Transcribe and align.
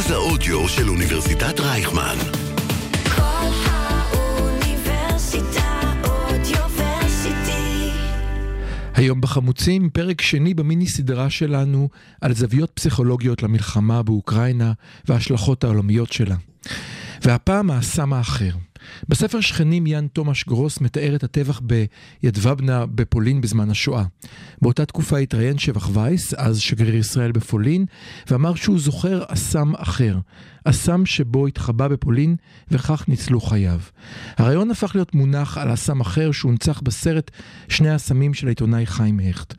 מרכז 0.00 0.10
האודיו 0.10 0.68
של 0.68 0.88
אוניברסיטת 0.88 1.60
רייכמן. 1.60 2.16
כל 3.16 3.48
האוניברסיטה 3.66 5.00
אודיוורסיטי. 6.04 7.90
היום 8.94 9.20
בחמוצים, 9.20 9.90
פרק 9.90 10.20
שני 10.20 10.54
במיני 10.54 10.88
סדרה 10.88 11.30
שלנו 11.30 11.88
על 12.20 12.34
זוויות 12.34 12.70
פסיכולוגיות 12.74 13.42
למלחמה 13.42 14.02
באוקראינה 14.02 14.72
וההשלכות 15.08 15.64
העולמיות 15.64 16.12
שלה. 16.12 16.36
והפעם 17.22 17.70
האסם 17.70 18.12
האחר. 18.12 18.50
בספר 19.08 19.40
שכנים 19.40 19.86
יאן 19.86 20.06
תומש 20.06 20.44
גרוס 20.44 20.80
מתאר 20.80 21.14
את 21.14 21.24
הטבח 21.24 21.60
בידבבנה 22.22 22.86
בפולין 22.86 23.40
בזמן 23.40 23.70
השואה. 23.70 24.04
באותה 24.62 24.86
תקופה 24.86 25.18
התראיין 25.18 25.58
שבח 25.58 25.90
וייס, 25.92 26.34
אז 26.34 26.58
שגריר 26.58 26.94
ישראל 26.96 27.32
בפולין, 27.32 27.86
ואמר 28.30 28.54
שהוא 28.54 28.78
זוכר 28.78 29.22
אסם 29.28 29.74
אחר. 29.76 30.18
אסם 30.64 31.06
שבו 31.06 31.46
התחבא 31.46 31.88
בפולין 31.88 32.36
וכך 32.70 33.04
ניצלו 33.08 33.40
חייו. 33.40 33.80
הרעיון 34.36 34.70
הפך 34.70 34.90
להיות 34.94 35.14
מונח 35.14 35.58
על 35.58 35.74
אסם 35.74 36.00
אחר 36.00 36.32
שהונצח 36.32 36.80
בסרט 36.80 37.30
שני 37.68 37.90
האסמים 37.90 38.34
של 38.34 38.46
העיתונאי 38.46 38.86
חיים 38.86 39.20
הכט. 39.20 39.54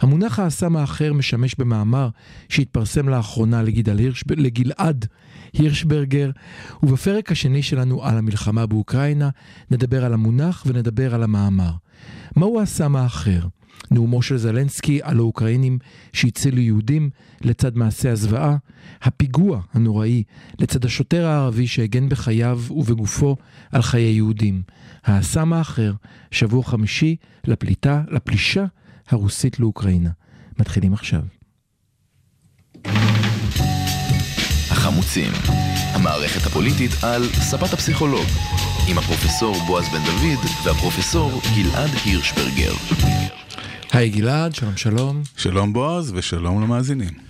המונח 0.00 0.38
האסם 0.38 0.76
האחר 0.76 1.12
משמש 1.12 1.54
במאמר 1.58 2.08
שהתפרסם 2.48 3.08
לאחרונה 3.08 3.62
הירשב... 3.98 4.32
לגלעד 4.32 5.06
הירשברגר, 5.52 6.30
ובפרק 6.82 7.32
השני 7.32 7.62
שלנו 7.62 8.04
על 8.04 8.18
המלחמה 8.18 8.66
באוקראינה 8.66 9.28
נדבר 9.70 10.04
על 10.04 10.14
המונח 10.14 10.64
ונדבר 10.66 11.14
על 11.14 11.22
המאמר. 11.22 11.72
מהו 12.36 12.60
האסם 12.60 12.96
האחר? 12.96 13.40
נאומו 13.90 14.22
של 14.22 14.36
זלנסקי 14.36 15.00
על 15.02 15.18
האוקראינים 15.18 15.78
שהצילו 16.12 16.60
יהודים 16.60 17.10
לצד 17.40 17.76
מעשי 17.76 18.08
הזוועה, 18.08 18.56
הפיגוע 19.02 19.60
הנוראי 19.72 20.22
לצד 20.58 20.84
השוטר 20.84 21.26
הערבי 21.26 21.66
שהגן 21.66 22.08
בחייו 22.08 22.60
ובגופו 22.70 23.36
על 23.72 23.82
חיי 23.82 24.12
יהודים, 24.12 24.62
האסם 25.04 25.52
האחר, 25.52 25.92
שבוע 26.30 26.64
חמישי 26.64 27.16
לפליטה, 27.44 28.02
לפלישה 28.10 28.64
הרוסית 29.08 29.60
לאוקראינה. 29.60 30.10
מתחילים 30.58 30.92
עכשיו. 30.92 31.22
החמוצים, 34.86 35.32
המערכת 35.94 36.46
הפוליטית 36.46 36.90
על 37.02 37.22
ספת 37.32 37.72
הפסיכולוג, 37.72 38.26
עם 38.88 38.98
הפרופסור 38.98 39.56
בועז 39.66 39.84
בן 39.88 40.04
דוד 40.04 40.50
והפרופסור 40.64 41.40
גלעד 41.56 41.90
הירשברגר. 42.04 42.72
היי 43.92 44.08
גלעד, 44.08 44.54
שלום 44.54 44.76
שלום. 44.76 45.22
שלום 45.36 45.72
בועז 45.72 46.12
ושלום 46.14 46.62
למאזינים. 46.62 47.25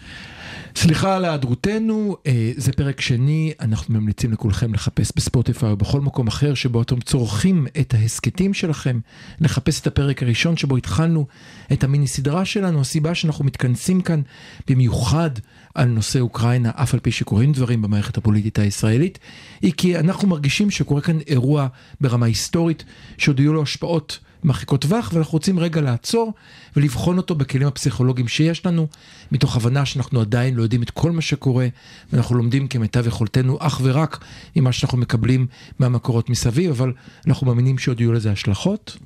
סליחה 0.77 1.16
על 1.16 1.24
היעדרותנו, 1.24 2.16
אה, 2.27 2.52
זה 2.56 2.72
פרק 2.72 3.00
שני, 3.00 3.52
אנחנו 3.60 3.94
ממליצים 3.94 4.32
לכולכם 4.32 4.74
לחפש 4.74 5.12
בספוטיפיי 5.16 5.70
או 5.70 5.77
בכל 5.77 6.00
מקום 6.00 6.27
אחר 6.27 6.55
שבו 6.55 6.82
אתם 6.82 7.00
צורכים 7.00 7.66
את 7.80 7.94
ההסכתים 7.94 8.55
שלכם, 8.55 8.98
לחפש 9.41 9.80
את 9.80 9.86
הפרק 9.86 10.22
הראשון 10.22 10.56
שבו 10.56 10.77
התחלנו 10.77 11.27
את 11.72 11.84
המיני 11.84 12.06
סדרה 12.06 12.44
שלנו, 12.44 12.80
הסיבה 12.80 13.14
שאנחנו 13.14 13.44
מתכנסים 13.44 14.00
כאן 14.00 14.20
במיוחד 14.69 15.30
על 15.74 15.88
נושא 15.88 16.20
אוקראינה, 16.20 16.70
אף 16.74 16.94
על 16.94 17.00
פי 17.00 17.12
שקורים 17.12 17.52
דברים 17.52 17.82
במערכת 17.82 18.16
הפוליטית 18.16 18.58
הישראלית, 18.58 19.19
היא 19.62 19.72
כי 19.77 19.98
אנחנו 19.98 20.28
מרגישים 20.28 20.70
שקורה 20.70 21.00
כאן 21.00 21.19
אירוע 21.27 21.66
ברמה 22.00 22.27
היסטורית, 22.27 22.84
שעוד 23.19 23.41
יהיו 23.41 23.52
לו 23.52 23.62
השפעות 23.62 24.19
מרחיקות 24.47 24.80
טווח, 24.80 25.11
ואנחנו 25.12 25.33
רוצים 25.33 25.58
רגע 25.58 25.80
לעצור 25.80 26.33
ולבחון 26.77 27.16
אותו 27.16 27.34
בכלים 27.34 27.66
הפסיכולוגיים 27.66 28.28
שיש 28.28 28.66
לנו, 28.66 28.86
מתוך 29.33 29.56
הבנה 29.56 29.86
שאנחנו 29.86 30.20
עדיין 30.20 30.55
לא 30.55 30.62
יודעים 30.62 30.83
את 30.83 30.91
כל 30.91 31.11
מה 31.11 31.20
שקורה, 31.20 31.69
ואנחנו 32.12 32.37
לומדים 32.37 32.69
כמיטב 32.69 33.06
יכולתנו 33.06 33.56
אך 33.60 33.81
ורק 33.82 34.25
ממה 34.56 34.72
שאנחנו 34.72 34.98
מקבלים 34.98 35.47
מהמקורות 35.78 36.31
מסביב, 36.31 36.71
אבל 36.71 36.93
אנחנו 37.26 37.47
מאמינים 37.47 37.78
שעוד 37.78 38.00
יהיו 38.00 38.12
לזה 38.12 38.32
השלכות. 38.32 38.97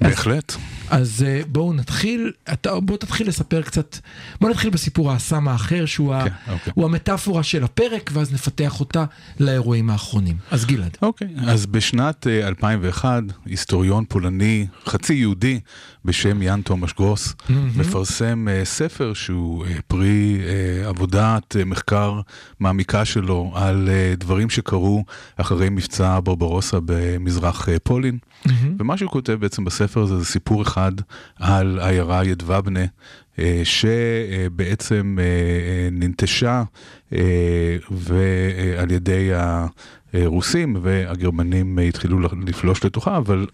בהחלט. 0.00 0.56
אז 0.90 1.24
אה, 1.26 1.40
בואו 1.48 1.72
נתחיל, 1.72 2.32
אתה, 2.52 2.80
בוא 2.80 2.96
תתחיל 2.96 3.28
לספר 3.28 3.62
קצת, 3.62 3.96
בוא 4.40 4.50
נתחיל 4.50 4.70
בסיפור 4.70 5.12
האסם 5.12 5.48
האחר 5.48 5.86
שהוא 5.86 6.14
ה, 6.14 6.24
כן, 6.24 6.52
אוקיי. 6.52 6.72
המטאפורה 6.84 7.42
של 7.42 7.64
הפרק 7.64 8.10
ואז 8.12 8.32
נפתח 8.32 8.80
אותה 8.80 9.04
לאירועים 9.40 9.90
האחרונים. 9.90 10.36
אז 10.50 10.64
גלעד. 10.64 10.96
אוקיי, 11.02 11.28
אז 11.46 11.66
בשנת 11.66 12.26
אה, 12.26 12.48
2001, 12.48 13.22
היסטוריון 13.46 14.04
פולני, 14.08 14.66
חצי 14.86 15.14
יהודי, 15.14 15.60
בשם 16.04 16.42
יאן 16.42 16.62
תומש 16.62 16.92
גרוס, 16.92 17.34
מפרסם 17.50 18.48
אה, 18.48 18.64
ספר 18.64 19.14
שהוא 19.14 19.66
אה, 19.66 19.72
פרי 19.86 20.38
אה, 20.40 20.88
עבודת 20.88 21.56
אה, 21.56 21.64
מחקר 21.64 22.20
מעמיקה 22.60 23.04
שלו 23.04 23.52
על 23.54 23.88
אה, 23.88 24.14
דברים 24.18 24.50
שקרו 24.50 25.04
אחרי 25.36 25.68
מבצע 25.68 26.20
ברברוסה 26.24 26.78
במזרח 26.84 27.68
אה, 27.68 27.78
פולין. 27.78 28.18
ומה 28.78 28.96
שהוא 28.96 29.10
כותב 29.10 29.39
בעצם 29.40 29.64
בספר 29.64 30.00
הזה 30.02 30.18
זה 30.18 30.24
סיפור 30.24 30.62
אחד 30.62 30.92
על 31.36 31.78
העיירה 31.78 32.24
ידבבנה. 32.24 32.84
אה, 33.40 33.62
שבעצם 33.64 35.16
אה, 35.20 35.88
ננטשה 35.92 36.62
אה, 37.12 37.76
ועל 37.90 38.90
ידי 38.90 39.30
הרוסים 40.12 40.76
והגרמנים 40.82 41.78
התחילו 41.78 42.18
לפלוש 42.46 42.84
לתוכה, 42.84 43.16
אבל 43.16 43.46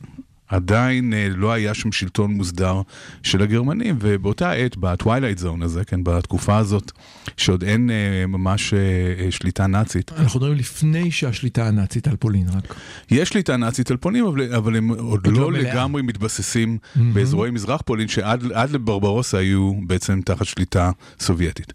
עדיין 0.48 1.12
אה, 1.14 1.28
לא 1.36 1.52
היה 1.52 1.74
שם 1.74 1.92
שלטון 1.92 2.30
מוסדר 2.30 2.82
של 3.22 3.42
הגרמנים, 3.42 3.96
ובאותה 4.00 4.52
עת, 4.52 4.76
ב 4.76 4.83
twilight 4.83 5.38
zone 5.38 5.62
הזה, 5.62 5.84
כן, 5.84 6.04
בתקופה 6.04 6.56
הזאת, 6.56 6.92
שעוד 7.36 7.64
אין 7.64 7.90
אה, 7.90 8.26
ממש 8.26 8.74
אה, 8.74 9.30
שליטה 9.30 9.66
נאצית, 9.66 10.12
אנחנו 10.18 10.40
מדברים 10.40 10.58
לפני 10.58 11.10
שהשליטה 11.10 11.66
הנאצית 11.66 12.08
על 12.08 12.16
פולין 12.16 12.46
רק. 12.48 12.74
יש 13.10 13.28
שליטה 13.28 13.56
נאצית 13.56 13.90
על 13.90 13.96
פולין, 13.96 14.24
אבל, 14.26 14.54
אבל 14.54 14.76
הם 14.76 14.88
עוד 14.88 15.26
לא 15.26 15.40
לא 15.40 15.50
מלאה. 15.50 15.72
לגמרי 15.72 16.02
מתבססים 16.02 16.78
באזורי 16.96 17.50
מזרח 17.50 17.82
פולין, 17.84 18.08
שעד 18.08 18.52
עד 18.52 18.70
לברברוסה 18.70 19.38
היו 19.38 19.72
בעצם 19.86 20.20
תחת 20.24 20.46
שליטה 20.46 20.90
סובייטית. 21.20 21.72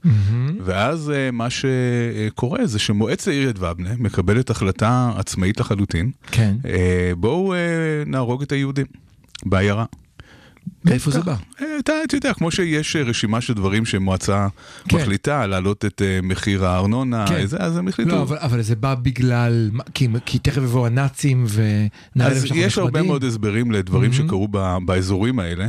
ואז 0.66 1.12
אה, 1.12 1.32
מה 1.32 1.48
שקורה 1.50 2.66
זה 2.66 2.80
שמועצת 2.80 3.28
העיר 3.28 3.50
ידבבנה 3.50 3.90
מקבלת 4.00 4.50
החלטה 4.50 5.12
עצמאית 5.16 5.60
לחלוטין, 5.60 6.12
כן. 6.32 6.56
בואו 7.18 7.54
נהרוג 8.06 8.42
את 8.42 8.52
היהודים 8.62 8.86
בעיירה. 9.46 9.86
מאיפה 10.86 11.12
זה 11.12 11.22
בא? 11.22 11.36
אה, 11.62 11.66
אתה, 11.80 11.94
אתה 12.04 12.16
יודע, 12.16 12.34
כמו 12.34 12.52
שיש 12.52 12.96
אה, 12.96 13.02
רשימה 13.02 13.42
של 13.42 13.54
דברים 13.54 13.86
שמועצה 13.86 14.48
כן. 14.88 14.98
מחליטה, 14.98 15.48
להעלות 15.48 15.86
את 15.86 16.02
אה, 16.06 16.20
מחיר 16.24 16.66
הארנונה, 16.66 17.26
כן. 17.28 17.46
זה, 17.46 17.58
אז 17.58 17.78
הם 17.78 17.88
החליטו. 17.88 18.12
לא, 18.12 18.22
אבל, 18.22 18.38
אבל 18.40 18.62
זה 18.62 18.76
בא 18.76 18.96
בגלל, 18.96 19.72
כי, 19.94 20.08
כי 20.26 20.40
תכף 20.40 20.58
יבואו 20.62 20.86
הנאצים 20.86 21.46
ונעלה 21.50 22.32
אז 22.36 22.46
יש 22.56 22.78
הרבה 22.78 23.02
מאוד 23.02 23.24
הסברים 23.24 23.72
לדברים 23.72 24.14
שקרו 24.14 24.48
ב- 24.52 24.78
באזורים 24.86 25.40
האלה, 25.40 25.66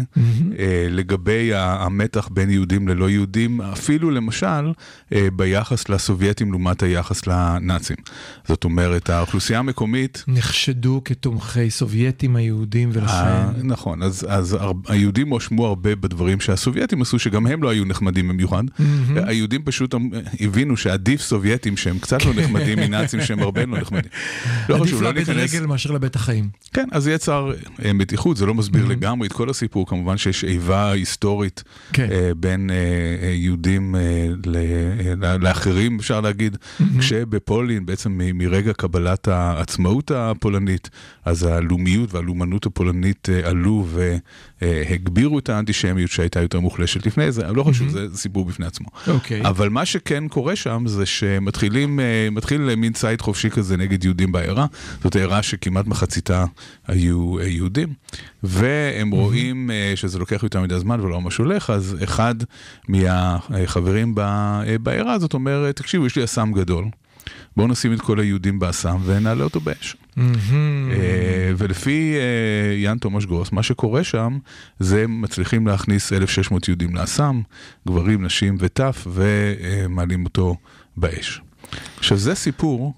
אה, 0.58 0.86
לגבי 0.90 1.50
המתח 1.54 2.28
בין 2.32 2.50
יהודים 2.50 2.88
ללא 2.88 3.10
יהודים, 3.10 3.60
אפילו 3.60 4.10
למשל 4.10 4.72
אה, 5.12 5.28
ביחס 5.32 5.88
לסובייטים 5.88 6.50
לעומת 6.50 6.82
היחס 6.82 7.26
לנאצים. 7.26 7.96
זאת 8.48 8.64
אומרת, 8.64 9.10
האוכלוסייה 9.10 9.58
המקומית... 9.58 10.24
נחשדו 10.28 11.00
כתומכי 11.04 11.70
סובייטים 11.70 12.36
היהודים 12.36 12.88
אה, 12.88 12.94
ולכן... 13.02 13.66
נכון, 13.66 14.02
אז, 14.02 14.26
אז 14.28 14.52
הר- 14.52 14.72
היהודים 14.92 15.28
הואשמו 15.28 15.66
הרבה 15.66 15.94
בדברים 15.94 16.40
שהסובייטים 16.40 17.02
עשו, 17.02 17.18
שגם 17.18 17.46
הם 17.46 17.62
לא 17.62 17.68
היו 17.68 17.84
נחמדים 17.84 18.28
במיוחד. 18.28 18.62
היהודים 19.16 19.62
פשוט 19.64 19.94
אמ- 19.94 20.10
הבינו 20.40 20.76
שעדיף 20.76 21.20
סובייטים 21.20 21.76
שהם 21.76 21.98
קצת 21.98 22.24
לא 22.24 22.32
נחמדים 22.34 22.78
מנאצים 22.78 23.20
שהם 23.20 23.38
הרבה 23.40 23.66
לא 23.66 23.78
נחמדים. 23.78 24.10
לא 24.68 24.74
עדיף 24.74 24.86
חשוב, 24.86 25.02
לא 25.02 25.08
לאבד 25.08 25.18
ניכנס... 25.18 25.54
רגל 25.54 25.66
מאשר 25.66 25.90
לבית 25.90 26.16
החיים. 26.16 26.48
כן, 26.72 26.88
אז 26.92 27.08
יצר 27.08 27.50
אה, 27.84 27.92
מתיחות, 27.92 28.36
זה 28.36 28.46
לא 28.46 28.54
מסביר 28.54 28.86
לגמרי 28.86 29.26
את 29.28 29.32
כל 29.32 29.50
הסיפור, 29.50 29.86
כמובן 29.86 30.16
שיש 30.16 30.44
איבה 30.44 30.90
היסטורית 30.90 31.62
כן. 31.92 32.08
אה, 32.12 32.30
בין 32.36 32.70
אה, 32.70 32.76
יהודים 33.30 33.94
ל- 34.46 35.36
לאחרים, 35.40 35.98
אפשר 35.98 36.20
להגיד, 36.20 36.56
כשבפולין, 36.98 37.86
בעצם 37.86 38.20
מרגע 38.34 38.72
קבלת 38.72 39.28
העצמאות 39.28 40.10
הפולנית, 40.10 40.90
אז 41.24 41.42
הלאומיות 41.42 42.14
והלאומנות 42.14 42.66
הפולנית 42.66 43.28
עלו 43.44 43.86
והגבירו 44.72 45.38
את 45.38 45.48
האנטישמיות 45.48 46.10
שהייתה 46.10 46.40
יותר 46.40 46.60
מוחלשת 46.60 47.06
לפני 47.06 47.32
זה, 47.32 47.42
לא 47.54 47.62
חשוב, 47.62 47.88
זה 47.88 48.06
סיפור 48.14 48.44
בפני 48.44 48.66
עצמו. 48.66 48.86
אוקיי. 49.08 49.42
אבל 49.42 49.68
מה 49.68 49.86
שכן 49.86 50.28
קורה 50.28 50.56
שם 50.56 50.84
זה 50.86 51.06
שמתחילים, 51.06 52.00
אה, 52.00 52.28
מתחיל 52.32 52.74
מין 52.74 52.92
ציד 52.92 53.20
חופשי 53.20 53.50
כזה 53.50 53.76
נגד 53.76 54.04
יהודים 54.04 54.32
בעיירה. 54.32 54.66
זאת 55.04 55.16
עיירה 55.16 55.42
שכמעט 55.42 55.86
מחציתה 55.86 56.44
היו 56.88 57.38
אה, 57.38 57.46
יהודים, 57.46 57.88
והם 58.42 59.10
רואים 59.10 59.70
אה, 59.70 59.92
שזה 59.96 60.18
לוקח 60.18 60.42
יותר 60.42 60.60
מדי 60.60 60.78
זמן 60.78 61.00
ולא 61.00 61.20
ממש 61.20 61.36
הולך, 61.36 61.70
אז 61.70 61.96
אחד 62.04 62.34
מהחברים 62.88 64.14
אה, 64.18 64.78
בעיירה 64.82 65.12
הזאת 65.12 65.34
אומר, 65.34 65.72
תקשיבו, 65.72 66.06
יש 66.06 66.16
לי 66.16 66.24
אסם 66.24 66.52
גדול. 66.52 66.84
בואו 67.56 67.68
נשים 67.68 67.92
את 67.92 68.00
כל 68.00 68.20
היהודים 68.20 68.58
באסם 68.58 68.96
ונעלה 69.04 69.44
אותו 69.44 69.60
באש. 69.60 69.96
מהמם. 70.16 70.90
ולפי 71.62 72.14
אה, 72.14 72.74
יאן 72.74 72.98
תומש 72.98 73.26
גרוס, 73.26 73.52
מה 73.52 73.62
שקורה 73.62 74.04
שם 74.04 74.38
זה 74.78 75.06
מצליחים 75.08 75.66
להכניס 75.66 76.12
1,600 76.12 76.68
יהודים 76.68 76.96
לאסם, 76.96 77.42
גברים, 77.88 78.24
נשים 78.24 78.56
וטף, 78.58 79.06
ומעלים 79.10 80.24
אותו 80.24 80.56
באש. 80.96 81.40
עכשיו 81.98 82.18
זה 82.18 82.34
סיפור 82.34 82.94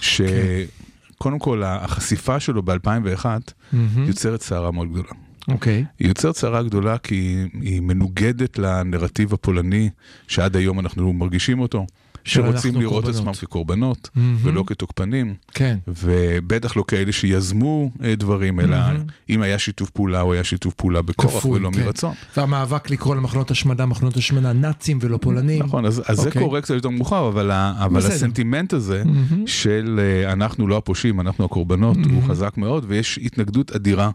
שקודם 0.00 1.38
כל 1.38 1.62
החשיפה 1.62 2.40
שלו 2.40 2.62
ב-2001 2.62 3.24
מהמם. 3.72 4.04
יוצרת 4.06 4.42
סערה 4.42 4.70
מאוד 4.70 4.88
גדולה. 4.92 5.10
אוקיי. 5.48 5.84
היא 5.98 6.08
יוצרת 6.08 6.36
סערה 6.36 6.62
גדולה 6.62 6.98
כי 6.98 7.44
היא 7.60 7.80
מנוגדת 7.80 8.58
לנרטיב 8.58 9.34
הפולני 9.34 9.90
שעד 10.28 10.56
היום 10.56 10.80
אנחנו 10.80 11.12
מרגישים 11.12 11.60
אותו, 11.60 11.86
שרוצים 12.24 12.76
לראות 12.76 13.04
קורבנות. 13.04 13.20
עצמם 13.20 13.32
כקורבנות 13.32 14.10
מהמם. 14.14 14.36
ולא 14.42 14.64
כתוקפנים. 14.66 15.34
כן. 15.54 15.78
ובטח 15.88 16.76
לא 16.76 16.84
כאלה 16.88 17.12
שיזמו 17.12 17.90
אה, 18.04 18.14
דברים, 18.14 18.60
אלא 18.60 18.68
מהמם. 18.76 19.04
אם 19.30 19.42
היה 19.42 19.58
שיתוף 19.58 19.90
פעולה, 19.90 20.20
הוא 20.20 20.34
היה 20.34 20.44
שיתוף 20.44 20.74
פעולה 20.74 21.02
בכורח 21.02 21.34
כפוי, 21.34 21.58
ולא 21.58 21.70
כן. 21.74 21.84
מרצון. 21.84 22.12
והמאבק 22.36 22.90
לקרוא 22.90 23.16
למחנות 23.16 23.50
השמדה, 23.50 23.86
מחנות 23.86 24.16
השמדה 24.16 24.52
נאצים 24.52 24.98
ולא 25.00 25.18
פולנים. 25.22 25.62
נכון, 25.62 25.86
אז, 25.86 26.02
אז 26.06 26.16
זה 26.16 26.26
אוקיי. 26.26 26.42
קורה 26.42 26.60
קצת 26.60 26.74
יותר 26.74 26.88
מאוחר, 26.88 27.28
אבל, 27.28 27.50
אבל. 27.50 27.98
הסנטימנט 27.98 28.72
הזה 28.72 29.02
מהמם. 29.04 29.46
של 29.46 30.00
אה, 30.02 30.32
אנחנו 30.32 30.68
לא 30.68 30.76
הפושעים, 30.76 31.20
אנחנו 31.20 31.44
הקורבנות, 31.44 31.96
הוא 31.96 32.06
מהמם. 32.06 32.28
חזק 32.28 32.56
מאוד, 32.56 32.84
ויש 32.88 33.18
התנגדות 33.22 33.72
אדירה 33.72 34.10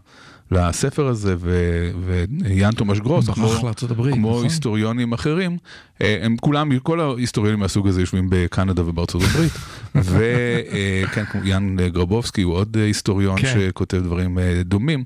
לספר 0.50 1.06
הזה, 1.06 1.36
ויאן 1.40 2.72
תומש 2.72 3.00
גרוס, 3.00 3.30
כמו, 3.30 3.52
הברית, 3.90 4.14
כמו 4.14 4.30
נכון? 4.30 4.44
היסטוריונים 4.44 5.12
אחרים, 5.12 5.58
אה, 6.02 6.18
הם 6.22 6.36
כולם, 6.40 6.78
כל 6.78 7.00
ההיסטוריונים 7.00 7.60
מהסוג 7.60 7.88
הזה 7.88 8.00
יושבים 8.00 8.26
בקנדה 8.30 8.84
ובארצות 8.86 9.22
הברית, 9.22 9.52
וכן, 10.10 11.24
כמו 11.24 11.44
יאן 11.44 11.76
גרבובסקי 11.88 12.42
הוא 12.42 12.54
עוד 12.54 12.76
אה, 12.76 12.84
היסטוריון 12.84 13.40
כן. 13.40 13.54
שכותב 13.54 13.96
דברים 13.96 14.38
אה, 14.38 14.62
דומים, 14.64 15.04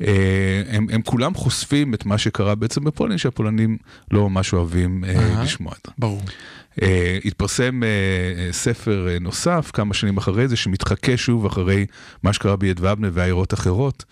אה, 0.00 0.62
הם, 0.68 0.86
הם 0.90 1.02
כולם 1.02 1.34
חושפים 1.34 1.94
את 1.94 2.06
מה 2.06 2.18
שקרה 2.18 2.54
בעצם 2.54 2.84
בפולין, 2.84 3.18
שהפולנים 3.18 3.76
לא 4.10 4.30
ממש 4.30 4.52
אוהבים 4.52 5.04
אה. 5.04 5.42
לשמוע 5.42 5.72
את 5.72 5.86
זה. 5.86 5.92
ברור. 5.98 6.22
Uh, 6.80 6.84
התפרסם 7.24 7.82
uh, 7.82 8.52
ספר 8.52 9.06
uh, 9.08 9.22
נוסף 9.22 9.70
כמה 9.72 9.94
שנים 9.94 10.16
אחרי 10.16 10.48
זה, 10.48 10.56
שמתחכה 10.56 11.16
שוב 11.16 11.46
אחרי 11.46 11.86
מה 12.22 12.32
שקרה 12.32 12.56
בידוובנה 12.56 13.08
ועיירות 13.12 13.54
אחרות, 13.54 14.04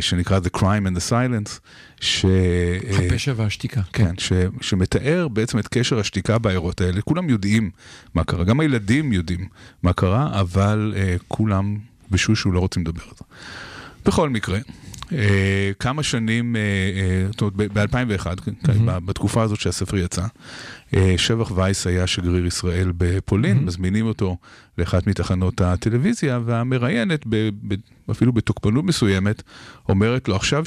שנקרא 0.00 0.38
The 0.38 0.58
Crime 0.58 0.86
and 0.86 0.96
the 0.96 1.10
Silence, 1.10 1.60
ש... 2.00 2.24
uh, 2.24 2.94
הפשע 2.94 3.32
והשתיקה. 3.36 3.80
כן. 3.92 4.06
כן, 4.06 4.14
ש, 4.18 4.32
שמתאר 4.60 5.28
בעצם 5.28 5.58
את 5.58 5.68
קשר 5.68 5.98
השתיקה 5.98 6.38
בעיירות 6.38 6.80
האלה. 6.80 7.02
כולם 7.02 7.28
יודעים 7.30 7.70
מה 8.14 8.24
קרה, 8.24 8.44
גם 8.44 8.60
הילדים 8.60 9.12
יודעים 9.12 9.48
מה 9.82 9.92
קרה, 9.92 10.40
אבל 10.40 10.94
uh, 10.96 11.22
כולם 11.28 11.76
בשושו 12.10 12.52
לא 12.52 12.60
רוצים 12.60 12.82
לדבר 12.82 13.02
על 13.02 13.14
זה. 13.18 13.24
בכל 14.04 14.30
מקרה, 14.30 14.58
כמה 15.78 16.02
שנים, 16.02 16.56
uh, 16.56 16.58
uh, 17.28 17.32
זאת 17.32 17.40
אומרת, 17.40 17.72
ב-2001, 17.72 18.26
mm-hmm. 18.26 19.00
בתקופה 19.04 19.42
הזאת 19.42 19.60
שהספר 19.60 19.96
יצא, 19.96 20.26
שבח 21.16 21.50
וייס 21.54 21.86
היה 21.86 22.06
שגריר 22.06 22.46
ישראל 22.46 22.92
בפולין, 22.96 23.58
mm-hmm. 23.58 23.60
מזמינים 23.66 24.06
אותו 24.06 24.36
לאחת 24.78 25.06
מתחנות 25.06 25.60
הטלוויזיה, 25.60 26.40
והמראיינת, 26.44 27.26
אפילו 28.10 28.32
בתוקפנות 28.32 28.84
מסוימת, 28.84 29.42
אומרת 29.88 30.28
לו, 30.28 30.36
עכשיו 30.36 30.64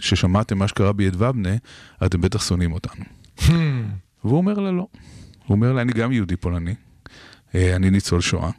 ששמעתם 0.00 0.58
מה 0.58 0.68
שקרה 0.68 0.92
בידוובנה, 0.92 1.56
אתם 2.06 2.20
בטח 2.20 2.42
שונאים 2.42 2.72
אותנו. 2.72 3.04
Hmm. 3.38 3.50
והוא 4.24 4.36
אומר 4.38 4.54
לה 4.54 4.70
לא. 4.70 4.86
הוא 5.46 5.54
אומר 5.54 5.72
לה, 5.72 5.82
אני 5.82 5.92
גם 5.92 6.12
יהודי 6.12 6.36
פולני, 6.36 6.74
אה, 7.54 7.76
אני 7.76 7.90
ניצול 7.90 8.20
שואה. 8.20 8.50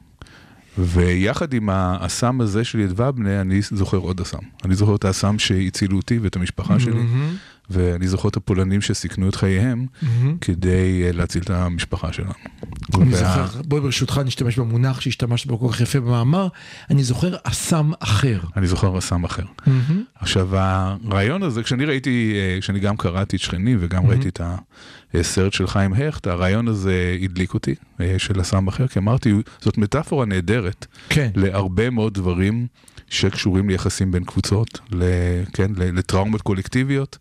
ויחד 0.80 1.54
עם 1.54 1.70
האסם 1.70 2.42
הזה 2.42 2.64
של 2.64 2.80
ידוובנה, 2.80 3.42
אני 3.42 3.62
זוכר 3.62 3.98
עוד 3.98 4.22
אסם. 4.22 4.38
אני 4.66 4.76
זוכר 4.76 4.96
את 4.96 5.06
האסם 5.06 5.40
שהצילו 5.40 5.98
אותי 5.98 6.20
ואת 6.20 6.36
המשפחה 6.36 6.80
שלי, 6.80 6.94
מהמם. 6.94 7.36
ואני 7.70 8.08
זוכר 8.08 8.30
את 8.30 8.38
הפולנים 8.38 8.82
שסיכנו 8.82 9.30
את 9.30 9.36
חייהם. 9.36 9.86
כדי 10.42 11.04
אה, 11.06 11.12
להציל 11.12 11.42
את 11.42 11.50
המשפחה 11.50 12.14
שלנו. 12.14 12.32
אני 13.02 13.14
וה- 13.14 13.18
זוכר, 13.46 13.62
בואי 13.62 13.82
ברשותך 13.82 14.22
נשתמש 14.26 14.60
במונח 14.60 15.02
שהשתמשת 15.02 15.48
בו 15.48 15.60
כל 15.60 15.68
כך 15.74 15.82
יפה 15.82 16.00
במאמר, 16.00 16.48
אני 16.90 17.04
זוכר 17.04 17.36
אסם 17.44 17.92
אחר. 18.00 18.40
אני 18.58 18.68
זוכר 18.68 18.98
אסם 18.98 19.24
אחר. 19.24 19.44
עכשיו, 20.16 20.50
הרעיון 20.58 21.44
הזה, 21.44 21.64
כשאני 21.64 21.86
ראיתי, 21.86 22.34
אה, 22.36 22.62
כשאני 22.62 22.80
גם 22.80 22.98
קראתי 22.98 23.36
את 23.36 23.42
שכני 23.42 23.76
וגם 23.80 24.06
ראיתי 24.08 24.30
את 24.30 24.42
הסרט 25.14 25.54
של 25.54 25.68
חיים 25.68 25.94
הכט, 25.94 26.28
הרעיון 26.28 26.68
הזה 26.68 27.18
הדליק 27.24 27.54
אותי, 27.54 27.76
אה, 28.02 28.16
של 28.18 28.42
אסם 28.42 28.68
אחר, 28.68 28.88
כי 28.88 29.00
אמרתי, 29.00 29.34
זאת 29.62 29.78
מטאפורה 29.78 30.26
נהדרת 30.26 30.86
כן. 31.10 31.30
להרבה 31.36 31.90
מאוד 31.90 32.14
דברים 32.14 32.68
שקשורים 33.10 33.70
ליחסים 33.70 34.12
בין 34.12 34.24
קבוצות, 34.24 34.80
ל, 34.92 35.04
כן, 35.54 35.72
לטראומות 35.78 36.42
קולקטיביות, 36.42 37.18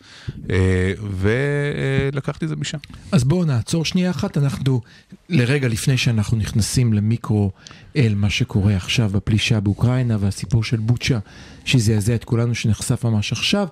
אה, 0.51 0.93
ולקחתי 1.11 2.45
את 2.45 2.49
זה 2.49 2.57
משם. 2.57 2.79
אז 3.13 3.25
בואו 3.25 3.45
נעצור 3.45 3.85
שנייה 3.85 4.11
אחת, 4.11 4.39
אנחנו 4.39 4.81
לרגע 5.29 5.69
לפני 5.69 5.97
שאנחנו 5.97 6.37
נכנסים 6.37 6.93
למיקרו 6.93 7.51
אל 7.99 8.15
מה 8.15 8.31
שקורה 8.31 8.77
עכשיו 8.77 9.11
בפלישה 9.13 9.61
באוקראינה 9.61 10.17
והסיפור 10.21 10.65
של 10.65 10.77
בוצ'ה 10.77 11.19
שזעזע 11.65 12.15
את 12.15 12.25
כולנו 12.25 12.55
שנחשף 12.55 13.05
ממש 13.05 13.33
עכשיו, 13.33 13.69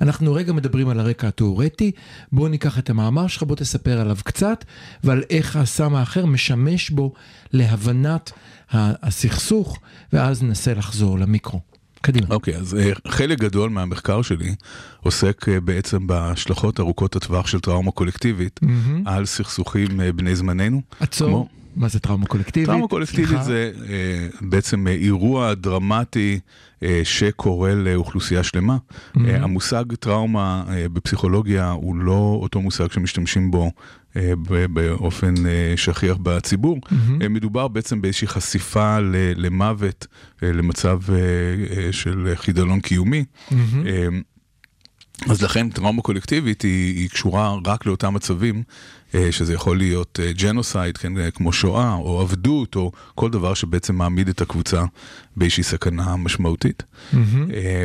אנחנו 0.00 0.32
רגע 0.32 0.52
מדברים 0.52 0.88
על 0.88 1.00
הרקע 1.00 1.28
התיאורטי, 1.28 1.90
בואו 2.32 2.48
ניקח 2.48 2.78
את 2.78 2.90
המאמר 2.90 3.26
שלך, 3.26 3.42
בוא 3.42 3.56
תספר 3.56 4.00
עליו 4.00 4.16
קצת 4.24 4.64
ועל 5.04 5.22
איך 5.30 5.56
הסם 5.56 5.94
האחר 5.94 6.26
משמש 6.26 6.90
בו 6.90 7.12
להבנת 7.52 8.32
הסכסוך 8.72 9.78
ואז 10.12 10.42
ננסה 10.42 10.74
לחזור 10.74 11.18
למיקרו. 11.18 11.60
קדימה. 12.02 12.26
אוקיי, 12.30 12.56
אז 12.56 12.74
אה, 12.74 12.90
חלק 13.08 13.38
גדול 13.38 13.70
מהמחקר 13.70 14.22
שלי 14.22 14.54
עוסק 15.00 15.48
אה, 15.48 15.60
בעצם 15.60 16.06
בהשלכות 16.06 16.80
ארוכות 16.80 17.16
הטווח 17.16 17.46
של 17.46 17.60
טראומה 17.60 17.90
קולקטיבית 17.90 18.60
מהמם. 18.62 19.06
על 19.06 19.26
סכסוכים 19.26 20.00
אה, 20.00 20.12
בני 20.12 20.36
זמננו. 20.36 20.82
עצור, 21.00 21.28
כמו- 21.28 21.48
מה 21.78 21.88
זה 21.88 22.00
טראומה 22.00 22.26
קולקטיבית? 22.26 22.68
טראומה 22.68 22.88
קולקטיבית. 22.88 23.42
זה 23.42 23.72
אה, 23.88 24.28
בעצם 24.40 24.86
אה, 24.86 24.92
אירוע 24.92 25.54
דרמטי 25.54 26.40
אה, 26.82 27.00
שקורה 27.04 27.74
לאוכלוסייה 27.74 28.42
שלמה. 28.42 28.76
Mhm. 29.16 29.20
אה, 29.28 29.42
המושג 29.42 29.84
טראומה 30.00 30.64
אה, 30.68 30.88
בפסיכולוגיה 30.88 31.70
הוא 31.70 31.96
לא 31.96 32.38
אותו 32.42 32.60
מושג 32.60 32.92
שמשתמשים 32.92 33.50
בו 33.50 33.70
אה, 34.16 34.32
ב- 34.48 34.66
באופן 34.66 35.34
אה, 35.46 35.72
שכיח 35.76 36.16
בציבור. 36.22 36.78
מהמם. 36.90 37.22
אה, 37.22 37.28
מדובר 37.28 37.68
בעצם 37.68 38.00
באיזושהי 38.02 38.28
חשיפה 38.28 38.98
ל- 39.00 39.14
למוות, 39.36 40.06
אה, 40.42 40.52
למצב 40.52 40.98
אה, 41.08 41.16
אה, 41.76 41.92
של 41.92 42.32
חידלון 42.34 42.80
קיומי. 42.80 43.24
מהמם. 43.50 44.22
אז 45.26 45.42
לכן 45.42 45.70
טראומה 45.70 46.02
קולקטיבית 46.02 46.62
היא, 46.62 46.96
היא 46.98 47.08
קשורה 47.08 47.54
רק 47.66 47.86
לאותם 47.86 48.14
מצבים, 48.14 48.62
אה, 49.14 49.32
שזה 49.32 49.54
יכול 49.54 49.78
להיות 49.78 50.20
אה, 50.22 50.32
ג'נוסייד, 50.32 50.96
כן, 50.96 51.18
אה, 51.18 51.30
כמו 51.30 51.52
שואה, 51.52 51.94
או 51.94 52.20
עבדות, 52.20 52.76
או 52.76 52.92
כל 53.14 53.30
דבר 53.30 53.54
שבעצם 53.54 53.94
מעמיד 53.96 54.28
את 54.28 54.40
הקבוצה 54.40 54.84
באיזושהי 55.36 55.62
סכנה 55.64 56.16
משמעותית. 56.16 56.82
אה, 57.14 57.18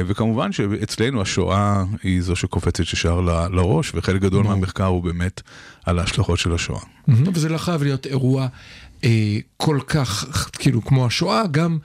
וכמובן 0.08 0.52
שאצלנו 0.52 1.22
השואה 1.22 1.84
היא 2.04 2.22
זו 2.22 2.36
שקופצת 2.36 2.80
ישר 2.80 3.22
ל- 3.22 3.56
לראש, 3.56 3.92
וחלק 3.96 4.22
גדול 4.22 4.44
ברור. 4.44 4.56
מהמחקר 4.56 4.86
הוא 4.86 5.04
באמת 5.04 5.42
על 5.86 6.00
ההשלכות 6.00 6.40
של 6.40 6.54
השואה. 6.54 6.82
מהמם. 7.08 7.24
וזה 7.34 7.50
לא 7.50 7.58
חייב 7.58 7.84
להיות 7.84 8.06
אירוע 8.06 8.48
אה, 9.04 9.38
כל 9.58 9.80
כך, 9.88 10.26
כאילו 10.60 10.86
כמו 10.86 11.06
השואה, 11.06 11.42
גם 11.52 11.78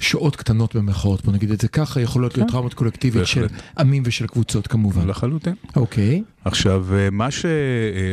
שואות 0.00 0.36
קטנות 0.36 0.76
במרכאות, 0.76 1.24
בוא 1.24 1.32
נגיד 1.32 1.50
את 1.50 1.60
זה 1.60 1.68
ככה, 1.68 2.00
יכולות 2.00 2.36
להיות 2.36 2.50
טראומות 2.50 2.74
קולקטיבית 2.74 3.26
של. 3.26 3.46
עמים 3.78 4.02
ושל 4.06 4.26
קבוצות 4.26 4.66
כמובן. 4.66 5.08
לחלוטין. 5.08 5.54
אוקיי. 5.76 6.22
עכשיו, 6.44 6.86
אה, 6.94 7.08
מה 7.12 7.30
ש... 7.30 7.44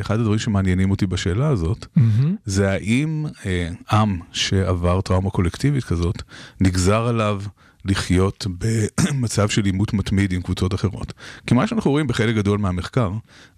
אחד 0.01 0.19
הדברים 0.19 0.39
שמעניינים 0.39 0.91
אותי 0.91 1.07
בשאלה 1.07 1.47
הזאת. 1.47 1.85
זה 2.45 2.71
האם 2.71 3.25
אה, 3.45 3.69
עם 3.91 4.19
שעבר 4.31 5.01
טראומה 5.01 5.29
קולקטיבית 5.29 5.83
כזאת, 5.83 6.21
נגזר 6.61 7.07
עליו 7.07 7.41
לחיות 7.85 8.47
במצב 9.11 9.49
של 9.49 9.65
עימות 9.65 9.93
מתמיד 9.93 10.33
עם 10.33 10.41
קבוצות 10.41 10.73
אחרות. 10.73 11.13
כי 11.47 11.53
מה 11.53 11.67
שאנחנו 11.67 11.91
רואים 11.91 12.07
בחלק 12.07 12.35
גדול 12.35 12.59
מהמחקר, 12.59 13.11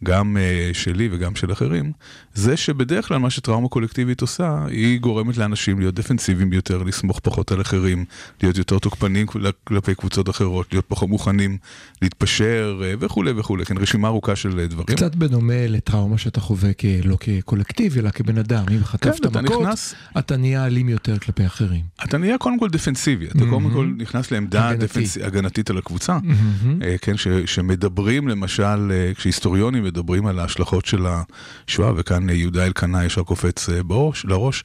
גם 0.04 0.38
אה, 0.38 0.70
שלי 0.74 1.10
וגם 1.12 1.36
של 1.36 1.52
אחרים, 1.52 1.92
זה 2.34 2.58
שבדרך 2.58 3.08
כלל 3.08 3.18
מה 3.18 3.30
שטראומה 3.30 3.68
קולקטיבית 3.70 4.22
עושה, 4.22 4.66
היא 4.70 5.00
גורמת 5.00 5.38
לאנשים 5.38 5.80
להיות 5.80 5.96
דפנסיביים 5.96 6.54
יותר, 6.54 6.84
לסמוך 6.84 7.20
פחות 7.24 7.52
על 7.52 7.62
אחרים, 7.62 8.06
להיות 8.44 8.58
יותר 8.58 8.80
תוקפנים 8.80 9.28
כל- 9.28 9.44
כלפי 9.64 9.96
קבוצות 9.96 10.30
אחרות, 10.30 10.68
להיות 10.74 10.86
פחות 10.88 11.10
מוכנים 11.10 11.58
להתפשר 12.02 12.82
אה, 12.84 12.94
וכולי 13.00 13.32
וכולי, 13.32 13.66
כן, 13.66 13.78
רשימה 13.78 14.08
ארוכה 14.08 14.36
של 14.36 14.60
אה, 14.60 14.68
דברים. 14.68 14.98
קצת 14.98 15.16
בדומה 15.16 15.68
לטראומה 15.68 16.18
שאתה 16.18 16.40
חווה 16.42 16.70
כ- 16.78 16.86
לא 17.04 17.18
כקולקטיב, 17.20 17.98
אלא 17.98 18.10
כבן 18.10 18.38
אדם. 18.38 18.66
אם 18.72 18.84
חטפת 18.84 19.22
כן, 19.24 19.28
אתה 19.30 19.42
מכות, 19.42 19.62
נכנס- 19.62 19.96
אתה 20.18 20.38
נהיה 20.38 20.66
אלים 20.66 20.90
יותר 20.90 21.18
כלפי 21.20 21.46
אחרים. 21.46 21.82
אתה 22.04 22.18
נהיה 22.18 22.38
קודם 22.38 22.60
כל 22.60 22.70
דפנסיבי, 22.70 23.26
אתה 23.28 23.40
קודם 23.50 23.70
כל 23.74 23.92
נכנס 23.98 24.17
לעמדה 24.32 24.70
הגנתי. 24.70 24.86
דפנס... 24.86 25.18
הגנתית 25.18 25.70
על 25.70 25.78
הקבוצה, 25.78 26.18
מהמם. 26.24 26.82
אה, 26.84 26.96
כן, 27.02 27.18
ש... 27.18 27.28
שמדברים 27.46 28.28
למשל, 28.28 28.92
אה, 28.92 29.12
כשהיסטוריונים 29.16 29.84
מדברים 29.84 30.28
על 30.28 30.40
ההשלכות 30.40 30.86
של 30.86 31.06
השואה, 31.08 31.92
וכאן 31.96 32.30
אה, 32.30 32.36
יהודה 32.36 32.66
אלקנה 32.66 33.06
ישר 33.06 33.24
קופץ 33.24 33.70
בראש, 33.86 34.26
לראש, 34.26 34.64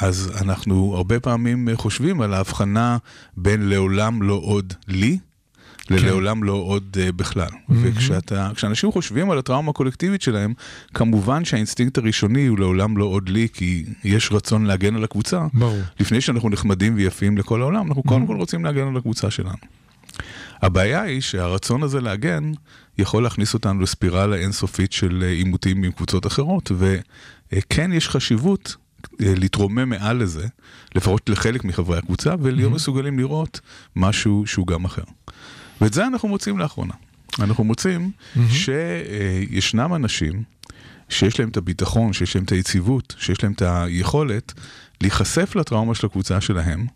אז 0.00 0.32
אנחנו 0.40 0.94
הרבה 0.96 1.20
פעמים 1.20 1.68
חושבים 1.74 2.20
על 2.20 2.34
ההבחנה 2.34 2.98
בין 3.36 3.68
לעולם 3.68 4.22
לא 4.22 4.40
עוד 4.42 4.74
לי, 4.88 5.18
ללעולם 5.90 6.44
לא 6.44 6.52
עוד 6.52 6.96
אה, 6.96 7.12
בכלל. 7.12 7.48
וכשאתה, 7.68 8.50
כשאנשים 8.54 8.92
חושבים 8.92 9.30
על 9.30 9.38
הטראומה 9.38 9.70
הקולקטיבית 9.70 10.22
שלהם, 10.22 10.54
כמובן 10.94 11.44
שהאינסטינקט 11.44 11.98
הראשוני 11.98 12.46
הוא 12.46 12.58
לעולם 12.58 12.96
לא 12.96 13.04
עוד 13.04 13.28
לי, 13.28 13.48
כי 13.52 13.84
יש 14.04 14.32
רצון 14.32 14.64
להגן 14.64 14.96
על 14.96 15.04
הקבוצה. 15.04 15.46
ברור. 15.54 15.80
לפני 16.00 16.20
שאנחנו 16.20 16.48
נחמדים 16.48 16.94
ויפים 16.96 17.38
לכל 17.38 17.62
העולם, 17.62 17.88
אנחנו 17.88 18.02
קודם 18.02 18.26
כל 18.26 18.36
רוצים 18.36 18.64
להגן 18.64 18.88
על 18.88 18.96
הקבוצה 18.96 19.30
שלנו. 19.30 19.56
הבעיה 20.62 21.02
היא 21.02 21.20
שהרצון 21.20 21.82
הזה 21.82 22.00
להגן 22.00 22.52
יכול 22.98 23.22
להכניס 23.22 23.54
אותנו 23.54 23.80
לספירלה 23.80 24.36
אינסופית 24.36 24.92
של 24.92 25.22
אה, 25.22 25.28
עימותים 25.28 25.82
עם 25.82 25.92
קבוצות 25.92 26.26
אחרות, 26.26 26.72
וכן 27.52 27.92
יש 27.92 28.08
חשיבות 28.08 28.76
אה, 29.22 29.32
להתרומם 29.36 29.88
מעל 29.88 30.16
לזה, 30.16 30.46
לפחות 30.94 31.28
לחלק 31.28 31.64
מחברי 31.64 31.98
הקבוצה, 31.98 32.34
ולהיות 32.40 32.72
מסוגלים 32.72 33.18
לראות 33.18 33.60
משהו 33.96 34.42
שהוא 34.46 34.66
גם 34.66 34.84
אחר. 34.84 35.02
ואת 35.80 35.92
זה 35.92 36.06
אנחנו 36.06 36.28
מוצאים 36.28 36.58
לאחרונה. 36.58 36.94
אנחנו 37.38 37.64
מוצאים 37.64 38.10
שישנם 38.50 39.94
אנשים 39.94 40.42
שיש 41.08 41.40
להם 41.40 41.48
את 41.48 41.56
הביטחון, 41.56 42.12
שיש 42.12 42.36
להם 42.36 42.44
את 42.44 42.52
היציבות, 42.52 43.14
שיש 43.18 43.42
להם 43.42 43.52
את 43.52 43.62
היכולת 43.62 44.52
להיחשף 45.00 45.56
לטראומה 45.56 45.94
של 45.94 46.06
הקבוצה 46.06 46.40
שלהם, 46.40 46.86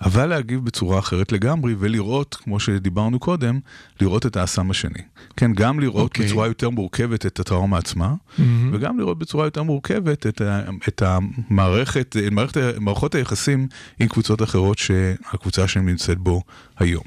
אבל 0.00 0.26
להגיב 0.26 0.64
בצורה 0.64 0.98
אחרת 0.98 1.32
לגמרי 1.32 1.74
ולראות, 1.78 2.34
כמו 2.34 2.60
שדיברנו 2.60 3.18
קודם, 3.18 3.60
לראות 4.00 4.26
את 4.26 4.36
האסם 4.36 4.70
השני. 4.70 5.02
כן, 5.36 5.52
גם 5.52 5.80
לראות 5.80 6.02
okay. 6.02 6.14
אוקיי. 6.14 6.26
בצורה 6.26 6.46
יותר 6.46 6.70
מורכבת 6.70 7.26
את 7.26 7.40
הטראומה 7.40 7.78
עצמה, 7.78 8.14
mm-hmm. 8.14 8.42
וגם 8.72 8.98
לראות 8.98 9.18
בצורה 9.18 9.44
יותר 9.44 9.62
מורכבת 9.62 10.26
את, 10.26 10.40
ה, 10.40 10.60
את 10.88 11.02
המערכת, 11.02 12.16
מערכת, 12.30 12.56
מערכות 12.80 13.14
היחסים 13.14 13.68
עם 14.00 14.08
קבוצות 14.08 14.42
אחרות 14.42 14.78
שהקבוצה 14.78 15.68
שלהם 15.68 15.88
נמצאת 15.88 16.18
בו 16.18 16.42
היום. 16.78 17.04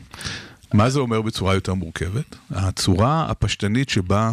מה 0.73 0.89
זה 0.89 0.99
אומר 0.99 1.21
בצורה 1.21 1.53
יותר 1.53 1.73
מורכבת? 1.73 2.35
הצורה 2.51 3.25
הפשטנית 3.29 3.89
שבה 3.89 4.31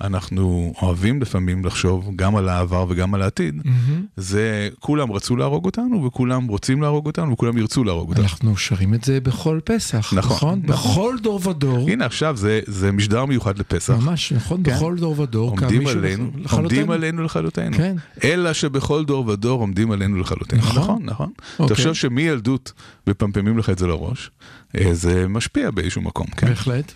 אנחנו 0.00 0.72
אוהבים 0.82 1.22
לפעמים 1.22 1.64
לחשוב 1.64 2.10
גם 2.16 2.36
על 2.36 2.48
העבר 2.48 2.86
וגם 2.88 3.14
על 3.14 3.22
העתיד, 3.22 3.54
Mm-hmm. 3.56 3.70
זה 4.16 4.68
כולם 4.80 5.12
רצו 5.12 5.36
להרוג 5.36 5.64
אותנו 5.64 6.04
וכולם 6.04 6.46
רוצים 6.46 6.82
להרוג 6.82 7.06
אותנו 7.06 7.32
וכולם 7.32 7.58
ירצו 7.58 7.84
להרוג 7.84 8.08
אותנו. 8.08 8.22
אנחנו 8.24 8.56
שרים 8.56 8.94
את 8.94 9.04
זה 9.04 9.20
בכל 9.20 9.60
פסח, 9.64 10.12
נכון, 10.16 10.18
נכון? 10.18 10.62
נכון. 10.64 10.90
בכל 10.92 11.16
דור 11.22 11.48
ודור. 11.48 11.90
הנה 11.90 12.06
עכשיו 12.06 12.36
זה, 12.36 12.60
זה 12.66 12.92
משדר 12.92 13.24
מיוחד 13.24 13.58
לפסח. 13.58 13.94
ממש, 13.94 14.32
נכון, 14.32 14.62
כן. 14.64 14.76
בכל 14.76 14.96
דור 14.96 15.20
ודור. 15.20 15.50
עומדים 15.50 15.86
עלינו, 15.86 16.30
לכלותנו. 16.34 16.56
עומדים 16.58 16.90
עלינו 16.90 17.22
לכלותנו. 17.22 17.76
כן. 17.76 17.96
אלא 18.24 18.52
שבכל 18.52 19.04
דור 19.04 19.28
ודור 19.28 19.60
עומדים 19.60 19.90
עלינו 19.90 20.16
לכלותנו. 20.20 20.58
נכון. 20.58 20.82
נכון, 20.82 21.02
נכון. 21.04 21.30
אוקיי. 21.58 21.76
תחשוב 21.76 21.92
שמילדות 21.92 22.72
מפמפמים 23.06 23.58
לך 23.58 23.70
את 23.70 23.78
זה 23.78 23.86
לראש, 23.86 24.30
אה, 24.76 24.94
זה 24.94 25.28
משפיע 25.28 25.70
באיזשהו 25.70 26.02
מקום, 26.02 26.26
כן. 26.26 26.46
בהחלט. 26.48 26.92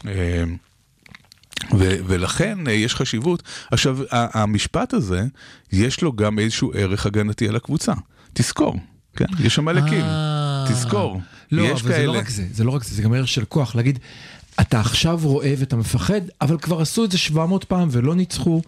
ו- 1.78 1.96
ולכן 2.06 2.68
אה, 2.68 2.72
יש 2.72 2.94
חשיבות. 2.94 3.42
עכשיו, 3.70 3.98
המשפט 4.10 4.94
הזה, 4.94 5.24
יש 5.72 6.02
לו 6.02 6.12
גם 6.12 6.38
איזשהו 6.38 6.72
ערך 6.74 7.06
הגנתי 7.06 7.48
על 7.48 7.56
הקבוצה. 7.56 7.92
תזכור, 8.32 8.76
כן? 9.16 9.24
יש 9.40 9.54
שם 9.54 9.68
עמלקים. 9.68 10.00
אה. 10.00 10.64
תזכור. 10.68 11.20
לא, 11.52 11.62
יש 11.62 11.82
אבל 11.82 11.92
זה 11.92 12.06
לא 12.06 12.12
כאלה. 12.12 12.18
רק 12.18 12.28
זה, 12.28 12.44
זה 12.52 12.64
לא 12.64 12.70
רק 12.70 12.84
זה, 12.84 12.94
זה 12.94 13.02
גם 13.02 13.12
ערך 13.12 13.28
של 13.28 13.44
כוח, 13.44 13.74
להגיד, 13.74 13.98
אתה 14.60 14.80
עכשיו 14.80 15.20
רואה 15.22 15.54
ואתה 15.58 15.76
מפחד, 15.76 16.20
אבל 16.40 16.58
כבר 16.58 16.80
עשו 16.80 17.04
את 17.04 17.10
זה 17.10 17.18
700 17.18 17.64
פעם 17.64 17.88
ולא 17.90 18.14
ניצחו, 18.14 18.62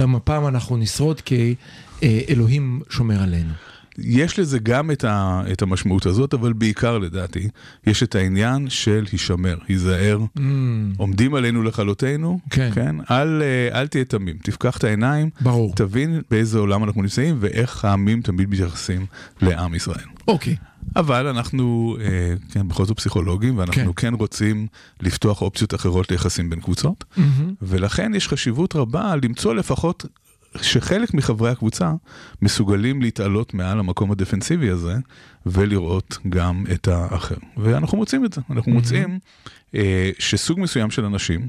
גם 0.00 0.14
הפעם 0.14 0.46
אנחנו 0.46 0.76
נשרוד 0.76 1.20
כי 1.20 1.54
אה, 2.02 2.20
אלוהים 2.28 2.80
שומר 2.90 3.22
עלינו. 3.22 3.52
יש 3.98 4.38
לזה 4.38 4.58
גם 4.58 4.90
את, 4.90 5.04
ה, 5.04 5.42
את 5.52 5.62
המשמעות 5.62 6.06
הזאת, 6.06 6.34
אבל 6.34 6.52
בעיקר 6.52 6.98
לדעתי, 6.98 7.48
יש 7.86 8.02
את 8.02 8.14
העניין 8.14 8.68
של 8.70 9.04
הישמר, 9.12 9.58
היזהר, 9.68 10.18
Mm, 10.36 10.40
עומדים 10.96 11.34
עלינו 11.34 11.62
לכלותנו, 11.62 12.40
כן. 12.50 12.70
כן? 12.74 12.96
אל, 13.10 13.42
אה, 13.42 13.80
אל 13.80 13.86
תהיה 13.86 14.04
תמים, 14.04 14.36
תפקח 14.42 14.76
את 14.76 14.84
העיניים, 14.84 15.30
ברור. 15.40 15.72
תבין 15.74 16.20
באיזה 16.30 16.58
עולם 16.58 16.84
אנחנו 16.84 17.02
נמצאים 17.02 17.36
ואיך 17.40 17.84
העמים 17.84 18.22
תמיד 18.22 18.48
מתייחסים 18.50 19.06
לעם 19.42 19.74
ישראל. 19.74 20.04
אוקיי, 20.28 20.56
אבל 20.96 21.26
אנחנו, 21.26 21.96
אה, 22.00 22.34
כן, 22.50 22.68
בכל 22.68 22.84
זאת 22.84 22.96
פסיכולוגים, 22.96 23.58
ואנחנו 23.58 23.94
כן. 23.94 24.08
כן. 24.10 24.14
רוצים 24.14 24.66
לפתוח 25.00 25.42
אופציות 25.42 25.74
אחרות 25.74 26.10
ליחסים 26.10 26.50
בין 26.50 26.60
קבוצות, 26.60 27.04
מהמם. 27.16 27.54
ולכן 27.62 28.14
יש 28.14 28.28
חשיבות 28.28 28.76
רבה 28.76 29.14
למצוא 29.22 29.54
לפחות 29.54 30.06
שחלק 30.62 31.14
מחברי 31.14 31.50
הקבוצה 31.50 31.92
מסוגלים 32.42 33.02
להתעלות 33.02 33.54
מעל 33.54 33.78
המקום 33.78 34.12
הדפנסיבי 34.12 34.70
הזה, 34.70 34.94
ולראות 35.46 36.18
גם 36.28 36.64
את 36.72 36.88
האחר. 36.88 37.36
ואנחנו 37.56 37.98
מוצאים 37.98 38.24
את 38.24 38.32
זה, 38.32 38.40
אנחנו 38.50 38.72
מוצאים 38.72 39.18
אה, 39.74 40.10
שסוג 40.18 40.60
מסוים 40.60 40.90
של 40.90 41.04
אנשים, 41.04 41.48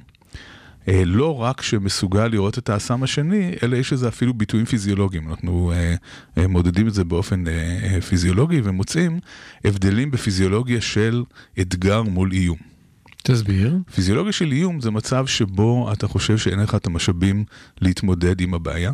אה, 0.87 1.05
לא 1.05 1.41
רק 1.41 1.61
שמסוגל 1.61 2.27
לראות 2.27 2.57
את 2.57 2.69
האסם 2.69 3.03
השני, 3.03 3.55
אלא 3.63 3.75
יש 3.75 3.93
לזה 3.93 4.07
אפילו 4.07 4.33
ביטויים 4.33 4.65
פיזיולוגיים. 4.65 5.29
אנחנו 5.29 5.71
אה, 5.71 5.95
אה, 6.37 6.47
מודדים 6.47 6.87
את 6.87 6.93
זה 6.93 7.03
באופן 7.03 7.47
אה, 7.47 7.53
אה, 7.83 8.01
פיזיולוגי 8.01 8.61
ומוצאים 8.63 9.19
הבדלים 9.65 10.11
בפיזיולוגיה 10.11 10.81
של 10.81 11.23
אתגר 11.61 12.03
מול 12.03 12.31
איום. 12.31 12.76
תסביר. 13.23 13.77
פיזיולוגיה 13.95 14.31
של 14.31 14.51
איום 14.51 14.81
זה 14.81 14.91
מצב 14.91 15.25
שבו 15.27 15.93
אתה 15.93 16.07
חושב 16.07 16.37
שאין 16.37 16.59
לך 16.59 16.75
את 16.75 16.87
המשאבים 16.87 17.43
להתמודד 17.81 18.41
עם 18.41 18.53
הבעיה. 18.53 18.91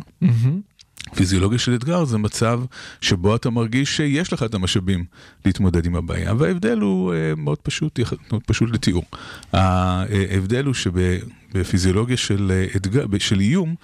פיזיולוגיה 1.14 1.58
של 1.58 1.74
אתגר 1.74 2.04
זה 2.04 2.18
מצב 2.18 2.60
שבו 3.00 3.36
אתה 3.36 3.50
מרגיש 3.50 3.96
שיש 3.96 4.32
לך 4.32 4.42
את 4.42 4.54
המשאבים 4.54 5.04
להתמודד 5.44 5.86
עם 5.86 5.96
הבעיה, 5.96 6.34
וההבדל 6.34 6.78
הוא 6.78 7.14
אה, 7.14 7.34
מאוד 7.36 7.58
פשוט, 7.58 8.00
מאוד 8.30 8.42
פשוט 8.46 8.70
לתיאור. 8.70 9.04
ההבדל 9.52 10.64
הוא 10.64 10.74
שבפיזיולוגיה 10.74 12.16
של, 12.16 12.52
אה, 12.54 12.66
אתגר, 12.76 13.06
של 13.18 13.40
איום, 13.40 13.74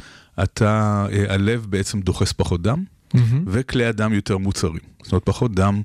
אתה, 0.42 1.06
אה, 1.12 1.34
הלב 1.34 1.66
בעצם 1.68 2.00
דוחס 2.00 2.32
פחות 2.32 2.62
דם, 2.62 2.84
מהמם. 3.14 3.44
וכלי 3.46 3.84
הדם 3.84 4.12
יותר 4.12 4.38
מוצרים. 4.38 4.80
זאת 5.02 5.12
אומרת, 5.12 5.24
פחות 5.24 5.54
דם 5.54 5.74
אה, 5.76 5.82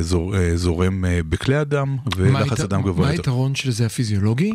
זור, 0.00 0.36
אה, 0.36 0.56
זורם 0.56 1.04
אה, 1.04 1.20
בכלי 1.28 1.56
הדם, 1.56 1.96
מה 1.96 2.10
ולחץ 2.16 2.60
הדם 2.60 2.82
גבוה 2.82 3.06
מה 3.06 3.12
יותר. 3.12 3.22
היתרון 3.22 3.54
של 3.54 3.70
זה 3.70 3.86
הפיזיולוגי? 3.86 4.52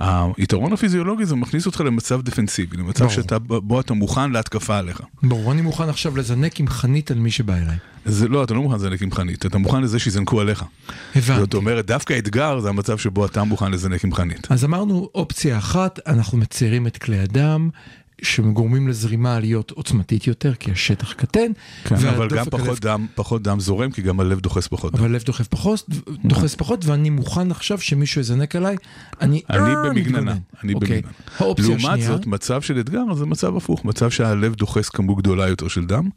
היתרון 0.00 0.72
הפיזיולוגי 0.72 1.26
זה 1.26 1.36
מכניס 1.36 1.66
אותך 1.66 1.80
למצב 1.80 2.22
דפנסיבי, 2.22 2.76
למצב 2.76 3.04
ברור. 3.04 3.14
שאתה, 3.14 3.38
בו 3.38 3.80
אתה 3.80 3.94
מוכן 3.94 4.30
להתקפה 4.30 4.78
עליך. 4.78 5.02
ברור, 5.22 5.52
אני 5.52 5.62
מוכן 5.62 5.88
עכשיו 5.88 6.16
לזנק 6.16 6.60
עם 6.60 6.68
חנית 6.68 7.10
על 7.10 7.18
מי 7.18 7.30
שבא 7.30 7.54
אליי. 7.54 7.76
זה 8.04 8.28
לא, 8.28 8.44
אתה 8.44 8.54
לא 8.54 8.62
מוכן 8.62 8.74
לזנק 8.74 9.02
עם 9.02 9.12
חנית, 9.12 9.46
אתה 9.46 9.58
מוכן 9.58 9.82
לזה 9.82 9.98
שיזנקו 9.98 10.40
עליך. 10.40 10.64
זאת 11.14 11.28
הבנתי. 11.30 11.56
אומרת, 11.56 11.86
דווקא 11.86 12.18
אתגר 12.18 12.60
זה 12.60 12.68
המצב 12.68 12.98
שבו 12.98 13.26
אתה 13.26 13.44
מוכן 13.44 13.72
לזנק 13.72 14.04
עם 14.04 14.14
חנית. 14.14 14.46
אז 14.50 14.64
אמרנו 14.64 15.08
אופציה 15.14 15.58
אחת, 15.58 16.00
אנחנו 16.06 16.38
מציירים 16.38 16.86
את 16.86 16.98
כלי 16.98 17.18
הדם, 17.18 17.70
שגורמים 18.22 18.88
לזרימה 18.88 19.40
להיות 19.40 19.70
עוצמתית 19.70 20.26
יותר, 20.26 20.54
כי 20.54 20.70
השטח 20.72 21.12
קטן. 21.12 21.52
כן, 21.84 21.94
אבל 21.94 22.28
גם 22.28 22.44
פחות 22.50 22.68
הלב- 22.68 22.78
דם, 22.80 23.06
פחות 23.14 23.42
דם 23.42 23.60
זורם, 23.60 23.90
כי 23.90 24.02
גם 24.02 24.20
הלב 24.20 24.40
דוחס 24.40 24.68
פחות 24.68 24.92
דם. 24.92 24.98
אבל 24.98 25.10
לב 25.14 25.22
דוחף 25.22 25.46
פחות, 25.48 25.86
דוחס 26.24 26.54
פחות, 26.54 26.84
ואני 26.84 27.10
מוכן 27.10 27.50
עכשיו 27.50 27.78
שמישהו 27.78 28.20
יזנק 28.20 28.56
עליי, 28.56 28.76
אני 29.20 29.42
אני 29.50 29.60
אה, 29.74 29.74
במגננה. 29.88 30.34
אני 30.62 30.74
אוקיי. 30.74 30.88
במגננה. 30.96 31.12
האופציה 31.38 31.64
לעומת 31.68 31.84
השנייה, 31.84 32.06
זאת, 32.06 32.26
מצב 32.26 32.62
של 32.62 32.80
אתגר 32.80 33.14
זה 33.14 33.26
מצב 33.26 33.56
הפוך, 33.56 33.84
מצב 33.84 34.10
שהלב 34.10 34.54
דוחס 34.54 34.88
כמות 34.88 35.18
גדולה 35.18 35.48
יותר 35.48 35.68
של 35.68 35.86
דם, 35.86 36.08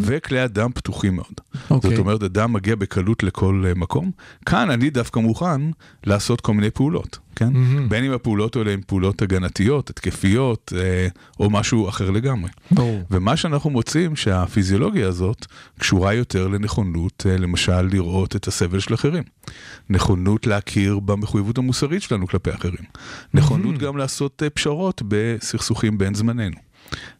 וכלי 0.00 0.40
הדם 0.40 0.70
פתוחים 0.74 1.16
מאוד. 1.16 1.34
אוקיי. 1.70 1.90
זאת 1.90 1.98
אומרת, 1.98 2.22
הדם 2.22 2.52
מגיע 2.52 2.74
בקלות 2.76 3.22
לכל 3.22 3.64
אה, 3.66 3.72
מקום. 3.74 4.10
כאן 4.46 4.70
אני 4.70 4.90
דווקא 4.90 5.18
מוכן 5.18 5.60
לעשות 6.06 6.40
כל 6.40 6.54
מיני 6.54 6.70
פעולות, 6.70 7.18
כן? 7.36 7.48
מהמם. 7.52 7.88
בין 7.88 8.04
אם 8.04 8.12
הפעולות 8.12 8.56
האלה 8.56 8.72
הן 8.72 8.80
פעולות 8.86 9.22
הגנתיות, 9.22 9.90
התקפיות, 9.90 10.72
אה, 10.76 11.08
או 11.40 11.50
משהו 11.50 11.88
אחר 11.88 12.10
לגמרי. 12.10 12.50
ברור. 12.70 13.02
ומה 13.10 13.36
שאנחנו 13.36 13.70
מוצאים 13.70 14.16
שהפיזיולוגיה 14.16 15.08
הזאת 15.08 15.46
קשורה 15.78 16.14
יותר 16.14 16.48
לנכונות, 16.48 17.26
אה, 17.28 17.36
למשל 17.36 17.82
לראות 17.82 18.36
את 18.36 18.48
הסבל 18.48 18.80
של 18.80 18.94
אחרים. 18.94 19.22
נכונות 19.90 20.46
להכיר 20.46 20.98
במחויבות 20.98 21.58
המוסרית 21.58 22.02
שלנו 22.02 22.26
כלפי 22.26 22.50
אחרים. 22.50 22.84
נכונות 23.34 23.78
גם 23.78 23.96
לעשות 23.96 24.42
אה, 24.42 24.50
פשרות 24.50 25.02
בסכסוכים 25.08 25.98
בין 25.98 26.14
זמננו. 26.14 26.56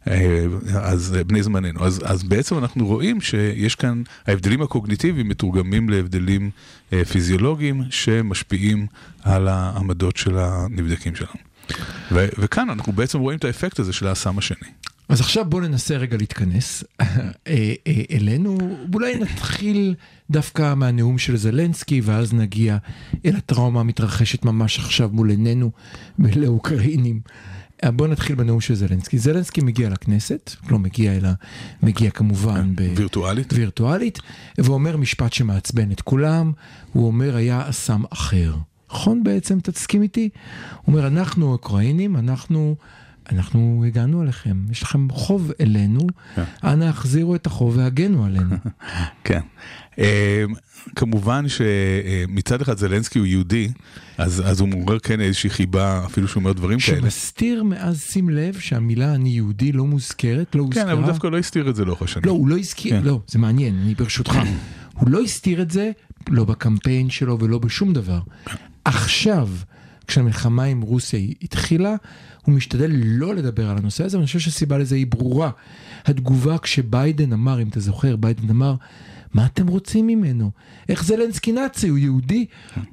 אה, 0.09 0.47
אז 0.80 1.14
אה, 1.18 1.25
בני 1.25 1.42
זמננו. 1.42 1.85
אז, 1.85 2.00
אז 2.04 2.23
בעצם 2.23 2.59
אנחנו 2.59 2.87
רואים 2.87 3.21
שיש 3.21 3.75
כאן, 3.75 4.02
ההבדלים 4.26 4.62
הקוגניטיביים 4.62 5.28
מתורגמים 5.28 5.88
להבדלים 5.88 6.50
אה, 6.92 7.04
פיזיולוגיים 7.04 7.83
שמשפיעים 7.90 8.87
על 9.23 9.49
העמדות 9.49 10.16
של 10.16 10.38
הנבדקים 10.38 11.14
שלנו. 11.14 11.33
ו- 12.12 12.28
וכאן 12.38 12.71
אנחנו 12.71 12.92
בעצם 12.92 13.18
רואים 13.18 13.38
את 13.38 13.44
האפקט 13.44 13.78
הזה 13.78 13.92
של 13.92 14.06
האסם 14.06 14.38
השני. 14.38 14.68
אז 15.09 15.21
עכשיו 15.21 15.44
בואו 15.44 15.62
ננסה 15.62 15.97
רגע 15.97 16.16
להתכנס 16.16 16.85
אלינו, 18.11 18.59
אולי 18.94 19.18
נתחיל 19.18 19.94
דווקא 20.30 20.75
מהנאום 20.75 21.18
של 21.18 21.37
זלנסקי 21.37 22.00
ואז 22.00 22.33
נגיע 22.33 22.76
אל 23.26 23.37
הטראומה 23.37 23.80
המתרחשת 23.80 24.44
ממש 24.44 24.78
עכשיו 24.78 25.09
מול 25.12 25.30
עינינו 25.30 25.71
לאוקראינים. 26.18 27.21
אה, 27.84 27.90
בואו 27.90 28.08
נתחיל 28.08 28.36
בנאום 28.36 28.60
של 28.60 28.74
זלנסקי. 28.74 29.18
זלנסקי 29.18 29.60
מגיע 29.60 29.90
לכנסת, 29.90 30.50
לא 30.70 30.78
מגיע 30.78 31.12
אלא 31.12 31.28
מגיע 31.82 32.10
כמובן 32.10 32.72
ב... 32.74 32.92
וירטואלית. 32.96 33.52
וירטואלית, 33.52 34.18
ואומר 34.58 34.96
משפט 34.96 35.32
שמעצבן 35.32 35.92
את 35.92 36.00
כולם, 36.00 36.52
הוא 36.92 37.06
אומר 37.06 37.36
היה 37.36 37.68
אסם 37.68 38.02
אחר, 38.10 38.54
נכון 38.90 39.24
בעצם, 39.24 39.58
אתה 39.58 39.72
תסכים 39.72 40.02
איתי? 40.02 40.28
הוא 40.84 40.94
אומר, 40.94 41.06
אנחנו 41.06 41.52
אוקראינים, 41.52 42.16
אנחנו, 42.16 42.76
אנחנו 43.33 43.85
הגענו 43.87 44.21
עליכם, 44.21 44.57
יש 44.71 44.83
לכם 44.83 45.11
חוב 45.11 45.50
אלינו, 45.61 46.00
כן. 46.35 46.43
אנא 46.64 46.85
החזירו 46.85 47.35
את 47.35 47.47
החוב 47.47 47.76
והגנו 47.76 48.25
עלינו. 48.25 48.57
כן. 49.25 49.40
אה, 49.99 50.45
כמובן 50.97 51.45
שמצד 51.49 52.62
אחד 52.62 52.78
זלנסקי 52.78 53.19
הוא 53.19 53.26
יהודי, 53.26 53.69
אז, 54.19 54.43
אז 54.47 54.61
הוא 54.61 54.69
מעורר 54.69 54.99
כן 54.99 55.21
איזושהי 55.21 55.50
חיבה, 55.50 56.04
אפילו 56.07 56.28
שהוא 56.28 56.40
אומר 56.40 56.52
דברים 56.52 56.78
כאלה. 56.78 57.00
שמסתיר 57.00 57.62
מאז, 57.62 58.00
שים 58.00 58.28
לב, 58.28 58.59
שהמילה 58.59 59.14
אני 59.14 59.28
יהודי 59.28 59.73
לא 59.73 59.85
מוזכרת, 59.85 60.54
לא 60.54 60.62
הוזכרה. 60.62 60.85
כן, 60.85 60.90
אבל 60.90 61.07
דווקא 61.07 61.26
לא 61.26 61.38
הסתיר 61.38 61.71
את 61.71 61.76
זה 61.76 61.85
לאורך 61.85 62.02
השנים. 62.02 62.25
לא, 62.26 62.33
הוא 62.33 62.49
לא 62.49 62.59
הזכיר, 62.59 63.00
כן. 63.00 63.07
לא, 63.07 63.21
זה 63.26 63.38
מעניין, 63.38 63.78
אני 63.83 63.95
ברשותך. 63.95 64.38
הוא 64.99 65.11
לא 65.11 65.21
הסתיר 65.21 65.62
את 65.62 65.71
זה, 65.71 65.90
לא 66.28 66.45
בקמפיין 66.45 67.11
שלו 67.11 67.38
ולא 67.40 67.59
בשום 67.59 67.93
דבר. 67.93 68.21
עכשיו, 68.85 69.49
כשהמלחמה 70.06 70.64
עם 70.64 70.80
רוסיה 70.80 71.20
התחילה, 71.42 71.94
הוא 72.44 72.54
משתדל 72.54 72.90
לא 72.94 73.34
לדבר 73.34 73.70
על 73.70 73.78
הנושא 73.78 74.04
הזה, 74.04 74.16
ואני 74.16 74.26
חושב 74.26 74.38
שהסיבה 74.38 74.78
לזה 74.78 74.96
היא 74.96 75.06
ברורה. 75.06 75.50
התגובה 76.04 76.58
כשביידן 76.58 77.32
אמר, 77.32 77.62
אם 77.62 77.68
אתה 77.68 77.80
זוכר, 77.80 78.16
ביידן 78.16 78.50
אמר, 78.50 78.75
מה 79.34 79.46
אתם 79.46 79.66
רוצים 79.66 80.06
ממנו? 80.06 80.50
איך 80.88 81.04
זלנסקי 81.04 81.52
נאצי, 81.52 81.88
הוא 81.88 81.99
יהודי? 81.99 82.46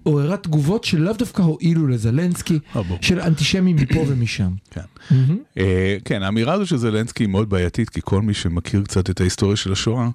עוררה 0.03 0.38
תגובות 0.38 0.84
שלאו 0.84 1.13
דווקא 1.13 1.41
הועילו 1.41 1.88
לזלנסקי, 1.88 2.60
אה. 2.75 2.82
של 3.01 3.20
אנטישמים 3.20 3.75
מפה 3.75 4.00
ומשם. 4.08 4.51
כן. 4.72 5.15
אה, 5.58 5.98
כן, 6.06 6.24
האמירה 6.24 6.53
הזו 6.53 6.65
של 6.65 6.77
זלנסקי 6.77 7.24
היא 7.24 7.30
מאוד 7.30 7.50
בעייתית, 7.50 7.89
כי 7.89 8.00
כל 8.03 8.22
מי 8.22 8.34
שמכיר 8.34 8.82
קצת 8.84 9.10
את 9.10 9.22
ההיסטוריה 9.22 9.56
של 9.56 9.72
השואה, 9.72 10.10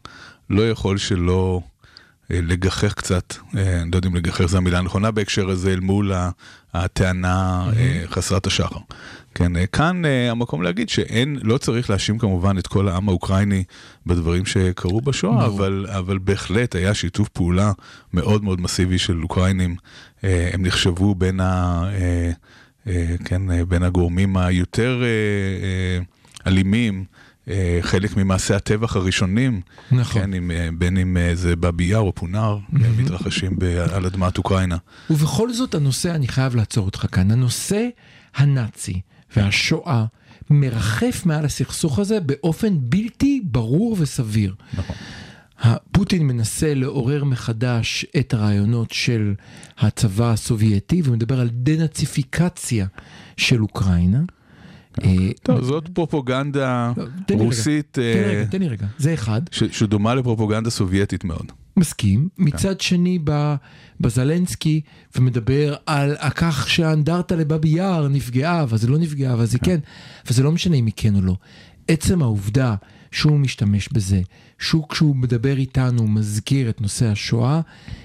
לא 0.50 0.70
יכול 0.70 0.98
שלא 0.98 1.60
אה, 2.30 2.40
לגחך 2.42 2.94
קצת, 2.94 3.34
אני 3.54 3.90
לא 3.90 3.96
יודע 3.96 4.08
אם 4.08 4.14
לגחך 4.14 4.46
זו 4.46 4.56
המילה 4.56 4.78
הנכונה 4.78 5.10
בהקשר 5.10 5.50
הזה, 5.50 5.72
אל 5.72 5.80
מול 5.80 6.12
הטענה 6.84 7.70
אה, 7.76 8.02
חסרת 8.06 8.46
השחר. 8.46 8.78
כן, 9.34 9.56
אה, 9.56 9.66
כאן 9.66 10.04
אה, 10.04 10.30
המקום 10.30 10.62
להגיד 10.62 10.88
שאין, 10.88 11.38
לא 11.42 11.58
צריך 11.58 11.90
להאשים 11.90 12.18
כמובן 12.18 12.58
את 12.58 12.66
כל 12.66 12.88
העם 12.88 13.08
האוקראיני 13.08 13.64
בדברים 14.06 14.46
שקרו 14.46 15.00
בשואה, 15.00 15.46
אבל, 15.46 15.86
אבל 15.98 16.18
בהחלט 16.18 16.74
היה 16.74 16.94
שיתוף 16.94 17.28
פעולה 17.28 17.72
מאוד 18.12 18.44
מאוד 18.44 18.60
מסיבי 18.60 18.98
של 18.98 19.22
אוקראינים. 19.22 19.76
הם 20.22 20.66
נחשבו 20.66 21.14
בין 21.14 21.40
ה... 21.40 21.82
כן, 23.24 23.68
בין 23.68 23.82
הגורמים 23.82 24.36
היותר 24.36 25.02
אלימים, 26.46 27.04
חלק 27.80 28.16
ממעשי 28.16 28.54
הטבח 28.54 28.96
הראשונים, 28.96 29.60
נכון. 29.92 30.22
כן, 30.22 30.34
אם, 30.34 30.50
אה, 30.50 30.68
בין 30.78 30.96
אם 30.96 31.16
אה, 31.16 31.34
זה 31.34 31.56
באבי 31.56 31.84
יאר 31.84 32.00
או 32.00 32.14
פונאר, 32.14 32.58
אה, 32.82 32.88
מתרחשים 32.96 33.58
על 33.92 34.06
אדמת 34.06 34.38
אוקראינה. 34.38 34.76
ובכל 35.10 35.52
זאת 35.52 35.74
הנושא, 35.74 36.14
אני 36.14 36.28
חייב 36.28 36.56
לעצור 36.56 36.86
אותך 36.86 37.06
כאן, 37.12 37.30
הנושא 37.30 37.88
הנאצי 38.36 39.00
והשואה 39.36 40.04
מרחף 40.50 41.22
מעל 41.26 41.44
הסכסוך 41.44 41.98
הזה 41.98 42.20
באופן 42.20 42.76
בלתי 42.80 43.40
ברור 43.44 43.96
וסביר. 43.98 44.54
נכון. 44.74 44.96
פוטין 45.92 46.26
מנסה 46.26 46.74
לעורר 46.74 47.24
מחדש 47.24 48.06
את 48.18 48.34
הרעיונות 48.34 48.90
של 48.90 49.34
הצבא 49.78 50.30
הסובייטי 50.30 51.02
ומדבר 51.04 51.40
על 51.40 51.48
דנאציפיקציה 51.52 52.86
של 53.36 53.62
אוקראינה. 53.62 54.20
אה, 55.04 55.30
טוב, 55.42 55.64
זאת 55.64 55.88
פרופוגנדה 55.88 56.92
לא, 56.96 57.04
רוסית 57.30 57.92
תן 57.92 58.02
לי 58.02 58.14
אה, 58.14 58.30
רגע, 58.30 58.44
תן 58.44 58.60
לי 58.60 58.68
רגע, 58.68 58.86
זה 58.98 59.14
אחד. 59.14 59.40
שדומה 59.50 60.14
לפרופוגנדה 60.14 60.70
סובייטית 60.70 61.24
מאוד. 61.24 61.52
מסכים, 61.76 62.28
מצד 62.38 62.80
שני 62.80 63.18
בזלנסקי 64.00 64.80
ומדבר 65.16 65.74
על 65.86 66.16
כך 66.34 66.70
שהאנדרטה 66.70 67.36
לבאבי 67.36 67.68
יאר 67.68 68.08
נפגעה, 68.08 68.62
אבל 68.62 68.78
זה 68.78 68.88
לא 68.88 68.98
נפגעה, 68.98 69.32
אבל 69.32 69.46
זה 69.46 69.58
כן, 69.58 69.78
וזה 70.30 70.42
לא 70.42 70.52
משנה 70.52 70.76
אם 70.76 70.86
היא 70.86 70.94
כן 70.96 71.14
או 71.14 71.20
לא. 71.20 71.36
עצם 71.88 72.22
העובדה 72.22 72.74
שהוא 73.10 73.38
משתמש 73.38 73.88
בזה, 73.92 74.20
שהוא 74.58 74.88
כשהוא 74.88 75.16
מדבר 75.16 75.56
איתנו 75.56 75.98
הוא 75.98 76.10
מזכיר 76.10 76.68
את 76.68 76.80
נושא 76.80 77.06
השואה, 77.06 77.60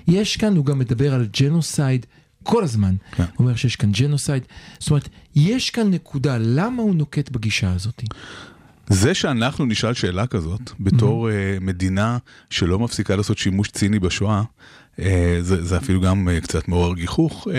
יש 0.08 0.38
כאן, 0.38 0.56
הוא 0.56 0.66
גם 0.66 0.80
מדבר 0.80 1.14
על 1.14 1.28
ג'נוסייד 1.40 2.06
כל 2.44 2.64
הזמן. 2.64 2.96
כן. 3.12 3.24
הוא 3.24 3.30
אומר 3.40 3.56
שיש 3.56 3.76
כאן 3.76 3.92
ג'נוסייד, 3.92 4.44
זאת 4.80 4.90
אומרת, 4.90 5.10
יש 5.36 5.70
כאן 5.70 5.90
נקודה, 5.90 6.38
למה 6.40 6.84
הוא 6.84 6.96
נוקט 6.96 7.30
בגישה 7.30 7.74
הזאת? 7.74 8.04
זה 8.90 9.14
שאנחנו 9.14 9.66
נשאל 9.66 9.94
שאלה 9.94 10.28
כזאת, 10.28 10.72
בתור 10.80 11.30
אה, 11.30 11.34
מדינה 11.64 12.18
שלא 12.50 12.80
מפסיקה 12.80 13.16
לעשות 13.16 13.38
שימוש 13.38 13.70
ציני 13.70 14.00
בשואה, 14.00 14.44
אה, 14.98 15.02
זה, 15.42 15.66
זה 15.66 15.78
אפילו 15.78 16.02
גם 16.02 16.28
אה, 16.28 16.42
קצת 16.44 16.68
מעורר 16.68 16.94
גיחוך, 16.96 17.48
אה, 17.48 17.52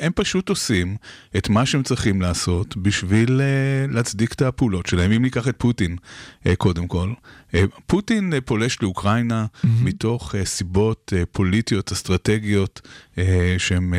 הם 0.00 0.12
פשוט 0.14 0.48
עושים 0.48 0.96
את 1.36 1.48
מה 1.48 1.66
שהם 1.66 1.82
צריכים 1.82 2.22
לעשות 2.22 2.76
בשביל 2.76 3.40
uh, 3.40 3.94
להצדיק 3.94 4.32
את 4.32 4.42
הפעולות 4.42 4.86
שלהם. 4.86 5.12
אם 5.12 5.22
ניקח 5.22 5.48
את 5.48 5.54
פוטין, 5.58 5.96
uh, 6.44 6.48
קודם 6.58 6.86
כל, 6.86 7.12
uh, 7.45 7.45
פוטין 7.86 8.32
uh, 8.32 8.40
פולש 8.40 8.78
לאוקראינה 8.82 9.46
מתוך 9.82 10.34
uh, 10.34 10.44
סיבות 10.44 11.12
פוליטיות, 11.32 11.92
אסטרטגיות, 11.92 12.80
שהן 13.58 13.92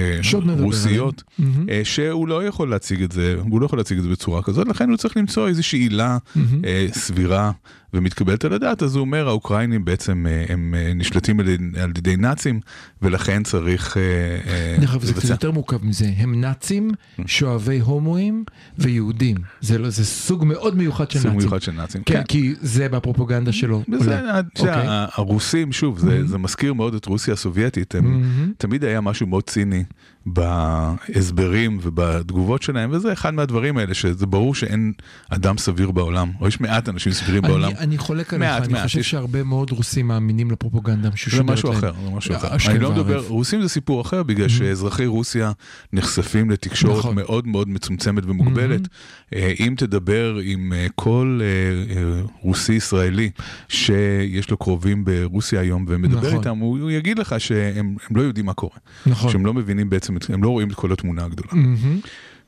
רוסיות. 0.59 1.23
אה, 1.69 1.81
שהוא 1.83 2.27
לא 2.27 2.43
יכול 2.47 2.69
להציג 2.69 3.01
את 3.03 3.11
זה, 3.11 3.35
הוא 3.49 3.61
לא 3.61 3.65
יכול 3.65 3.79
להציג 3.79 3.97
את 3.97 4.03
זה 4.03 4.09
בצורה 4.09 4.41
כזאת, 4.43 4.67
לכן 4.67 4.89
הוא 4.89 4.97
צריך 4.97 5.17
למצוא 5.17 5.47
איזושהי 5.47 5.79
עילה 5.79 6.17
אה, 6.65 6.87
סבירה 6.93 7.51
ומתקבלת 7.93 8.45
על 8.45 8.53
הדעת, 8.53 8.83
אז 8.83 8.95
הוא 8.95 9.01
אומר, 9.01 9.27
האוקראינים 9.27 9.85
בעצם 9.85 10.25
אה, 10.29 10.45
הם 10.49 10.75
אה, 10.77 10.91
נשלטים 10.95 11.39
על 11.39 11.47
ידי- 11.47 11.79
על 11.81 11.91
ידי 11.97 12.15
נאצים, 12.15 12.59
ולכן 13.01 13.43
צריך 13.43 13.97
אה, 13.97 14.01
אה, 14.51 14.77
דרך 14.81 14.91
אגב, 14.93 15.03
זה 15.05 15.13
קצת. 15.13 15.29
יותר 15.29 15.51
מורכב 15.51 15.85
מזה, 15.85 16.09
הם 16.17 16.41
נאצים, 16.41 16.91
שואבי 17.25 17.79
הומואים 17.79 18.43
ויהודים. 18.77 19.37
זה 19.61 19.77
לא- 19.77 19.89
זה 19.89 20.05
סוג 20.05 20.43
מאוד 20.45 20.77
מיוחד 20.77 21.11
של 21.11 21.19
סוג 21.19 21.25
נאצים. 21.27 21.39
מיוחד 21.39 21.61
של 21.61 21.71
נאצים. 21.71 22.03
כן, 22.05 22.21
כי 22.27 22.53
זה 22.61 22.89
בפרופוגנדה 22.89 23.46
שלו. 23.51 23.83
וזה, 23.91 24.19
עולה. 24.19 24.39
אתה 24.39 24.61
יודע, 24.61 24.75
אוקיי. 24.77 24.87
הרוסים, 25.15 25.71
שוב, 25.71 25.99
זה, 25.99 26.27
זה 26.27 26.37
מזכיר 26.37 26.73
מאוד 26.73 26.93
את 26.93 27.05
רוסיה 27.05 27.33
הסובייטית, 27.33 27.95
הם, 27.95 28.23
תמיד 28.57 28.83
היה 28.83 29.01
משהו 29.01 29.27
מאוד 29.27 29.43
ציני 29.43 29.83
בהסברים 30.25 31.79
ובתגובות 31.81 32.61
שלהם, 32.61 32.89
וזה 32.93 33.13
אחד 33.13 33.33
מהדברים 33.33 33.77
האלה, 33.77 33.93
שזה 33.93 34.25
ברור 34.25 34.55
שאין 34.55 34.93
אדם 35.29 35.57
סביר 35.57 35.91
בעולם, 35.91 36.31
או 36.41 36.47
יש 36.47 36.61
מעט 36.61 36.89
אנשים 36.89 37.11
סבירים 37.11 37.41
בעולם. 37.41 37.69
אני, 37.69 37.77
אני 37.79 37.97
חולק 37.97 38.33
עליך, 38.33 38.49
מעט, 38.49 38.63
אני 38.63 38.73
מעט, 38.73 38.83
חושב 38.83 38.99
יש- 38.99 39.09
שהרבה 39.11 39.43
מאוד 39.43 39.71
רוסים 39.71 40.07
מאמינים 40.07 40.51
לפרופוגנדה 40.51 41.09
זה 41.09 41.17
ששודרת 41.17 41.45
משהו 41.45 41.69
להם. 41.69 41.77
אחר, 41.77 41.91
זה 42.03 42.09
משהו 42.15 42.35
אחר. 42.35 42.47
אני 42.71 42.79
לא 42.79 42.91
מדבר. 42.91 43.23
רוסים 43.27 43.61
זה 43.61 43.69
סיפור 43.69 44.01
אחר, 44.01 44.23
בגלל 44.23 44.47
שאזרחי 44.49 45.05
רוסיה 45.05 45.51
נחשפים 45.93 46.49
לתקשורת 46.49 46.97
נכון. 46.99 47.15
מאוד 47.15 47.47
מאוד 47.47 47.69
מצומצמת 47.69 48.23
ומוגבלת. 48.25 48.81
אה, 49.35 49.53
אם 49.59 49.73
תדבר 49.77 50.39
עם 50.43 50.73
אה, 50.73 50.87
כל 50.95 51.39
אה, 51.43 52.21
רוסי 52.41 52.73
ישראלי 52.73 53.29
שיש 53.69 54.49
לו 54.51 54.57
קרובים 54.57 55.05
ברוסיה 55.05 55.59
היום 55.59 55.85
ומדבר 55.87 56.27
נכון. 56.27 56.39
איתם, 56.39 56.57
הוא 56.57 56.79
הוא 56.79 56.91
יגיד 56.91 57.19
לך 57.19 57.35
שהם 57.37 57.95
הם 58.09 58.15
לא 58.17 58.21
יודעים 58.21 58.45
מה 58.45 58.53
קורה. 58.53 58.77
נכון. 59.05 59.31
שהם 59.31 59.45
לא 59.45 59.53
מבינים 59.53 59.89
בעצם, 59.89 60.15
הם 60.29 60.43
לא 60.43 60.49
רואים 60.49 60.69
את 60.69 60.75
כל 60.75 60.91
התמונה 60.91 61.25
הגדולה. 61.25 61.49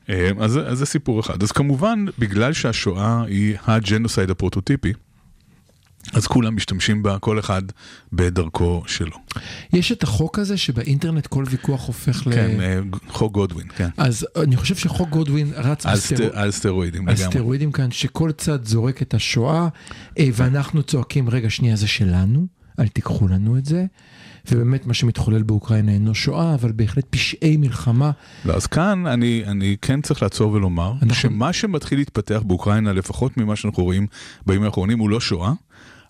אה, 0.10 0.30
אז 0.40 0.60
אז 0.66 0.78
זה 0.78 0.86
סיפור 0.86 1.20
אחד. 1.20 1.44
אז 1.44 1.52
כמובן, 1.52 2.06
בגלל 2.20 2.54
שהשואה 2.54 3.24
היא 3.28 3.56
הג'נוסייד 3.68 4.30
הפרוטוטיפי, 4.30 4.94
אז 6.14 6.28
כולם 6.28 6.56
משתמשים 6.56 7.04
בה, 7.04 7.20
כל 7.20 7.40
אחד 7.40 7.62
בדרכו 8.14 8.84
שלו. 8.88 9.18
יש 9.74 9.92
את 9.92 10.04
החוק 10.04 10.40
הזה 10.40 10.58
שבאינטרנט 10.58 11.28
כל 11.28 11.44
ויכוח 11.50 11.88
הופך 11.88 12.28
ל... 12.28 12.32
כן, 12.34 12.62
אה, 12.62 12.80
חוק 13.10 13.34
גודווין, 13.34 13.68
כן. 13.76 13.90
אז 13.98 14.28
אני 14.44 14.56
חושב 14.58 14.76
שחוק 14.76 15.10
גודווין 15.10 15.52
רץ 15.56 15.86
על 15.86 15.94
בסטרו- 15.96 16.16
סטר- 16.16 16.30
על 16.40 16.52
סטרואידים 16.52 17.08
על 17.10 17.14
לגמרי. 17.14 17.32
סטרואידים 17.32 17.72
כאן, 17.72 17.92
שכל 17.92 18.32
צד 18.32 18.66
זורק 18.66 19.02
את 19.02 19.14
השואה, 19.14 19.68
אה, 20.20 20.30
ואנחנו 20.34 20.84
צועקים, 20.84 21.30
רגע, 21.30 21.50
שנייה, 21.50 21.76
זה 21.76 21.88
שלנו, 21.88 22.48
אל 22.80 22.88
תיקחו 22.88 23.28
לנו 23.28 23.58
את 23.58 23.66
זה. 23.66 23.86
ובאמת 24.52 24.88
מה 24.88 24.94
שמתחולל 24.94 25.44
באוקראינה 25.44 25.92
אינו 25.92 26.16
שואה, 26.16 26.54
אבל 26.54 26.72
בהחלט 26.72 27.06
פשעי 27.10 27.58
מלחמה. 27.58 28.12
לא, 28.46 28.54
אז 28.54 28.68
כאן 28.68 29.08
אני, 29.08 29.44
אני 29.48 29.76
כן 29.82 30.02
צריך 30.02 30.24
לעצור 30.24 30.52
ולומר, 30.52 30.92
אנחנו- 30.92 31.16
שמה 31.16 31.54
שמתחיל 31.54 32.00
להתפתח 32.00 32.42
באוקראינה, 32.46 32.94
לפחות 32.94 33.38
ממה 33.38 33.56
שאנחנו 33.56 33.84
רואים 33.84 34.08
בימים 34.46 34.64
האחרונים, 34.64 35.00
הוא 35.00 35.10
לא 35.10 35.20
שואה. 35.20 35.54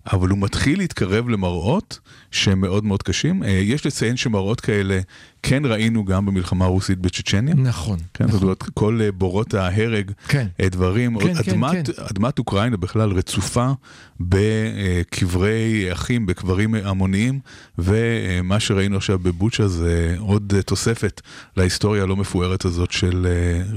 אבל 0.05 0.29
הוא 0.29 0.37
מתחיל 0.37 0.79
להתקרב 0.79 1.29
למראות 1.29 1.99
שהם 2.31 2.61
מאוד 2.61 2.85
מאוד 2.85 3.03
קשים. 3.03 3.43
אה, 3.43 3.49
יש 3.49 3.85
לציין 3.85 4.17
שמראות 4.17 4.61
כאלה 4.61 4.99
כן 5.43 5.65
ראינו 5.65 6.05
גם 6.05 6.25
במלחמה 6.25 6.65
הרוסית 6.65 6.99
בצ'צ'ניה. 6.99 7.55
נכון, 7.55 7.99
כן, 8.13 8.25
זאת 8.25 8.33
נכון. 8.33 8.43
אומרת, 8.43 8.63
כל 8.63 8.99
אה, 9.01 9.11
בורות 9.11 9.53
ההרג, 9.53 10.11
כן. 10.27 10.47
אה, 10.59 10.69
דברים, 10.69 11.19
כן, 11.19 11.33
כן, 11.33 11.51
אדמת, 11.51 11.89
כן. 11.89 12.03
אדמת 12.03 12.39
אוקראינה 12.39 12.77
בכלל 12.77 13.11
רצופה 13.11 13.71
בקברי 14.19 15.91
אחים, 15.91 16.25
בקברים 16.25 16.75
המוניים, 16.75 17.39
ומה 17.77 18.59
שראינו 18.59 18.97
עכשיו 18.97 19.19
בבוצ'ה 19.19 19.67
זה 19.67 20.15
עוד 20.19 20.53
תוספת 20.65 21.21
להיסטוריה 21.57 22.03
הלא 22.03 22.15
מפוארת 22.15 22.65
הזאת 22.65 22.91
של, 22.91 23.27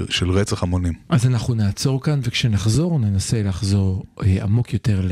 של 0.09 0.31
רצח 0.31 0.63
המונים. 0.63 0.93
אז 1.09 1.27
אנחנו 1.27 1.55
נעצור 1.55 2.03
כאן, 2.03 2.21
וכשנחזור 2.23 2.99
ננסה 2.99 3.43
לחזור 3.43 4.05
עמוק 4.43 4.73
יותר 4.73 5.09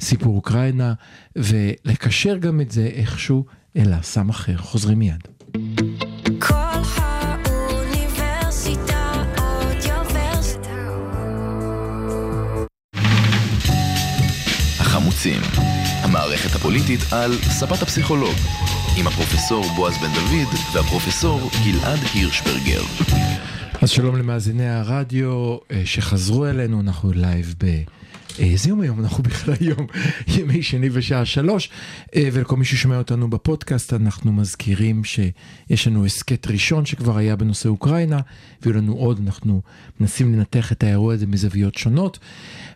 לסיפור 0.00 0.36
אוקראינה, 0.36 0.92
ולקשר 1.36 2.36
גם 2.36 2.60
את 2.60 2.71
זה 2.72 2.90
איכשהו 2.94 3.44
אל 3.76 3.92
הסם 3.92 4.28
אחר. 4.28 4.56
חוזרים 4.56 4.98
מיד. 4.98 5.28
המערכת 16.02 16.56
הפוליטית 16.56 17.00
על 17.12 17.32
ספת 17.32 17.82
הפסיכולוג, 17.82 18.34
עם 18.98 19.06
הפרופסור 19.06 19.64
בועז 19.76 19.94
בן 19.98 20.12
דוד 20.14 20.54
והפרופסור 20.74 21.40
גלעד 21.64 21.98
הירשברגר. 22.14 22.82
אז 23.82 23.90
שלום 23.90 24.16
למאזיני 24.16 24.68
הרדיו 24.68 25.56
אה, 25.70 25.82
שחזרו 25.84 26.46
אלינו, 26.46 26.80
אנחנו 26.80 27.12
live 27.12 27.54
ב... 27.64 27.82
איזה 28.38 28.68
יום 28.68 28.80
היום? 28.80 29.00
אנחנו 29.00 29.22
בכלל 29.22 29.54
יום 29.60 29.86
ימי 30.28 30.62
שני 30.62 30.90
בשעה 30.90 31.24
שלוש 31.24 31.70
אה, 32.16 32.28
ולכל 32.32 32.56
מי 32.56 32.64
ששומע 32.64 32.98
אותנו 32.98 33.30
בפודקאסט 33.30 33.92
אנחנו 33.92 34.32
מזכירים 34.32 35.04
שיש 35.04 35.86
לנו 35.86 36.06
הסכת 36.06 36.46
ראשון 36.46 36.86
שכבר 36.86 37.16
היה 37.16 37.36
בנושא 37.36 37.68
אוקראינה 37.68 38.20
ויהיו 38.62 38.76
לנו 38.76 38.92
עוד, 38.92 39.20
אנחנו 39.26 39.62
מנסים 40.00 40.34
לנתח 40.34 40.72
את 40.72 40.82
האירוע 40.82 41.14
הזה 41.14 41.26
מזוויות 41.26 41.74
שונות. 41.74 42.18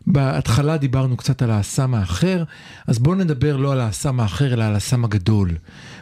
בהתחלה 0.06 0.76
דיברנו 0.76 1.16
קצת 1.16 1.42
על 1.42 1.50
האסם 1.50 1.94
האחר, 1.94 2.44
אז 2.86 2.98
בואו 2.98 3.14
נדבר 3.14 3.56
לא 3.56 3.72
על 3.72 3.80
האסם 3.80 4.20
האחר 4.20 4.54
אלא 4.54 4.64
על 4.64 4.74
האסם 4.74 5.04
הגדול. 5.04 5.50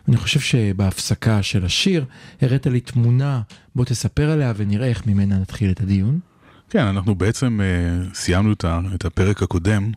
אני 0.08 0.16
חושב 0.16 0.40
שבהפסקה 0.40 1.42
של 1.42 1.64
השיר 1.64 2.04
הראת 2.42 2.66
לי 2.66 2.80
תמונה, 2.80 3.40
בוא 3.74 3.84
תספר 3.84 4.30
עליה 4.30 4.52
ונראה 4.56 4.86
איך 4.86 5.06
ממנה 5.06 5.38
נתחיל 5.38 5.70
את 5.70 5.80
הדיון. 5.80 6.33
כן, 6.70 6.84
אנחנו 6.86 7.14
בעצם 7.14 7.60
אה, 7.60 8.14
סיימנו 8.14 8.52
את, 8.94 9.04
הפרק 9.04 9.42
הקודם 9.42 9.90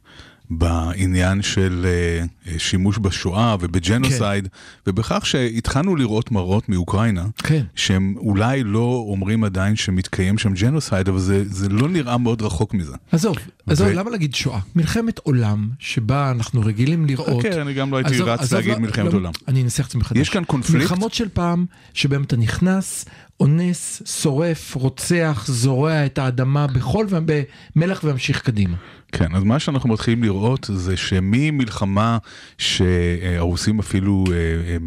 בעניין 0.49 1.41
של 1.41 1.86
אה, 2.46 2.50
שימוש 2.58 2.97
בשואה 2.97 3.56
ובג'נוסייד, 3.60 4.43
כן. 4.43 4.49
ובכך 4.88 5.25
שהתחלנו 5.25 5.95
לראות 5.95 6.32
מראות 6.32 6.69
מאוקראינה, 6.69 7.25
כן. 7.38 7.63
שהם 7.75 8.15
אולי 8.17 8.63
לא 8.63 9.06
אומרים 9.10 9.43
עדיין 9.43 9.75
שמתקיים 9.75 10.38
שם 10.38 10.53
ג'נוסייד, 10.53 11.10
אבל 11.10 11.19
זה, 11.19 11.43
זה 11.45 11.69
לא 11.69 11.89
נראה 11.89 12.17
מאוד 12.17 12.41
רחוק 12.41 12.73
מזה. 12.73 12.95
עזוב, 13.12 13.38
עזוב, 13.67 13.88
ו... 13.88 13.93
למה 13.93 14.10
להגיד 14.10 14.36
שואה? 14.36 14.60
מלחמת 14.75 15.19
עולם 15.19 15.69
שבה 15.80 16.32
אנחנו 16.32 16.62
רגילים 16.62 17.06
לראות... 17.06 17.43
כן, 17.43 17.60
אני 17.60 17.73
גם 17.73 17.91
לא 17.91 17.97
הייתי 17.97 18.13
עזוב, 18.13 18.27
רץ 18.27 18.39
עזוב, 18.39 18.60
להגיד 18.60 18.73
לא, 18.73 18.80
מלחמת 18.80 19.13
לא, 19.13 19.17
עולם. 19.17 19.32
אני 19.47 19.63
אנסח 19.63 19.86
את 19.86 19.91
זה 19.91 19.97
מחדש. 19.97 20.19
יש 20.19 20.30
כאן 20.30 20.43
קונפליקט. 20.43 20.82
מלחמות 20.82 21.13
של 21.13 21.30
פעם, 21.34 21.65
שבהם 21.93 22.23
אתה 22.23 22.38
נכנס, 22.38 23.06
אונס, 23.39 24.02
שורף, 24.06 24.76
רוצח, 24.76 25.45
זורע 25.47 26.06
את 26.06 26.17
האדמה 26.17 26.67
בחול 26.67 27.08
ובמלח 27.10 28.04
וממשיך 28.04 28.41
קדימה. 28.41 28.78
כן, 29.12 29.36
אז 29.36 29.43
מה 29.43 29.60
שאנחנו 29.60 29.89
מתחילים 29.89 30.23
לראות 30.23 30.69
זה 30.73 30.97
שממלחמה 30.97 32.17
שהרוסים 32.58 33.80
אפילו 33.80 34.23
אה, 34.32 34.34
אה, 34.34 34.78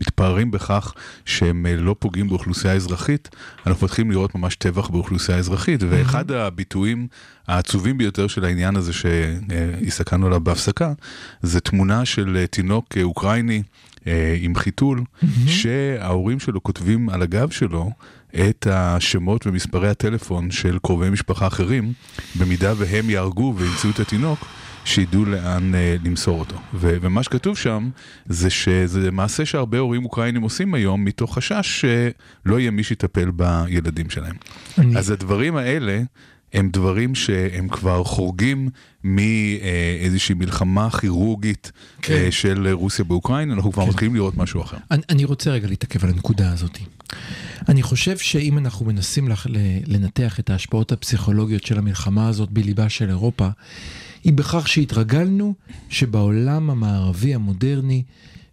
מתפארים 0.00 0.50
בכך 0.50 0.94
שהם 1.24 1.66
אה, 1.66 1.76
לא 1.76 1.96
פוגעים 1.98 2.28
באוכלוסייה 2.28 2.74
אזרחית, 2.74 3.28
אנחנו 3.66 3.84
מתחילים 3.84 4.10
לראות 4.10 4.34
ממש 4.34 4.56
טבח 4.56 4.88
באוכלוסייה 4.88 5.38
אזרחית, 5.38 5.80
ואחד 5.88 6.30
הביטויים 6.30 7.06
העצובים 7.48 7.98
ביותר 7.98 8.26
של 8.26 8.44
העניין 8.44 8.76
הזה 8.76 8.92
שהסתכלנו 8.92 10.26
עליו 10.26 10.40
בהפסקה, 10.40 10.92
זה 11.42 11.60
תמונה 11.60 12.04
של 12.04 12.44
תינוק 12.50 12.98
אוקראיני. 13.02 13.62
עם 14.40 14.54
חיתול, 14.54 15.00
mm-hmm. 15.00 15.26
שההורים 15.46 16.40
שלו 16.40 16.62
כותבים 16.62 17.08
על 17.08 17.22
הגב 17.22 17.50
שלו 17.50 17.90
את 18.34 18.66
השמות 18.70 19.46
ומספרי 19.46 19.88
הטלפון 19.88 20.50
של 20.50 20.78
קרובי 20.82 21.10
משפחה 21.10 21.46
אחרים, 21.46 21.92
במידה 22.38 22.72
והם 22.76 23.10
יהרגו 23.10 23.54
וימצאו 23.56 23.90
את 23.90 24.00
התינוק, 24.00 24.38
שידעו 24.84 25.24
לאן 25.24 25.74
אה, 25.74 25.96
למסור 26.04 26.40
אותו. 26.40 26.56
ו- 26.74 26.96
ומה 27.00 27.22
שכתוב 27.22 27.58
שם, 27.58 27.90
זה 28.26 28.50
שזה 28.50 29.10
מעשה 29.10 29.46
שהרבה 29.46 29.78
הורים 29.78 30.04
אוקראינים 30.04 30.42
עושים 30.42 30.74
היום, 30.74 31.04
מתוך 31.04 31.34
חשש 31.34 31.84
שלא 31.86 32.60
יהיה 32.60 32.70
מי 32.70 32.82
שיטפל 32.82 33.30
בילדים 33.30 34.10
שלהם. 34.10 34.36
אני... 34.78 34.98
אז 34.98 35.10
הדברים 35.10 35.56
האלה... 35.56 36.02
הם 36.54 36.68
דברים 36.72 37.14
שהם 37.14 37.68
כבר 37.68 38.04
חורגים 38.04 38.68
מאיזושהי 39.04 40.34
מלחמה 40.34 40.90
כירורגית 40.90 41.72
כן. 42.02 42.14
אה, 42.14 42.32
של 42.32 42.68
רוסיה 42.72 43.04
באוקראינה, 43.04 43.54
אנחנו 43.54 43.72
כבר 43.72 43.82
כן. 43.82 43.88
מתחילים 43.88 44.14
לראות 44.14 44.36
משהו 44.36 44.62
אחר. 44.62 44.76
אני, 44.90 45.02
אני 45.10 45.24
רוצה 45.24 45.50
רגע 45.50 45.68
להתעכב 45.68 46.04
על 46.04 46.10
הנקודה 46.10 46.52
הזאת. 46.52 46.78
אני 47.68 47.82
חושב 47.82 48.18
שאם 48.18 48.58
אנחנו 48.58 48.86
מנסים 48.86 49.28
לנתח 49.86 50.40
את 50.40 50.50
ההשפעות 50.50 50.92
הפסיכולוגיות 50.92 51.66
של 51.66 51.78
המלחמה 51.78 52.28
הזאת 52.28 52.50
בליבה 52.50 52.88
של 52.88 53.08
אירופה, 53.08 53.48
היא 54.24 54.32
בכך 54.32 54.68
שהתרגלנו 54.68 55.54
שבעולם 55.88 56.70
המערבי 56.70 57.34
המודרני, 57.34 58.02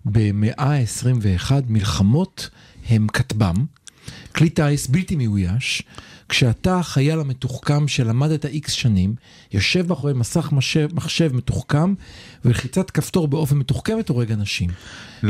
במאה 0.05 0.53
ה-21, 0.57 1.51
מלחמות 1.67 2.49
הם 2.89 3.07
כטב"ם, 3.07 3.65
כלי 4.35 4.49
טיס 4.49 4.87
בלתי 4.87 5.15
מאויש, 5.15 5.83
כשאתה 6.31 6.79
החייל 6.79 7.19
המתוחכם 7.19 7.87
שלמדת 7.87 8.45
איקס 8.45 8.71
שנים, 8.71 9.15
יושב 9.51 9.87
מאחורי 9.87 10.13
מסך 10.13 10.51
מחשב, 10.51 10.87
מחשב 10.93 11.35
מתוחכם, 11.35 11.93
ולחיצת 12.45 12.91
כפתור 12.91 13.27
באופן 13.27 13.57
מתוחכמת 13.57 14.09
הורג 14.09 14.31
אנשים. 14.31 14.69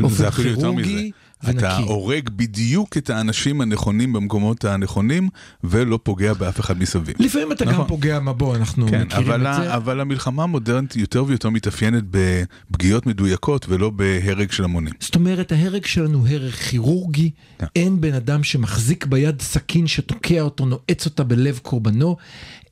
זה 0.10 0.28
אפילו 0.28 0.50
יותר 0.50 0.72
מזה. 0.72 1.02
ונקי. 1.44 1.60
אתה 1.60 1.78
הורג 1.78 2.30
בדיוק 2.30 2.98
את 2.98 3.10
האנשים 3.10 3.62
הנכונים 3.62 4.14
במקומות 4.14 4.66
הנכונים, 4.66 5.30
ולא 5.64 6.00
פוגע 6.04 6.34
באף 6.34 6.60
אחד 6.60 6.80
מסביב. 6.80 7.16
לפעמים 7.20 7.52
אתה 7.52 7.66
נכון. 7.66 7.82
גם 7.82 7.88
פוגע, 7.88 8.20
מה 8.20 8.34
בוא, 8.34 8.56
אנחנו 8.56 8.88
כן, 8.88 9.02
מכירים 9.02 9.32
אבל 9.32 9.48
את 9.48 9.56
זה. 9.56 9.76
אבל 9.76 10.00
המלחמה 10.00 10.44
המודרנית 10.44 10.96
יותר 10.96 11.24
ויותר 11.28 11.50
מתאפיינת 11.50 12.04
בפגיעות 12.12 13.06
מדויקות 13.06 13.66
ולא 13.70 13.90
בהרג 13.90 14.52
של 14.52 14.64
המונים. 14.64 14.94
זאת 15.00 15.16
אומרת, 15.16 15.52
ההרג 15.52 15.86
שלנו 15.86 16.28
הרג 16.28 16.52
כירורגי, 16.52 17.30
כן. 17.60 17.66
אין 17.76 18.02
בן 18.02 18.14
אדם 18.14 18.44
שמחזיק 18.44 19.06
ביד 19.06 19.42
סכין 19.42 19.88
שתוקע 19.88 20.42
אותו, 20.42 20.66
נועץ 20.66 21.06
אותה 21.06 21.24
בלב 21.24 21.60
קורבנו, 21.64 22.18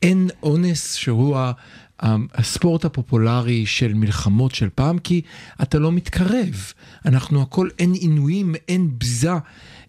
אין 0.02 0.28
אונס 0.42 0.94
שהוא 0.94 1.36
ה... 1.36 1.52
הספורט 2.34 2.84
הפופולרי 2.84 3.66
של 3.66 3.94
מלחמות 3.94 4.54
של 4.54 4.68
פעם, 4.74 4.98
כי 4.98 5.22
אתה 5.62 5.78
לא 5.78 5.92
מתקרב. 5.92 6.72
אנחנו 7.06 7.42
הכל, 7.42 7.68
אין 7.78 7.92
עינויים, 7.92 8.54
אין 8.68 8.90
ביזה. 8.98 9.32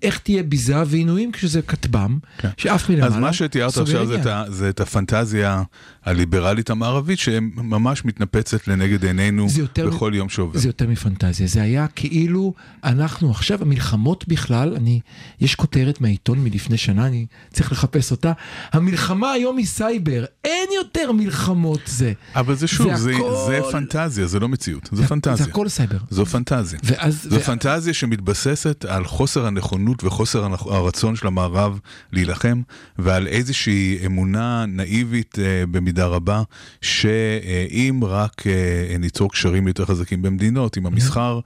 איך 0.02 0.20
תהיה 0.20 0.44
ביזה 0.44 0.84
ועינויים 0.86 1.32
כשזה 1.32 1.62
כטב"ם, 1.62 2.20
כן. 2.38 2.50
שאף 2.58 2.90
מלמעלה 2.90 3.08
אז 3.08 3.18
מה 3.18 3.34
שתיארת 3.34 3.78
עכשיו 3.78 4.06
זה, 4.06 4.18
זה 4.50 4.70
את 4.70 4.80
הפנטזיה 4.80 5.64
הליברלית 6.06 6.70
המערבית 6.70 7.20
שממש 7.20 8.06
מתנפצת 8.06 8.68
לנגד 8.68 9.06
עינינו 9.06 9.48
בכל 9.86 10.12
מ... 10.12 10.14
יום 10.14 10.30
שעובר. 10.30 10.60
זה 10.60 10.70
יותר 10.70 10.88
מפנטזיה, 10.88 11.48
זה 11.48 11.62
היה 11.62 11.88
כאילו 11.88 12.54
אנחנו 12.84 13.32
עכשיו, 13.32 13.62
המלחמות 13.62 14.28
בכלל, 14.28 14.74
אני, 14.76 15.00
יש 15.40 15.56
כותרת 15.56 16.02
מהעיתון 16.02 16.40
מלפני 16.40 16.78
שנה, 16.78 17.08
אני 17.08 17.26
צריך 17.54 17.72
לחפש 17.72 18.12
אותה, 18.12 18.32
המלחמה 18.72 19.32
היום 19.32 19.58
היא 19.58 19.66
סייבר, 19.66 20.26
אין 20.44 20.70
יותר 20.76 21.12
מלחמות 21.12 21.82
זה. 21.86 22.14
אבל 22.36 22.56
זה 22.56 22.68
שוב, 22.68 22.96
זה, 22.96 23.12
הכל... 23.16 23.36
זה 23.48 23.60
פנטזיה, 23.72 24.28
זה 24.28 24.40
לא 24.40 24.50
מציאות, 24.50 24.90
זה, 24.92 25.02
זה 25.02 25.08
פנטזיה. 25.08 25.46
זה 25.46 25.52
הכל 25.52 25.70
סייבר. 25.70 25.98
זו 26.10 26.26
פנטזיה. 26.26 26.80
ואז, 26.84 27.28
זו 27.30 27.36
ו... 27.36 27.40
פנטזיה 27.40 27.94
שמתבססת 27.94 28.86
על 28.86 29.06
חוסר 29.06 29.46
הנכונות 29.46 29.91
וחוסר 30.04 30.48
הרצון 30.66 31.16
של 31.16 31.28
המערב 31.28 31.80
להילחם, 32.12 32.62
ועל 32.98 33.28
איזושהי 33.28 33.98
אמונה 34.06 34.66
נאיבית 34.68 35.40
אה, 35.40 35.64
במידה 35.72 36.06
רבה, 36.06 36.44
שאם 36.82 38.00
רק 38.04 38.48
אה, 38.48 38.98
ניצור 39.00 39.32
קשרים 39.32 39.68
יותר 39.68 39.86
חזקים 39.86 40.22
במדינות, 40.22 40.78
אם 40.78 40.86
המסחר 40.86 41.40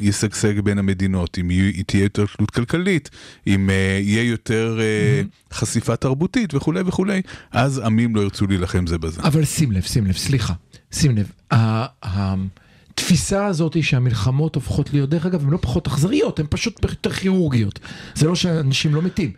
ישגשג 0.00 0.60
בין 0.60 0.78
המדינות, 0.78 1.38
אם 1.38 1.50
תהיה 1.86 2.02
יותר 2.02 2.24
תלות 2.36 2.50
כלכלית, 2.50 3.10
אם 3.46 3.70
אה, 3.70 3.98
יהיה 4.02 4.22
יותר 4.22 4.80
חשיפה 5.52 5.96
תרבותית 5.96 6.54
וכולי 6.54 6.80
וכולי, 6.86 7.22
אז 7.52 7.78
עמים 7.78 8.16
לא 8.16 8.20
ירצו 8.20 8.46
להילחם 8.46 8.86
זה 8.86 8.98
בזה. 8.98 9.22
אבל 9.22 9.44
שים 9.44 9.72
לב, 9.72 9.82
שים 9.82 10.06
לב, 10.06 10.16
סליחה, 10.16 10.52
שים 10.92 11.16
לב. 11.16 11.32
התפיסה 13.02 13.46
הזאת 13.46 13.74
היא 13.74 13.82
שהמלחמות 13.82 14.54
הופכות 14.54 14.92
להיות, 14.92 15.10
דרך 15.10 15.26
אגב, 15.26 15.44
הן 15.44 15.50
לא 15.50 15.58
פחות 15.60 15.86
אכזריות, 15.86 16.38
הן 16.38 16.46
פשוט 16.50 16.84
יותר 16.84 17.12
כירורגיות. 17.12 17.78
זה 18.14 18.26
לא 18.26 18.34
שאנשים 18.34 18.94
לא 18.94 19.02
מתים, 19.02 19.32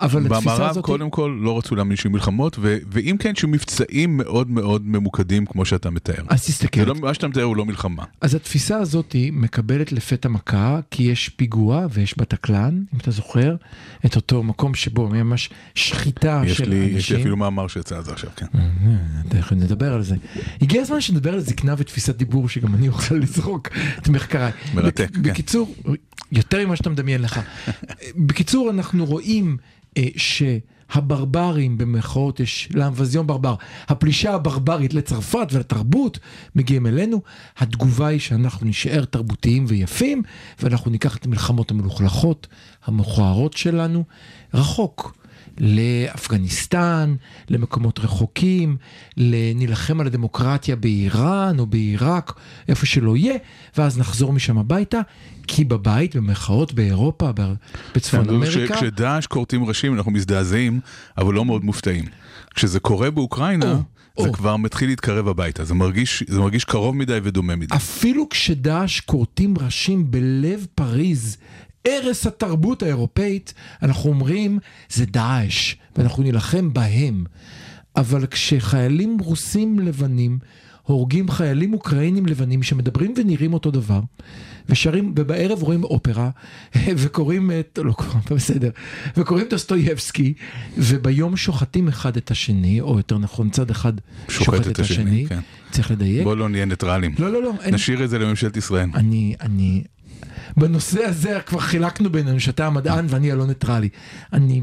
אבל 0.00 0.26
התפיסה 0.26 0.52
הזאת... 0.52 0.58
במערב 0.60 0.80
קודם 0.80 1.10
כל 1.10 1.38
לא 1.40 1.58
רצו 1.58 1.74
להאמין 1.74 1.96
שיהיו 1.96 2.12
מלחמות, 2.12 2.56
ו- 2.60 2.78
ואם 2.90 3.16
כן, 3.18 3.34
שיהיו 3.34 3.50
מבצעים 3.50 4.16
מאוד 4.16 4.50
מאוד 4.50 4.86
ממוקדים 4.86 5.46
כמו 5.46 5.64
שאתה 5.64 5.90
מתאר. 5.90 6.24
אז 6.28 6.46
תסתכל. 6.46 6.80
לא, 6.80 6.94
מה 6.94 7.14
שאתה 7.14 7.28
מתאר 7.28 7.42
הוא 7.42 7.56
לא 7.56 7.64
מלחמה. 7.64 8.04
אז 8.20 8.34
התפיסה 8.34 8.76
הזאת 8.78 9.12
היא 9.12 9.32
מקבלת 9.32 9.92
לפתע 9.92 10.28
מכה, 10.28 10.80
כי 10.90 11.02
יש 11.02 11.28
פיגוע 11.28 11.86
ויש 11.92 12.14
בתקלן, 12.18 12.82
אם 12.94 12.98
אתה 12.98 13.10
זוכר, 13.10 13.56
את 14.06 14.16
אותו 14.16 14.42
מקום 14.42 14.74
שבו 14.74 15.08
ממש 15.08 15.50
שחיטה 15.74 16.42
של 16.48 16.68
לי, 16.68 16.84
אנשים. 16.84 16.96
יש 16.96 17.12
לי 17.12 17.20
אפילו 17.20 17.36
מאמר 17.36 17.68
שיצא 17.68 17.96
על 17.96 18.04
זה 18.04 18.12
עכשיו, 18.12 18.30
כן. 18.36 18.46
תכף 19.28 19.52
נדבר 19.52 19.94
על 19.94 20.02
זה. 20.02 20.16
הגיע 20.62 20.82
הזמן 20.82 21.00
שנדבר 21.00 21.34
על 21.34 21.40
זקנה 21.40 21.74
ותפיסת 21.78 22.16
דיבור 22.16 22.48
שגם 22.48 22.74
אני 22.74 22.88
אוכל 22.88 23.07
לזרוק 23.14 23.68
את 23.98 24.08
מחקריי. 24.08 24.52
מרתק, 24.74 25.10
כן. 25.14 25.22
בקיצור, 25.22 25.74
יותר 26.32 26.66
ממה 26.66 26.76
שאתה 26.76 26.90
מדמיין 26.90 27.22
לך. 27.22 27.40
בקיצור, 28.16 28.70
אנחנו 28.70 29.04
רואים 29.04 29.56
אה, 29.96 30.06
שהברברים 30.16 31.78
במרכאות 31.78 32.40
יש 32.40 32.68
לאמבזיון 32.74 33.26
ברבר, 33.26 33.54
הפלישה 33.88 34.34
הברברית 34.34 34.94
לצרפת 34.94 35.46
ולתרבות 35.52 36.18
מגיעים 36.54 36.86
אלינו, 36.86 37.22
התגובה 37.58 38.06
היא 38.06 38.20
שאנחנו 38.20 38.66
נשאר 38.66 39.04
תרבותיים 39.04 39.64
ויפים 39.68 40.22
ואנחנו 40.62 40.90
ניקח 40.90 41.16
את 41.16 41.24
המלחמות 41.24 41.70
המלוכלכות, 41.70 42.46
המכוערות 42.84 43.52
שלנו, 43.52 44.04
רחוק. 44.54 45.18
לאפגניסטן, 45.60 47.14
למקומות 47.50 47.98
רחוקים, 47.98 48.76
נילחם 49.54 50.00
על 50.00 50.06
הדמוקרטיה 50.06 50.76
באיראן 50.76 51.58
או 51.58 51.66
בעיראק, 51.66 52.32
איפה 52.68 52.86
שלא 52.86 53.16
יהיה, 53.16 53.36
ואז 53.78 53.98
נחזור 53.98 54.32
משם 54.32 54.58
הביתה, 54.58 55.00
כי 55.46 55.64
בבית, 55.64 56.16
במרכאות, 56.16 56.72
באירופה, 56.72 57.30
בצפון 57.94 58.24
כן, 58.24 58.30
אמריקה, 58.34 58.74
כשדאעש 58.74 59.26
כורתים 59.26 59.64
ראשים 59.64 59.94
אנחנו 59.94 60.12
מזדעזעים, 60.12 60.80
אבל 61.18 61.34
לא 61.34 61.44
מאוד 61.44 61.64
מופתעים. 61.64 62.04
כשזה 62.54 62.80
קורה 62.80 63.10
באוקראינה, 63.10 63.72
או, 63.72 64.22
זה 64.22 64.28
או. 64.28 64.32
כבר 64.32 64.56
מתחיל 64.56 64.88
להתקרב 64.88 65.28
הביתה, 65.28 65.64
זה 65.64 65.74
מרגיש, 65.74 66.24
זה 66.28 66.40
מרגיש 66.40 66.64
קרוב 66.64 66.96
מדי 66.96 67.18
ודומה 67.22 67.56
מדי. 67.56 67.74
אפילו 67.76 68.28
כשדאעש 68.28 69.00
כורתים 69.00 69.54
ראשים 69.58 70.10
בלב 70.10 70.66
פריז, 70.74 71.36
ערש 71.84 72.26
התרבות 72.26 72.82
האירופאית, 72.82 73.54
אנחנו 73.82 74.10
אומרים, 74.10 74.58
זה 74.90 75.06
דאעש, 75.06 75.74
ואנחנו 75.96 76.22
נילחם 76.22 76.72
בהם. 76.72 77.24
אבל 77.96 78.26
כשחיילים 78.26 79.18
רוסים 79.20 79.78
לבנים 79.78 80.38
הורגים 80.88 81.30
חיילים 81.30 81.72
אוקראינים 81.72 82.26
לבנים 82.26 82.62
שמדברים 82.62 83.14
ונראים 83.16 83.54
אותו 83.54 83.70
דבר, 83.70 84.00
ושרים, 84.68 85.12
ובערב 85.16 85.62
רואים 85.62 85.84
אופרה, 85.84 86.30
וקוראים 87.00 87.50
את, 87.60 87.78
לא 87.84 87.92
קוראים, 87.92 88.20
בסדר, 88.30 88.70
וקוראים 89.16 89.46
דוסטויבסקי, 89.50 90.34
וביום 90.76 91.36
שוחטים 91.36 91.88
אחד 91.88 92.16
את 92.16 92.30
השני, 92.30 92.80
או 92.80 92.96
יותר 92.96 93.18
נכון, 93.18 93.50
צד 93.50 93.70
אחד 93.70 93.92
שוחט, 94.28 94.66
את 94.66 94.78
השני, 94.78 95.26
כן. 95.28 95.40
צריך 95.70 95.90
לדייק. 95.90 96.24
בוא 96.24 96.36
לא 96.36 96.48
נהיה 96.48 96.64
ניטרלים. 96.64 97.14
לא, 97.18 97.32
לא, 97.32 97.42
לא, 97.42 97.52
אין, 97.62 97.74
נשאיר 97.74 98.04
את 98.04 98.10
זה 98.10 98.18
לממשלת 98.18 98.56
ישראל. 98.56 98.90
אני, 98.94 99.34
אני, 99.40 99.84
בנושא 100.56 101.04
הזה 101.04 101.40
כבר 101.46 101.60
חילקנו 101.60 102.10
בינינו 102.10 102.40
שאתה 102.40 102.66
המדען 102.66 103.06
ואני 103.08 103.32
הלא 103.32 103.46
ניטרלי. 103.46 103.88
אני, 104.32 104.62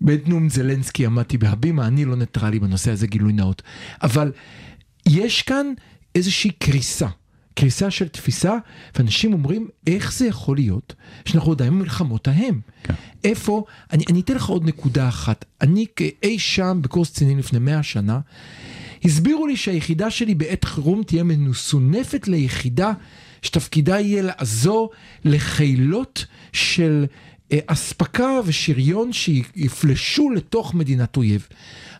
בעת 0.00 0.28
נאום 0.28 0.48
זלנסקי 0.48 1.06
עמדתי 1.06 1.38
בהבימה, 1.38 1.86
אני 1.86 2.04
לא 2.04 2.16
ניטרלי 2.16 2.58
בנושא 2.58 2.90
הזה, 2.90 3.06
גילוי 3.06 3.32
נאות. 3.32 3.62
אבל 4.02 4.32
יש 5.08 5.42
כאן 5.42 5.66
איזושהי 6.14 6.50
קריסה. 6.50 7.08
קריסה 7.54 7.90
של 7.90 8.08
תפיסה, 8.08 8.56
ואנשים 8.96 9.32
אומרים, 9.32 9.68
איך 9.86 10.12
זה 10.12 10.26
יכול 10.26 10.56
להיות 10.56 10.94
שאנחנו 11.24 11.52
עדיין 11.52 11.70
במלחמות 11.70 12.28
ההם? 12.28 12.60
כן. 12.82 12.94
איפה, 13.24 13.64
אני, 13.92 14.04
אני 14.10 14.20
אתן 14.20 14.34
לך 14.34 14.46
עוד 14.46 14.64
נקודה 14.64 15.08
אחת. 15.08 15.44
אני 15.60 15.86
כאי 15.96 16.38
שם 16.38 16.78
בקורס 16.82 17.10
קצינים 17.10 17.38
לפני 17.38 17.58
100 17.58 17.82
שנה, 17.82 18.20
הסבירו 19.04 19.46
לי 19.46 19.56
שהיחידה 19.56 20.10
שלי 20.10 20.34
בעת 20.34 20.64
חירום 20.64 21.02
תהיה 21.02 21.22
מסונפת 21.24 22.28
ליחידה 22.28 22.92
שתפקידה 23.42 24.00
יהיה 24.00 24.22
לעזור 24.22 24.90
לחילות 25.24 26.24
של 26.52 27.06
אספקה 27.66 28.40
ושריון 28.44 29.12
שיפלשו 29.12 30.30
לתוך 30.30 30.74
מדינת 30.74 31.16
אויב. 31.16 31.46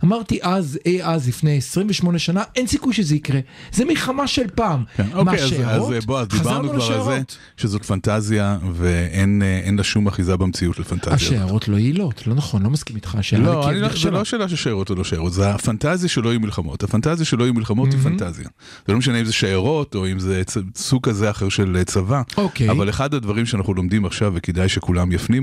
אמרתי 0.05 0.39
אז, 0.43 0.79
אי 0.87 1.03
אז, 1.03 1.29
לפני 1.29 1.57
28 1.57 2.19
שנה, 2.19 2.43
אין 2.57 2.67
סיכוי 2.67 2.93
שזה 2.93 3.15
יקרה. 3.15 3.41
זה 3.73 3.85
מלחמה 3.85 4.27
של 4.27 4.47
פעם. 4.55 4.85
כן, 4.97 5.07
מה, 5.13 5.19
אוקיי, 5.19 5.43
אז, 5.43 5.49
שיירות? 5.49 5.95
אז 5.95 6.07
בוא, 6.07 6.21
אז 6.21 6.29
דיברנו 6.29 6.69
כבר 6.69 6.93
על 6.93 7.05
זה. 7.05 7.21
שזאת 7.57 7.85
פנטזיה 7.85 8.59
ואין 8.73 9.43
אה, 9.43 9.59
אין 9.59 9.77
לה 9.77 9.85
שום 9.85 10.07
אחיזה 10.07 10.37
במציאות 10.37 10.79
לפנטזיה. 10.79 11.15
השיירות 11.15 11.69
לא 11.69 11.77
יעילות, 11.77 12.27
לא 12.27 12.35
נכון, 12.35 12.63
לא 12.63 12.71
מסכים 12.71 12.97
איתך, 12.97 13.19
לא, 13.39 13.69
אני 13.69 13.81
לא, 13.81 13.89
זה. 13.97 14.11
לא 14.11 14.25
שאלה 14.25 14.49
של 14.49 14.57
שיירות 14.57 14.91
או 14.91 14.95
לא 14.95 15.05
שיירות, 15.05 15.33
זה 15.33 15.51
הפנטזיה 15.51 16.09
שלא 16.09 16.29
יהיו 16.29 16.41
מלחמות. 16.41 16.83
הפנטזיה 16.83 17.27
שלא 17.27 17.45
יהיו 17.45 17.55
מלחמות 17.55 17.93
היא 17.93 18.01
פנטזיה. 18.01 18.49
זה 18.87 18.93
לא 18.93 18.99
משנה 18.99 19.21
אם 19.21 19.25
זה 19.25 19.33
שיירות 19.33 19.95
או 19.95 20.07
אם 20.07 20.19
זה 20.19 20.43
סוג 20.77 21.09
כזה 21.09 21.31
אחר 21.31 21.49
של 21.49 21.77
אה, 21.77 21.85
צבא. 21.85 22.23
אוקיי. 22.37 22.71
אבל 22.71 22.89
אחד 22.91 23.15
הדברים 23.15 23.47
שאנחנו 23.47 23.75
לומדים 23.75 24.05
עכשיו, 24.05 24.33
וכדאי 24.35 24.69
שכולם 24.69 25.13
יפנימו, 25.13 25.42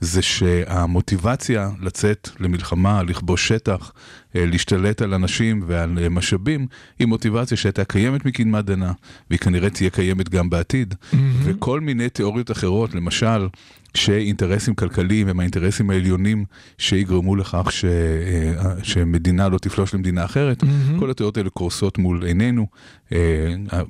זה 0.00 0.22
שהמוטיבציה 0.22 1.70
לצאת 1.80 2.28
למלחמה, 2.40 3.02
לכבוש 3.02 3.48
שטח, 3.48 3.92
אה, 4.36 4.46
להשתלט 4.46 5.02
על 5.02 5.14
אנשים 5.14 5.62
ועל 5.66 5.98
אה, 5.98 6.08
משאבים, 6.08 6.66
היא 6.98 7.06
מוטיבציה 7.06 7.56
שהייתה 7.56 7.84
קיימת 7.84 8.24
מקדמת 8.24 8.64
דנא, 8.64 8.90
והיא 9.30 9.40
כנראה 9.40 9.70
תהיה 9.70 9.90
קיימת 9.90 10.28
גם 10.28 10.50
בעתיד. 10.50 10.94
וכל 11.44 11.80
מיני 11.80 12.08
תיאוריות 12.08 12.50
אחרות, 12.50 12.94
למשל, 12.94 13.48
שאינטרסים 13.94 14.74
כלכליים 14.74 15.28
הם 15.28 15.40
האינטרסים 15.40 15.90
העליונים 15.90 16.44
שיגרמו 16.78 17.36
לכך 17.36 17.66
ש, 17.70 17.84
אה, 17.84 18.84
שמדינה 18.84 19.48
לא 19.48 19.58
תפלוש 19.58 19.94
למדינה 19.94 20.24
אחרת, 20.24 20.64
כל 20.98 21.10
התיאוריות 21.10 21.36
האלה 21.36 21.50
קורסות 21.50 21.98
מול 21.98 22.24
עינינו. 22.24 22.66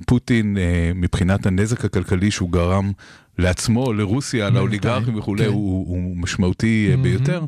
פוטין, 0.05 0.57
מבחינת 0.95 1.45
הנזק 1.45 1.85
הכלכלי 1.85 2.31
שהוא 2.31 2.51
גרם 2.51 2.91
לעצמו, 3.37 3.93
לרוסיה, 3.93 4.49
לאוליגרכים 4.49 5.17
וכולי, 5.17 5.43
כן. 5.43 5.49
הוא, 5.49 5.87
הוא 5.87 6.17
משמעותי 6.17 6.87
אה, 6.91 6.97
ביותר. 6.97 7.45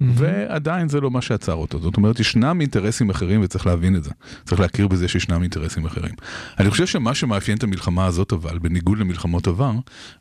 ועדיין 0.00 0.88
זה 0.88 1.00
לא 1.00 1.10
מה 1.10 1.22
שעצר 1.22 1.54
אותו. 1.54 1.78
זאת 1.78 1.96
אומרת, 1.96 2.20
ישנם 2.20 2.60
אינטרסים 2.60 3.10
אחרים 3.10 3.40
וצריך 3.42 3.66
להבין 3.66 3.96
את 3.96 4.04
זה. 4.04 4.10
צריך 4.44 4.60
להכיר 4.60 4.88
בזה 4.88 5.08
שישנם 5.08 5.42
אינטרסים 5.42 5.84
אחרים. 5.84 6.14
אני 6.58 6.70
חושב 6.70 6.86
שמה 6.86 7.14
שמאפיין 7.14 7.58
את 7.58 7.62
המלחמה 7.62 8.06
הזאת 8.06 8.32
אבל, 8.32 8.58
בניגוד 8.58 8.98
למלחמות 8.98 9.48
עבר, 9.48 9.72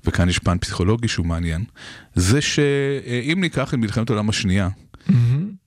וכאן 0.05 0.29
יש 0.29 0.39
פן 0.39 0.58
פסיכולוגי 0.58 1.08
שהוא 1.08 1.25
מעניין, 1.25 1.63
זה 2.15 2.41
שאם 2.41 3.38
ניקח 3.41 3.73
את 3.73 3.79
מלחמת 3.79 4.10
העולם 4.10 4.29
השנייה, 4.29 4.69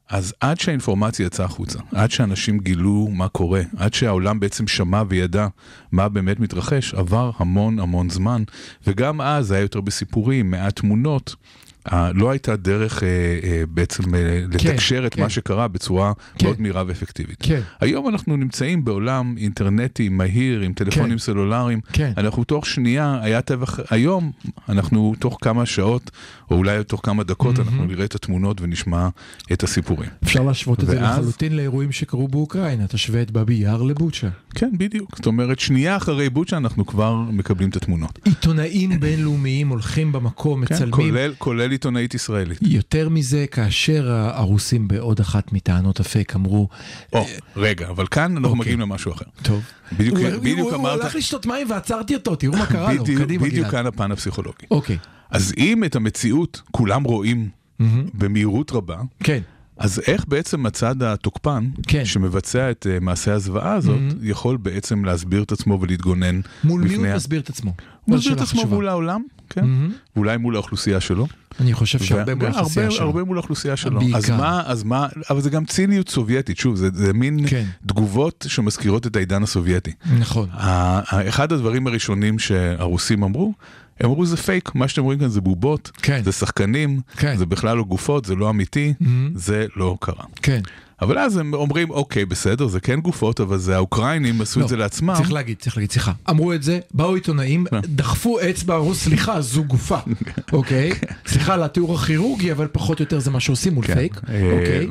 אז 0.08 0.34
עד 0.40 0.60
שהאינפורמציה 0.60 1.26
יצאה 1.26 1.46
החוצה, 1.46 1.78
עד 1.92 2.10
שאנשים 2.10 2.58
גילו 2.58 3.08
מה 3.10 3.28
קורה, 3.28 3.62
עד 3.76 3.94
שהעולם 3.94 4.40
בעצם 4.40 4.68
שמע 4.68 5.02
וידע 5.08 5.46
מה 5.92 6.08
באמת 6.08 6.40
מתרחש, 6.40 6.94
עבר 6.94 7.30
המון 7.36 7.78
המון 7.78 8.10
זמן, 8.10 8.42
וגם 8.86 9.20
אז 9.20 9.50
היה 9.50 9.60
יותר 9.60 9.80
בסיפורים, 9.80 10.50
מעט 10.50 10.76
תמונות. 10.76 11.34
לא 12.14 12.30
הייתה 12.30 12.56
דרך 12.56 13.02
אה, 13.02 13.08
אה, 13.08 13.62
בעצם 13.68 14.14
אה, 14.14 14.44
לתקשר 14.48 15.06
את 15.06 15.14
כן. 15.14 15.22
מה 15.22 15.28
שקרה 15.28 15.68
בצורה 15.68 16.12
כן. 16.38 16.46
מאוד 16.46 16.60
מהירה 16.60 16.84
ואפקטיבית. 16.86 17.36
כן. 17.40 17.60
היום 17.80 18.08
אנחנו 18.08 18.36
נמצאים 18.36 18.84
בעולם 18.84 19.34
אינטרנטי 19.38 20.08
מהיר 20.08 20.60
עם 20.60 20.72
טלפונים 20.72 21.10
כן. 21.10 21.18
סלולריים. 21.18 21.80
כן. 21.92 22.12
אנחנו 22.16 22.44
תוך 22.44 22.66
שנייה, 22.66 23.18
היה 23.22 23.42
טבח, 23.42 23.80
היום 23.90 24.32
אנחנו 24.68 25.14
תוך 25.18 25.38
כמה 25.40 25.66
שעות, 25.66 26.10
או 26.50 26.56
אולי 26.56 26.84
תוך 26.84 27.00
כמה 27.02 27.24
דקות, 27.24 27.58
אנחנו 27.58 27.84
נראה 27.84 28.04
את 28.04 28.14
התמונות 28.14 28.60
ונשמע 28.60 29.08
את 29.52 29.62
הסיפורים. 29.62 30.10
אפשר 30.24 30.42
להשוות 30.42 30.80
את 30.82 30.86
זה 30.86 31.00
לחלוטין 31.00 31.56
לאירועים 31.56 31.92
שקרו 31.92 32.28
באוקראינה, 32.28 32.86
תשווה 32.86 33.22
את 33.22 33.30
באבי 33.30 33.54
יאר 33.54 33.82
לבוצ'ה. 33.82 34.28
כן, 34.54 34.70
בדיוק. 34.78 35.16
זאת 35.16 35.26
אומרת, 35.26 35.58
שנייה 35.60 35.96
אחרי 35.96 36.30
בוצ'ה 36.30 36.56
אנחנו 36.56 36.86
כבר 36.86 37.14
מקבלים 37.14 37.68
את 37.68 37.76
התמונות. 37.76 38.18
עיתונאים 38.24 39.00
בינלאומיים 39.00 39.68
הולכים 39.68 40.12
במקום, 40.12 40.66
כן, 40.66 40.74
מצלמים. 40.74 40.92
כולל, 40.92 41.32
כולל 41.72 41.90
עיתונאית 41.92 42.14
ישראלית. 42.14 42.58
יותר 42.62 43.08
מזה, 43.08 43.44
כאשר 43.50 44.10
הרוסים 44.12 44.88
בעוד 44.88 45.20
אחת 45.20 45.52
מטענות 45.52 46.00
הפייק 46.00 46.34
אמרו, 46.36 46.68
או, 47.12 47.26
רגע, 47.56 47.88
אבל 47.88 48.06
כאן 48.06 48.22
אנחנו 48.32 48.48
אוקיי. 48.48 48.60
מגיעים 48.60 48.80
למשהו 48.80 49.12
אחר. 49.12 49.24
טוב, 49.42 49.62
בדיוק- 49.92 50.18
הוא- 50.18 50.28
בדיוק 50.40 50.58
הוא- 50.58 50.70
הוא 50.70 50.76
אמרת- 50.80 51.00
הלך 51.00 51.14
לשתות 51.14 51.46
מים 51.46 51.70
ועצרתי 51.70 52.14
אותו, 52.14 52.36
תראו 52.36 52.56
מה 52.56 52.66
קרה 52.66 52.92
לו, 52.92 53.02
בדיוק, 53.02 53.20
קדימה 53.22 53.44
בדיוק 53.44 53.58
גלעד. 53.60 53.70
כאן 53.70 53.86
הפן 53.86 54.12
הפסיכולוגי. 54.12 54.66
אוקיי, 54.70 54.98
אז 55.30 55.54
אם 55.58 55.84
את 55.84 55.96
המציאות 55.96 56.62
כולם 56.70 57.04
רואים 57.04 57.48
במהירות 58.14 58.72
רבה, 58.72 58.96
כן, 59.24 59.40
אז 59.82 60.00
איך 60.06 60.24
בעצם 60.28 60.66
הצד 60.66 61.02
התוקפן, 61.02 61.68
כן. 61.86 62.04
שמבצע 62.04 62.70
את 62.70 62.86
אה, 62.90 62.98
מעשה 63.00 63.32
הזוועה 63.34 63.74
הזאת, 63.74 63.98
יכול 64.22 64.56
בעצם 64.56 65.04
להסביר 65.04 65.42
את 65.42 65.52
עצמו 65.52 65.78
ולהתגונן 65.80 66.40
מול 66.64 66.80
מי 66.82 66.94
הוא 66.94 67.06
ה- 67.06 67.16
מסביר 67.16 67.40
את 67.40 67.48
עצמו? 67.48 67.74
הוא 68.04 68.16
מסביר 68.16 68.32
את 68.32 68.40
עצמו 68.40 68.60
חשובה. 68.60 68.74
מול 68.74 68.88
העולם, 68.88 69.22
כן, 69.50 69.64
ואולי 70.16 70.36
מול 70.36 70.54
האוכלוסייה 70.54 71.00
שלו. 71.00 71.26
אני 71.60 71.72
חושב 71.74 71.98
שהרבה 71.98 72.34
מול 72.34 72.46
האוכלוסייה 72.46 72.90
שלו. 72.90 73.06
הרבה 73.06 73.24
מול 73.24 73.36
האוכלוסייה 73.36 73.76
שלו. 73.76 74.00
בעיקר. 74.00 74.16
אז 74.16 74.30
מה, 74.30 74.62
אז 74.66 74.82
מה, 74.82 75.06
אבל 75.30 75.40
זה 75.40 75.50
גם 75.50 75.64
ציניות 75.64 76.08
סובייטית, 76.08 76.58
שוב, 76.58 76.76
זה, 76.76 76.88
זה 76.92 77.12
מין 77.12 77.48
כן. 77.48 77.64
תגובות 77.86 78.44
שמזכירות 78.48 79.06
את 79.06 79.16
העידן 79.16 79.42
הסובייטי. 79.42 79.92
נכון. 80.18 80.48
אחד 81.28 81.52
הדברים 81.52 81.86
הראשונים 81.86 82.38
שהרוסים 82.38 83.22
אמרו, 83.22 83.54
הם 84.02 84.10
אמרו 84.10 84.26
זה 84.26 84.36
פייק, 84.36 84.74
מה 84.74 84.88
שאתם 84.88 85.02
רואים 85.02 85.18
כאן 85.18 85.28
זה 85.28 85.40
בובות, 85.40 85.90
כן. 86.02 86.22
זה 86.24 86.32
שחקנים, 86.32 87.00
כן. 87.16 87.36
זה 87.36 87.46
בכלל 87.46 87.76
לא 87.76 87.84
גופות, 87.84 88.24
זה 88.24 88.34
לא 88.34 88.50
אמיתי, 88.50 88.94
זה 89.34 89.66
לא 89.76 89.96
קרה. 90.00 90.24
כן. 90.42 90.60
אבל 91.02 91.18
אז 91.18 91.36
הם 91.36 91.54
אומרים, 91.54 91.90
אוקיי, 91.90 92.24
בסדר, 92.24 92.66
זה 92.66 92.80
כן 92.80 93.00
גופות, 93.00 93.40
אבל 93.40 93.58
זה 93.58 93.76
האוקראינים 93.76 94.40
עשו 94.40 94.60
לא, 94.60 94.64
את 94.64 94.68
זה 94.68 94.76
לעצמם. 94.76 95.14
צריך 95.16 95.32
להגיד, 95.32 95.56
צריך 95.60 95.76
להגיד, 95.76 95.92
סליחה. 95.92 96.12
אמרו 96.30 96.52
את 96.52 96.62
זה, 96.62 96.78
באו 96.94 97.14
עיתונאים, 97.14 97.64
כן. 97.70 97.80
דחפו 97.84 98.38
אצבע, 98.50 98.76
אמרו, 98.76 98.94
סליחה, 98.94 99.40
זו 99.40 99.64
גופה. 99.64 99.98
אוקיי? 100.52 100.92
סליחה 101.26 101.54
על 101.54 101.62
התיאור 101.62 101.94
הכירורגי, 101.94 102.52
אבל 102.52 102.66
פחות 102.72 102.98
או 103.00 103.02
יותר 103.02 103.18
זה 103.18 103.30
מה 103.30 103.40
שעושים 103.40 103.74
מול 103.74 103.86
כן. 103.86 103.94
פייק. 103.94 104.20
אה, 104.28 104.52
אוקיי? 104.58 104.88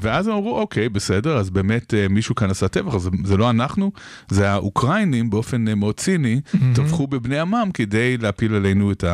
ואז 0.00 0.26
הם 0.26 0.32
אמרו, 0.34 0.58
אוקיי, 0.58 0.88
בסדר, 0.88 1.36
אז 1.36 1.50
באמת 1.50 1.94
אה, 1.94 2.06
מישהו 2.08 2.34
כאן 2.34 2.50
עשה 2.50 2.68
טבח, 2.68 2.96
זה- 2.96 3.10
זה 3.24 3.36
לא 3.36 3.50
אנחנו, 3.50 3.92
זה 4.28 4.50
האוקראינים 4.50 5.30
באופן 5.30 5.68
אה, 5.68 5.74
מאוד 5.74 5.94
ציני, 6.00 6.40
טבחו 6.74 7.06
בבני 7.06 7.38
עמם 7.38 7.70
כדי 7.74 8.16
להפיל 8.16 8.54
עלינו 8.54 8.92
את 8.92 9.04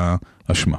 האשמה. 0.48 0.76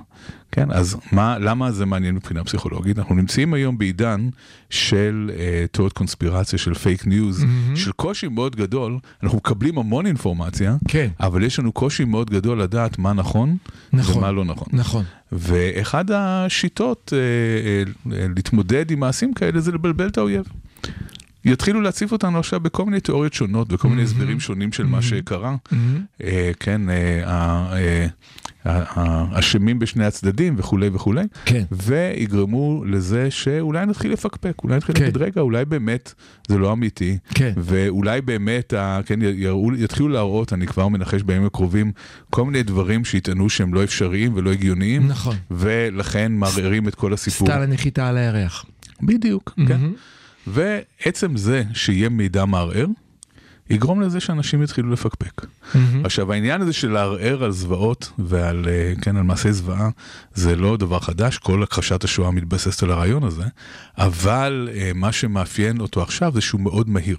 כן, 0.52 0.72
אז 0.72 0.98
מה, 1.12 1.40
למה 1.40 1.72
זה 1.72 1.86
מעניין 1.86 2.16
מבחינה 2.16 2.44
פסיכולוגית? 2.44 3.00
אנחנו 3.00 3.16
נמצאים 3.16 3.54
היום 3.54 3.78
בעידן 3.78 4.30
של 4.70 5.32
אה, 5.34 5.66
תיאוריות 5.72 5.94
קונספירציה, 5.94 6.60
של 6.60 6.74
פייק 6.74 7.08
ניוז, 7.08 7.44
מהמם. 7.44 7.76
של 7.76 7.92
קושי 7.92 8.28
מאוד 8.28 8.56
גדול, 8.56 9.00
אנחנו 9.24 9.38
מקבלים 9.38 9.78
המון 9.78 10.06
אינפורמציה, 10.06 10.76
כן. 10.88 11.08
אבל 11.20 11.44
יש 11.44 11.60
לנו 11.60 11.72
קושי 11.72 12.06
מאוד 12.06 12.30
גדול 12.30 12.62
לדעת 12.62 13.00
מה 13.00 13.14
נכון, 13.14 13.58
נכון. 13.94 14.18
ומה 14.18 14.32
לא 14.32 14.46
נכון. 14.46 14.68
נכון. 14.72 15.04
ואחד 15.32 16.12
השיטות 16.12 17.14
אה, 17.16 17.20
אה, 17.20 18.22
אה, 18.22 18.28
להתמודד 18.36 18.92
עם 18.92 19.00
מעשים 19.00 19.34
כאלה 19.34 19.60
זה 19.60 19.72
לבלבל 19.72 20.08
את 20.08 20.18
האויב. 20.18 20.46
יתחילו 21.46 21.82
להציף 21.82 22.12
אותנו 22.12 22.40
עכשיו 22.40 22.60
בכל 22.60 22.86
מיני 22.86 23.00
תיאוריות 23.00 23.34
שונות, 23.34 23.68
בכל 23.68 23.90
מיני. 23.90 24.02
הסברים 24.04 24.40
שונים 24.40 24.72
של 24.72 24.86
מה 24.86 25.02
שקרה. 25.02 25.56
כן, 26.60 26.82
האשמים 28.72 29.80
בשני 29.80 30.06
הצדדים 30.06 30.56
וכולי 30.58 30.90
וכולי, 30.94 31.24
כן. 31.46 31.64
ויגרמו 31.72 32.84
לזה 32.86 33.32
שאולי 33.32 33.86
נתחיל 33.86 34.14
לפקפק, 34.14 34.54
אולי 34.64 34.76
נתחיל 34.76 34.96
כן. 34.96 35.04
להגיד, 35.04 35.18
רגע, 35.18 35.42
אולי 35.42 35.66
באמת 35.66 36.14
זה 36.48 36.58
לא 36.58 36.74
אמיתי, 36.74 37.18
כן. 37.36 37.54
ואולי 37.58 38.22
באמת, 38.22 38.74
כן, 39.06 39.20
יראו, 39.22 39.76
יתחילו 39.76 40.10
להראות, 40.10 40.54
אני 40.54 40.68
כבר 40.68 40.88
מנחש 40.88 41.22
בימים 41.22 41.46
הקרובים, 41.46 41.92
כל 42.30 42.46
מיני 42.46 42.64
דברים 42.64 43.06
שיטענו 43.06 43.50
שהם 43.50 43.74
לא 43.74 43.84
אפשריים 43.84 44.34
ולא 44.36 44.52
הגיוניים, 44.52 45.08
נכון. 45.08 45.36
ולכן 45.52 46.32
מערערים 46.32 46.88
את 46.88 46.96
כל 46.96 47.14
הסיפור. 47.14 47.48
סטל 47.48 47.62
הנחיתה 47.62 48.08
על 48.10 48.18
הירח. 48.18 48.66
בדיוק, 49.02 49.54
כן. 49.56 49.64
מהמם. 49.64 49.94
ועצם 50.48 51.38
זה 51.38 51.64
שיהיה 51.74 52.10
מידע 52.10 52.46
מערער, 52.46 52.86
יגרום 53.70 54.02
לזה 54.02 54.20
שאנשים 54.20 54.64
יתחילו 54.64 54.90
לפקפק. 54.92 55.46
מהמם. 55.76 56.06
עכשיו 56.06 56.34
העניין 56.34 56.62
הזה 56.62 56.74
של 56.74 56.92
לערער 56.92 57.44
על 57.44 57.52
זוועות 57.52 58.12
ועל, 58.18 58.66
אה, 58.68 58.94
כן, 59.02 59.18
על 59.18 59.24
מעשי 59.24 59.52
זוועה, 59.52 59.90
זה 60.34 60.56
לא 60.56 60.78
דבר 60.78 61.00
חדש, 61.00 61.38
כל 61.38 61.64
הכחשת 61.64 62.04
השואה 62.04 62.32
מתבססת 62.32 62.84
על 62.84 62.92
הרעיון 62.92 63.24
הזה, 63.24 63.44
אבל 63.98 64.70
אה, 64.74 64.92
מה 64.96 65.12
שמאפיין 65.12 65.80
אותו 65.80 66.02
עכשיו 66.02 66.32
זה 66.34 66.42
שהוא 66.42 66.62
מאוד 66.62 66.90
מהיר. 66.90 67.18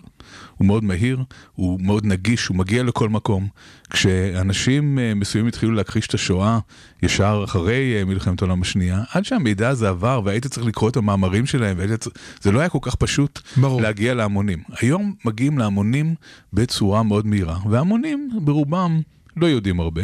הוא 0.61 0.67
מאוד 0.67 0.85
מהיר, 0.85 1.19
הוא 1.53 1.81
מאוד 1.83 2.07
נגיש, 2.07 2.47
הוא 2.47 2.57
מגיע 2.57 2.83
לכל 2.83 3.09
מקום. 3.09 3.49
כשאנשים 3.91 4.99
אה, 4.99 5.15
מסוימים 5.15 5.49
התחילו 5.49 5.73
להכחיש 5.73 6.07
את 6.07 6.15
השואה 6.15 6.59
ישר 7.03 7.43
אחרי 7.45 7.95
אה, 7.99 8.05
מלחמת 8.05 8.43
העולם 8.43 8.63
השנייה, 8.63 9.03
עד 9.13 9.25
שהמידע 9.25 9.69
הזה 9.69 9.89
עבר 9.89 10.21
והיית 10.25 10.47
צריך 10.47 10.67
לקרוא 10.67 10.91
את 10.91 10.97
המאמרים 10.97 11.47
שלהם. 11.47 11.79
צריך- 11.99 12.17
זה 12.41 12.53
לא 12.53 12.61
היה 12.61 12.69
כל 12.69 12.79
כך 12.83 12.95
פשוט 12.95 13.41
ברור. 13.57 13.83
להגיע 13.83 14.15
להמונים. 14.15 14.59
היום 14.81 15.15
מגיעים 15.25 15.59
להמונים 15.59 16.15
בצורה 16.53 17.03
מאוד 17.03 17.27
מהירה, 17.27 17.59
והמונים 17.71 18.31
ברובם 18.43 19.01
לא 19.37 19.47
יודעים 19.47 19.81
הרבה, 19.81 20.03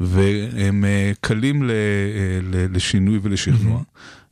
והם 0.00 0.84
אה, 0.84 1.12
קלים 1.20 1.62
ל- 1.62 1.70
לשינוי 2.72 3.18
ולשכנוע. 3.22 3.82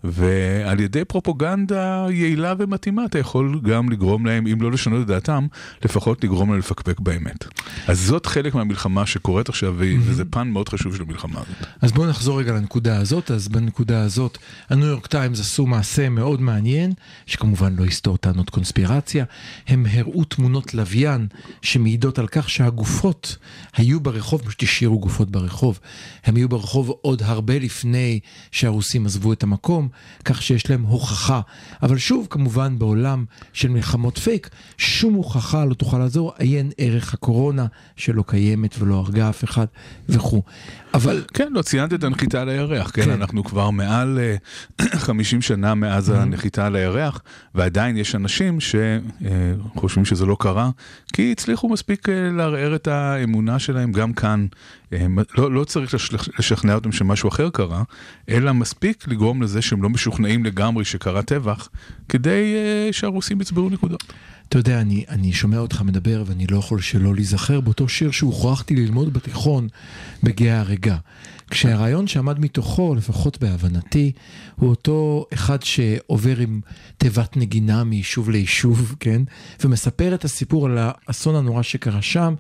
ועל 0.05 0.81
ידי 0.81 1.05
פרופוגנדה 1.05 2.07
יעילה 2.11 2.55
ומתאימה 2.59 3.05
אתה 3.05 3.19
יכול 3.19 3.61
גם 3.63 3.91
לגרום 3.91 4.27
להם, 4.27 4.47
אם 4.47 4.63
לא 4.63 4.73
לשנות 4.73 5.03
את 5.03 5.07
דעתם, 5.07 5.47
לפחות 5.85 6.25
לגרום 6.25 6.51
להם 6.51 6.59
לפקפק 6.59 7.01
באמת. 7.01 7.45
אז 7.89 8.01
זאת 8.01 8.27
חלק 8.27 8.55
מהמלחמה 8.55 9.07
שקורית 9.07 9.49
עכשיו, 9.49 9.75
ו- 9.79 9.95
וזה 10.01 10.25
פן 10.25 10.49
מאוד 10.49 10.69
חשוב 10.69 10.97
של 10.97 11.03
המלחמה 11.03 11.41
הזאת. 11.41 11.69
אז 11.83 11.93
בואו 11.93 12.09
נחזור 12.09 12.41
רגע 12.41 12.53
לנקודה 12.53 12.99
הזאת. 12.99 13.31
אז 13.31 13.49
בנקודה 13.49 14.03
הזאת, 14.03 14.39
הניו 14.71 14.87
יורק 14.87 15.07
טיימס 15.07 15.41
עשו 15.41 15.67
מעשה 15.67 16.09
מאוד 16.09 16.41
מעניין, 16.41 16.93
שכמובן 17.27 17.77
לא 17.77 17.85
יסתור 17.85 18.17
טענות 18.17 18.51
קונספירציה. 18.51 19.25
הם 19.69 19.87
הראו 19.91 20.25
תמונות 20.25 20.75
לוויין 20.75 21.27
שמעידות 21.63 22.19
על 22.19 22.27
כך 22.27 22.51
שהגופות 22.51 23.37
היו 23.77 24.01
ברחוב, 24.01 24.43
פשוט 24.43 24.63
השאירו 24.63 24.99
גופות 24.99 25.31
ברחוב. 25.31 25.81
הם 26.25 26.37
היו 26.37 26.49
ברחוב 26.49 26.91
עוד 27.03 27.23
הרבה 27.23 27.59
לפני 27.59 28.21
שהרוסים 28.51 29.07
עזבו 29.07 29.33
את 29.33 29.43
המקום, 29.43 29.89
כך 30.25 30.43
שיש 30.43 30.71
להם 30.71 30.83
הוכחה. 30.83 31.41
אבל 31.83 31.99
שוב, 31.99 32.27
כמובן, 32.31 32.79
בעולם 32.79 33.25
של 33.53 33.69
מלחמות 33.69 34.19
פייק, 34.19 34.51
שום 34.79 35.15
הוכחה 35.15 35.65
לא 35.65 35.75
תוכל 35.75 35.99
לעזור, 35.99 36.33
עיין 36.39 36.71
ערך 36.79 37.15
הקורונה 37.15 37.67
שלא 37.97 38.25
קיימת 38.27 38.75
ולא 38.79 38.95
הרגה 38.95 39.31
אף 39.31 39.45
אחד 39.45 39.67
וכו'. 40.09 40.43
אבל 40.95 41.23
כן, 41.35 41.49
לא, 41.53 41.63
ציינת 41.63 41.93
את 41.93 42.05
הנחיתה 42.05 42.43
על 42.43 42.49
הירח, 42.49 42.91
כן, 42.91 43.03
כן. 43.05 43.11
אנחנו 43.11 43.45
כבר 43.45 43.71
מעל 43.71 44.19
אה, 44.19 44.37
50 44.99 45.43
שנה 45.43 45.75
מאז 45.75 46.09
הנחיתה 46.11 46.67
על 46.67 46.77
הירח, 46.77 47.21
ועדיין 47.55 47.97
יש 47.97 48.15
אנשים 48.15 48.59
שחושבים 48.61 50.05
שזה 50.05 50.27
לא 50.27 50.37
קרה, 50.41 50.71
כי 51.13 51.33
הצליחו 51.33 51.69
מספיק 51.69 52.09
אה, 52.09 52.15
לערער 52.37 52.75
את 52.75 52.89
האמונה 52.89 53.59
שלהם 53.59 53.93
גם 53.93 54.13
כאן. 54.13 54.47
אה, 54.93 55.07
לא, 55.39 55.53
לא 55.53 55.65
צריך 55.65 55.95
לשכ- 55.95 56.31
לשכנע 56.39 56.75
אותם 56.75 56.93
שמשהו 56.93 57.29
אחר 57.29 57.51
קרה, 57.51 57.83
אלא 58.29 58.53
מספיק 58.55 59.09
לגרום 59.09 59.43
לזה 59.43 59.63
שהם 59.63 59.83
לא 59.83 59.89
משוכנעים 59.91 60.45
לגמרי 60.45 60.85
שקרה 60.85 61.23
טבח, 61.23 61.69
כדי 62.09 62.55
אה, 62.57 62.93
שהרוסים 62.93 63.41
יצברו 63.41 63.71
נקודות. 63.71 64.05
אתה 64.51 64.59
יודע, 64.59 64.81
אני, 64.81 65.05
אני 65.09 65.33
שומע 65.33 65.59
אותך 65.59 65.83
מדבר 65.83 66.23
ואני 66.27 66.47
לא 66.47 66.57
יכול 66.57 66.81
שלא 66.81 67.15
להיזכר 67.15 67.61
באותו 67.61 67.89
שיר 67.89 68.11
שהוכרחתי 68.11 68.77
ללמוד 68.77 69.13
בתיכון 69.13 69.69
בגיא 70.23 70.53
הרגע. 70.53 70.97
כשהרעיון 71.51 72.07
שעמד 72.07 72.39
מתוכו, 72.39 72.95
לפחות 72.95 73.41
בהבנתי, 73.41 74.13
הוא 74.57 74.71
אותו 74.71 75.27
אחד 75.35 75.63
שעובר 75.63 76.39
עם 76.39 76.61
תיבת 76.99 77.37
נגינה 77.37 77.85
מיישוב 77.85 78.31
ליישוב, 78.31 78.95
כן? 79.01 79.23
ומספר 79.65 80.15
את 80.15 80.25
הסיפור 80.25 80.67
על 80.67 80.79
האסון 80.81 81.37
הנורא 81.37 81.63
שקרה 81.63 82.03
שם, 82.03 82.35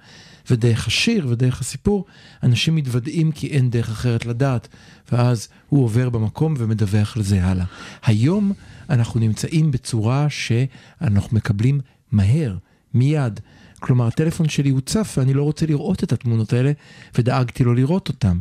ודרך 0.50 0.86
השיר 0.86 1.26
ודרך 1.30 1.60
הסיפור, 1.60 2.04
אנשים 2.42 2.74
מתוודעים 2.76 3.32
כי 3.32 3.46
אין 3.46 3.70
דרך 3.70 3.90
אחרת 3.90 4.26
לדעת, 4.26 4.68
ואז 5.12 5.48
הוא 5.68 5.84
עובר 5.84 6.08
במקום 6.08 6.54
ומדווח 6.58 7.16
על 7.16 7.22
זה 7.22 7.44
הלאה. 7.44 7.64
היום 8.02 8.52
אנחנו 8.90 9.20
נמצאים 9.20 9.70
בצורה 9.70 10.26
שאנחנו 10.30 11.36
מקבלים 11.36 11.80
מהר, 12.12 12.56
מיד. 12.94 13.40
כלומר, 13.80 14.06
הטלפון 14.06 14.48
שלי 14.48 14.70
הוצף 14.70 15.14
ואני 15.18 15.34
לא 15.34 15.42
רוצה 15.42 15.66
לראות 15.66 16.04
את 16.04 16.12
התמונות 16.12 16.52
האלה, 16.52 16.72
ודאגתי 17.18 17.64
לא 17.64 17.74
לראות 17.74 18.08
אותן. 18.08 18.38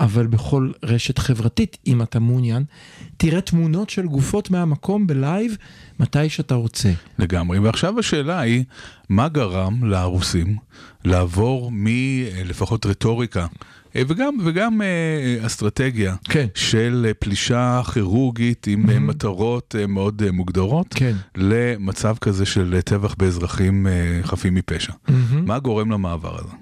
אבל 0.00 0.26
בכל 0.26 0.70
רשת 0.82 1.18
חברתית, 1.18 1.76
אם 1.86 2.02
אתה 2.02 2.20
מעוניין, 2.20 2.64
תראה 3.16 3.40
תמונות 3.40 3.90
של 3.90 4.06
גופות 4.06 4.50
מהמקום 4.50 5.06
בלייב, 5.06 5.56
מתי 6.00 6.28
שאתה 6.28 6.54
רוצה. 6.54 6.92
לגמרי. 7.18 7.58
ועכשיו 7.58 7.98
השאלה 7.98 8.40
היא, 8.40 8.64
מה 9.08 9.28
גרם 9.28 9.84
לרוסים 9.84 10.56
לעבור 11.04 11.70
מלפחות 11.72 12.86
רטוריקה 12.86 13.46
אה, 13.96 14.02
וגם, 14.08 14.36
וגם 14.44 14.82
אה, 14.82 15.46
אסטרטגיה 15.46 16.14
כן. 16.24 16.46
של 16.54 17.04
אה, 17.08 17.14
פלישה 17.14 17.80
כירורגית 17.92 18.66
עם 18.66 18.84
mm-hmm. 18.86 18.98
מטרות 18.98 19.74
אה, 19.78 19.86
מאוד 19.86 20.22
אה, 20.26 20.32
מוגדרות, 20.32 20.86
כן. 20.90 21.16
למצב 21.36 22.16
כזה 22.20 22.46
של 22.46 22.74
אה, 22.74 22.82
טבח 22.82 23.14
באזרחים 23.18 23.86
אה, 23.86 24.20
חפים 24.22 24.54
מפשע. 24.54 24.92
מהמם. 25.08 25.44
מה 25.44 25.58
גורם 25.58 25.90
למעבר 25.90 26.38
הזה? 26.38 26.54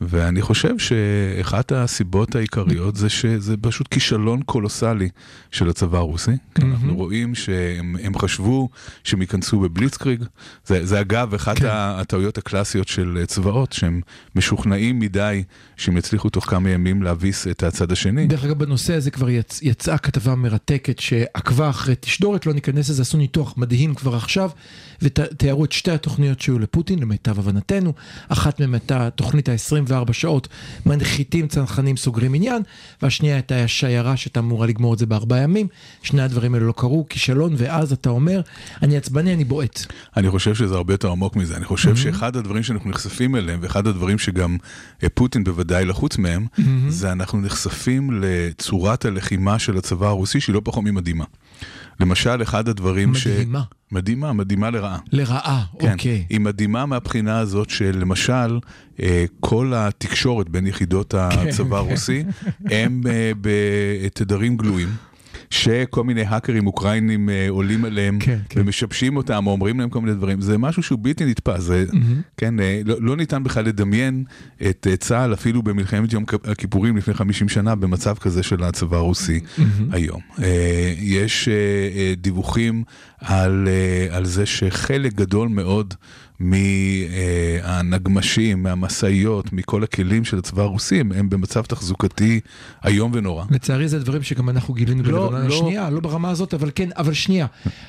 ואני 0.00 0.42
חושב 0.42 0.78
שאחת 0.78 1.72
הסיבות 1.72 2.34
העיקריות 2.34 2.96
זה 2.96 3.08
שזה 3.08 3.56
פשוט 3.56 3.88
כישלון 3.90 4.42
קולוסלי 4.42 5.08
של 5.50 5.68
הצבא 5.68 5.98
הרוסי. 5.98 6.30
כי 6.54 6.62
אנחנו 6.62 6.96
רואים 6.96 7.34
שהם 7.34 7.96
הם 8.02 8.18
חשבו 8.18 8.68
שהם 9.04 9.20
ייכנסו 9.20 9.60
בבליצקריג. 9.60 10.24
זה, 10.66 10.86
זה 10.86 11.00
אגב 11.00 11.34
אחת 11.34 11.58
כן. 11.58 11.68
הטעויות 11.70 12.38
הקלאסיות 12.38 12.88
של 12.88 13.24
צבאות, 13.26 13.72
שהם 13.72 14.00
משוכנעים 14.36 14.98
מדי 14.98 15.42
שהם 15.76 15.96
יצליחו 15.96 16.30
תוך 16.30 16.44
כמה 16.50 16.70
ימים 16.70 17.02
להביס 17.02 17.46
את 17.46 17.62
הצד 17.62 17.92
השני. 17.92 18.26
דרך 18.26 18.44
אגב, 18.44 18.58
בנושא 18.58 18.94
הזה 18.94 19.10
כבר 19.10 19.30
יצ... 19.30 19.60
יצאה 19.62 19.98
כתבה 19.98 20.34
מרתקת 20.34 20.98
שעקבה 20.98 21.70
אחרי 21.70 21.94
תשדורת, 22.00 22.46
לא 22.46 22.52
ניכנס 22.52 22.90
לזה, 22.90 23.02
עשו 23.02 23.18
ניתוח 23.18 23.54
מדהים 23.56 23.94
כבר 23.94 24.16
עכשיו, 24.16 24.50
ותיארו 25.02 25.64
את 25.64 25.72
שתי 25.72 25.90
התוכניות 25.90 26.40
שהיו 26.40 26.58
לפוטין, 26.58 26.98
למיטב 26.98 27.38
הבנתנו. 27.38 27.92
אחת 28.28 28.60
מהן 28.60 28.74
הייתה 28.74 29.10
תוכנית 29.10 29.48
ה-24 29.48 30.12
שעות, 30.12 30.48
מנחיתים 30.86 31.48
צנחנים 31.48 31.96
סוגרים 31.96 32.34
עניין, 32.34 32.62
והשנייה 33.02 33.34
הייתה 33.34 33.64
השיירה 33.64 34.16
שהייתה 34.16 34.40
אמורה 34.40 34.66
לגמור 34.66 34.94
את 34.94 34.98
זה 34.98 35.06
בארבעה 35.06 35.40
ימים. 35.40 35.68
שני 36.02 36.22
הדברים 36.22 36.54
האלה 36.54 36.66
לא 36.66 36.72
קרו, 36.76 37.06
כישלון, 37.08 37.54
ואז 37.56 37.92
אתה 37.92 38.10
אומר, 38.10 38.40
אני 38.82 38.96
עצבני, 38.96 39.34
אני 39.34 39.44
בועט. 39.44 39.86
אני 40.16 40.30
חושב 40.30 40.54
שזה 40.54 40.74
הרבה 40.74 40.94
יותר 40.94 41.10
עמוק 41.10 41.36
מזה. 41.36 41.56
אני 41.56 41.64
חושב 41.64 41.96
שאחד 41.96 42.36
הדברים 42.36 42.62
שאנחנו 42.62 42.90
נחשפים 42.90 43.36
אליהם, 43.36 43.58
ואחד 43.62 43.86
הדברים 43.86 44.18
שגם 44.18 44.56
אה, 45.02 45.08
פוטין 45.08 45.44
בוודאי 45.44 45.84
לחוץ 45.84 46.18
מהם, 46.18 46.46
זה 46.88 47.12
אנחנו 47.12 47.40
נחשפים 47.40 48.10
לצורת 48.22 49.04
הלחימה 49.04 49.58
של 49.58 49.76
הצבא 49.76 50.06
הרוסי, 50.06 50.40
שהיא 50.40 50.54
לא 50.54 50.60
פחות 50.64 50.84
ממדהימה. 50.84 51.24
למשל, 52.00 52.42
אחד 52.42 52.68
הדברים 52.68 53.14
ש... 53.14 53.26
מדהימה. 53.26 53.62
מדהימה, 53.92 54.32
מדהימה 54.32 54.70
לרעה. 54.70 54.98
לרעה, 55.12 55.64
כן, 55.78 55.92
אוקיי. 55.92 56.26
היא 56.30 56.40
מדהימה 56.40 56.86
מהבחינה 56.86 57.38
הזאת 57.38 57.70
שלמשל, 57.70 58.58
אה, 59.02 59.24
כל 59.40 59.72
התקשורת 59.76 60.48
בין 60.48 60.66
יחידות 60.66 61.14
הצבא 61.14 61.76
הרוסי 61.76 62.24
הם 62.64 63.02
אה, 63.10 63.32
בתדרים 63.40 64.56
גלויים. 64.56 64.88
שכל 65.50 66.04
מיני 66.04 66.22
האקרים 66.22 66.66
אוקראינים 66.66 67.28
אה, 67.28 67.46
עולים 67.48 67.84
עליהם 67.84 68.18
כן, 68.18 68.38
כן. 68.48 68.60
ומשבשים 68.60 69.16
אותם 69.16 69.46
או 69.46 69.52
אומרים 69.52 69.80
להם 69.80 69.90
כל 69.90 70.00
מיני 70.00 70.14
דברים, 70.14 70.40
זה 70.40 70.58
משהו 70.58 70.82
שהוא 70.82 70.98
בלתי 71.02 71.24
נתפס, 71.24 71.60
זה, 71.60 71.84
כן, 72.36 72.60
אה, 72.60 72.80
לא, 72.84 72.96
לא 73.00 73.16
ניתן 73.16 73.44
בכלל 73.44 73.64
לדמיין 73.64 74.24
את 74.70 74.86
אה, 74.90 74.96
צה"ל 74.96 75.34
אפילו 75.34 75.62
במלחמת 75.62 76.12
יום 76.12 76.24
הכיפורים 76.44 76.96
לפני 76.96 77.14
50 77.14 77.48
שנה 77.48 77.74
במצב 77.74 78.14
כזה 78.18 78.42
של 78.42 78.64
הצבא 78.64 78.96
הרוסי 78.96 79.40
היום. 79.90 80.20
אה, 80.42 80.94
יש 80.98 81.48
דיווחים 82.16 82.84
על, 83.18 83.68
על 84.10 84.24
זה 84.24 84.46
שחלק 84.46 85.12
גדול 85.14 85.48
מאוד 85.48 85.94
מהנגמשים, 87.60 88.62
מהמשאיות, 88.62 89.52
מכל 89.52 89.84
הכלים 89.84 90.24
של 90.24 90.38
הצבא 90.38 90.62
הרוסי, 90.62 91.00
הם, 91.00 91.30
במצב 91.30 91.62
תחזוקתי 91.62 92.40
איום 92.86 93.10
ונורא. 93.14 93.44
לצערי 93.50 93.88
זה 93.88 93.98
דברים 93.98 94.22
שגם 94.22 94.48
אנחנו 94.48 94.74
גילינו 94.74 95.02
לא, 95.02 95.22
בלבנון 95.22 95.46
לא. 95.46 95.54
השנייה, 95.54 95.90
לא 95.90 96.00
ברמה 96.00 96.30
הזאת, 96.30 96.54
אבל 96.54 96.70
כן, 96.74 96.88
אבל 96.96 97.12
שנייה. 97.12 97.46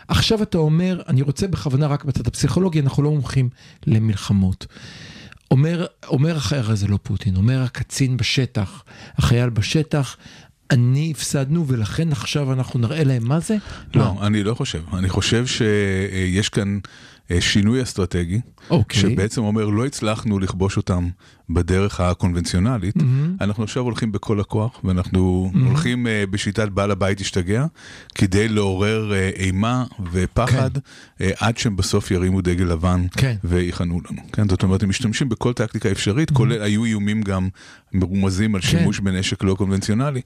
עכשיו 0.07 0.43
אתה 0.43 0.57
אומר, 0.57 1.01
אני 1.07 1.21
רוצה 1.21 1.47
בכוונה 1.47 1.87
רק 1.87 2.05
בצד 2.05 2.27
הפסיכולוגי, 2.27 2.79
אנחנו 2.79 3.03
לא 3.03 3.11
מומחים 3.11 3.49
למלחמות. 3.87 4.65
אומר, 5.51 5.85
אומר 6.07 6.37
החייל, 6.37 6.61
הרי 6.61 6.75
זה 6.75 6.87
לא 6.87 6.99
פוטין, 7.03 7.35
אומר 7.35 7.61
הקצין 7.61 8.17
בשטח, 8.17 8.83
החייל 9.17 9.49
בשטח, 9.49 10.17
אני 10.71 11.11
הפסדנו 11.11 11.67
ולכן 11.67 12.11
עכשיו 12.11 12.53
אנחנו 12.53 12.79
נראה 12.79 13.03
להם 13.03 13.27
מה 13.27 13.39
זה? 13.39 13.57
לא, 13.95 14.13
אני 14.21 14.43
לא 14.43 14.53
חושב. 14.53 14.81
אני 14.93 15.09
חושב 15.09 15.45
שיש 15.45 16.49
כאן 16.49 16.79
שינוי 17.39 17.83
אסטרטגי, 17.83 18.39
אוקיי. 18.69 19.01
שבעצם 19.01 19.41
אומר 19.41 19.65
לא 19.65 19.85
הצלחנו 19.85 20.39
לכבוש 20.39 20.77
אותם 20.77 21.09
בדרך 21.53 21.99
הקונבנציונלית, 21.99 22.95
אנחנו 23.41 23.63
עכשיו 23.63 23.83
הולכים 23.83 24.11
בכל 24.11 24.39
הכוח, 24.39 24.79
ואנחנו 24.83 25.51
הולכים 25.65 26.07
אה, 26.07 26.23
בשיטת 26.29 26.69
בעל 26.69 26.91
הבית 26.91 27.19
השתגע, 27.21 27.65
כדי 28.15 28.47
לעורר 28.47 29.13
אה, 29.13 29.29
אימה 29.35 29.83
ופחד, 30.11 30.69
אה, 31.21 31.29
עד 31.39 31.57
שהם 31.57 31.75
בסוף 31.75 32.11
ירימו 32.11 32.41
דגל 32.41 32.65
לבן 32.65 33.05
כן. 33.17 33.35
ויכנו 33.43 34.01
לנו. 34.11 34.21
כן, 34.33 34.49
זאת 34.49 34.63
אומרת, 34.63 34.83
הם 34.83 34.89
משתמשים 34.89 35.29
בכל 35.29 35.53
טקטיקה 35.53 35.91
אפשרית, 35.91 36.31
כולל 36.31 36.61
היו 36.61 36.85
איומים 36.85 37.21
גם 37.21 37.49
מרומזים 37.93 38.55
על 38.55 38.61
כן. 38.61 38.67
שימוש 38.67 38.99
בנשק 38.99 39.43
לא 39.43 39.55
קונבנציונלי. 39.55 40.21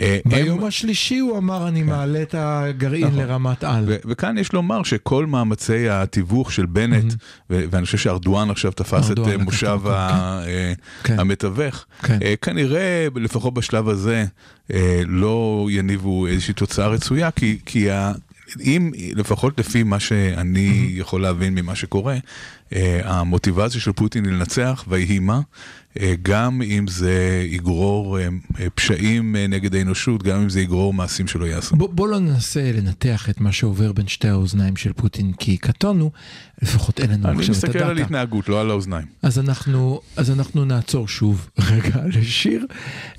אה, 0.00 0.18
הם- 0.24 0.30
ביום 0.30 0.64
השלישי 0.64 1.18
הוא 1.18 1.38
אמר, 1.38 1.68
אני 1.68 1.82
מעלה 1.82 2.22
את 2.22 2.34
הגרעין 2.38 3.06
נכון. 3.06 3.18
לרמת 3.18 3.64
על. 3.64 3.84
ו- 3.86 3.96
וכאן 4.08 4.38
יש 4.38 4.52
לומר 4.52 4.82
שכל 4.82 5.26
מאמצי 5.26 5.88
התיווך 5.88 6.52
של 6.52 6.66
בנט, 6.66 7.14
ו- 7.50 7.64
ואני 7.70 7.84
חושב 7.84 7.98
שארדואן 7.98 8.50
עכשיו 8.50 8.72
תפס 8.72 9.04
את 9.10 9.18
ארדואן 9.18 9.34
לקח 9.34 9.44
מושב 9.44 9.78
ה- 9.86 10.42
אה, 10.46 10.67
כן. 11.02 11.20
המתווך, 11.20 11.84
כן. 12.02 12.18
אה, 12.22 12.34
כנראה 12.42 13.06
לפחות 13.16 13.54
בשלב 13.54 13.88
הזה 13.88 14.24
אה, 14.72 15.02
לא 15.06 15.66
יניבו 15.70 16.26
איזושהי 16.26 16.54
תוצאה 16.54 16.88
רצויה, 16.88 17.30
כי, 17.30 17.58
כי 17.66 17.90
ה- 17.90 18.12
אם, 18.60 18.90
לפחות 19.14 19.58
לפי 19.60 19.82
מה 19.82 20.00
שאני 20.00 20.92
יכול 20.94 21.22
להבין 21.22 21.54
ממה 21.54 21.74
שקורה, 21.74 22.16
אה, 22.72 23.00
המוטיבציה 23.04 23.80
של 23.80 23.92
פוטין 23.92 24.24
לנצח 24.24 24.84
ויהי 24.88 25.18
מה, 25.18 25.40
גם 26.22 26.62
אם 26.62 26.86
זה 26.86 27.44
יגרור 27.48 28.18
אה, 28.18 28.28
אה, 28.60 28.70
פשעים 28.70 29.36
אה, 29.36 29.46
נגד 29.46 29.74
האנושות, 29.74 30.22
גם 30.22 30.40
אם 30.40 30.48
זה 30.48 30.60
יגרור 30.60 30.94
מעשים 30.94 31.26
שלא 31.28 31.44
יעשו. 31.44 31.76
בוא, 31.76 31.88
בוא 31.92 32.08
לא 32.08 32.18
ננסה 32.18 32.72
לנתח 32.74 33.30
את 33.30 33.40
מה 33.40 33.52
שעובר 33.52 33.92
בין 33.92 34.08
שתי 34.08 34.28
האוזניים 34.28 34.76
של 34.76 34.92
פוטין, 34.92 35.32
כי 35.32 35.56
קטונו, 35.56 36.10
לפחות 36.62 37.00
אין 37.00 37.10
לנו 37.10 37.28
אני 37.28 37.38
עכשיו 37.38 37.54
את 37.54 37.64
מסתכל 37.64 37.78
על 37.78 37.90
הדאטה. 37.90 38.04
התנהגות, 38.04 38.48
לא 38.48 38.60
על 38.60 38.70
האוזניים. 38.70 39.06
אז 39.22 39.38
אנחנו, 39.38 40.00
אז 40.16 40.30
אנחנו 40.30 40.64
נעצור 40.64 41.08
שוב 41.08 41.48
רגע 41.70 42.00
לשיר, 42.06 42.66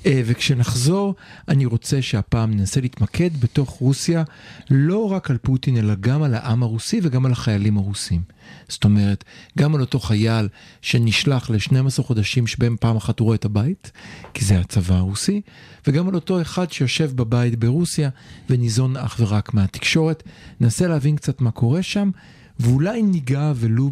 אה, 0.06 0.22
וכשנחזור, 0.24 1.14
אני 1.48 1.66
רוצה 1.66 2.02
שהפעם 2.02 2.50
ננסה 2.50 2.80
להתמקד 2.80 3.30
בתוך 3.40 3.70
רוסיה, 3.70 4.22
לא 4.70 5.12
רק 5.12 5.30
על 5.30 5.38
פוטין, 5.38 5.76
אלא 5.76 5.94
גם 6.00 6.22
על 6.22 6.34
העם 6.34 6.62
הרוסי 6.62 7.00
וגם 7.02 7.26
על 7.26 7.32
החיילים 7.32 7.76
הרוסים. 7.76 8.20
זאת 8.68 8.84
אומרת, 8.84 9.24
גם 9.58 9.74
על 9.74 9.80
אותו 9.80 10.00
חייל 10.00 10.48
שנשלח 10.82 11.50
ל-12 11.50 12.02
חודשים 12.02 12.46
שבהם 12.46 12.76
פעם 12.80 12.96
אחת 12.96 13.18
הוא 13.18 13.24
רואה 13.24 13.34
את 13.34 13.44
הבית, 13.44 13.90
כי 14.34 14.44
זה 14.44 14.60
הצבא 14.60 14.94
הרוסי, 14.94 15.40
וגם 15.86 16.08
על 16.08 16.14
אותו 16.14 16.40
אחד 16.42 16.72
שיושב 16.72 17.10
בבית 17.14 17.58
ברוסיה 17.58 18.10
וניזון 18.50 18.96
אך 18.96 19.16
ורק 19.20 19.54
מהתקשורת. 19.54 20.22
ננסה 20.60 20.88
להבין 20.88 21.16
קצת 21.16 21.40
מה 21.40 21.50
קורה 21.50 21.82
שם, 21.82 22.10
ואולי 22.60 23.02
ניגע 23.02 23.52
ולו 23.56 23.90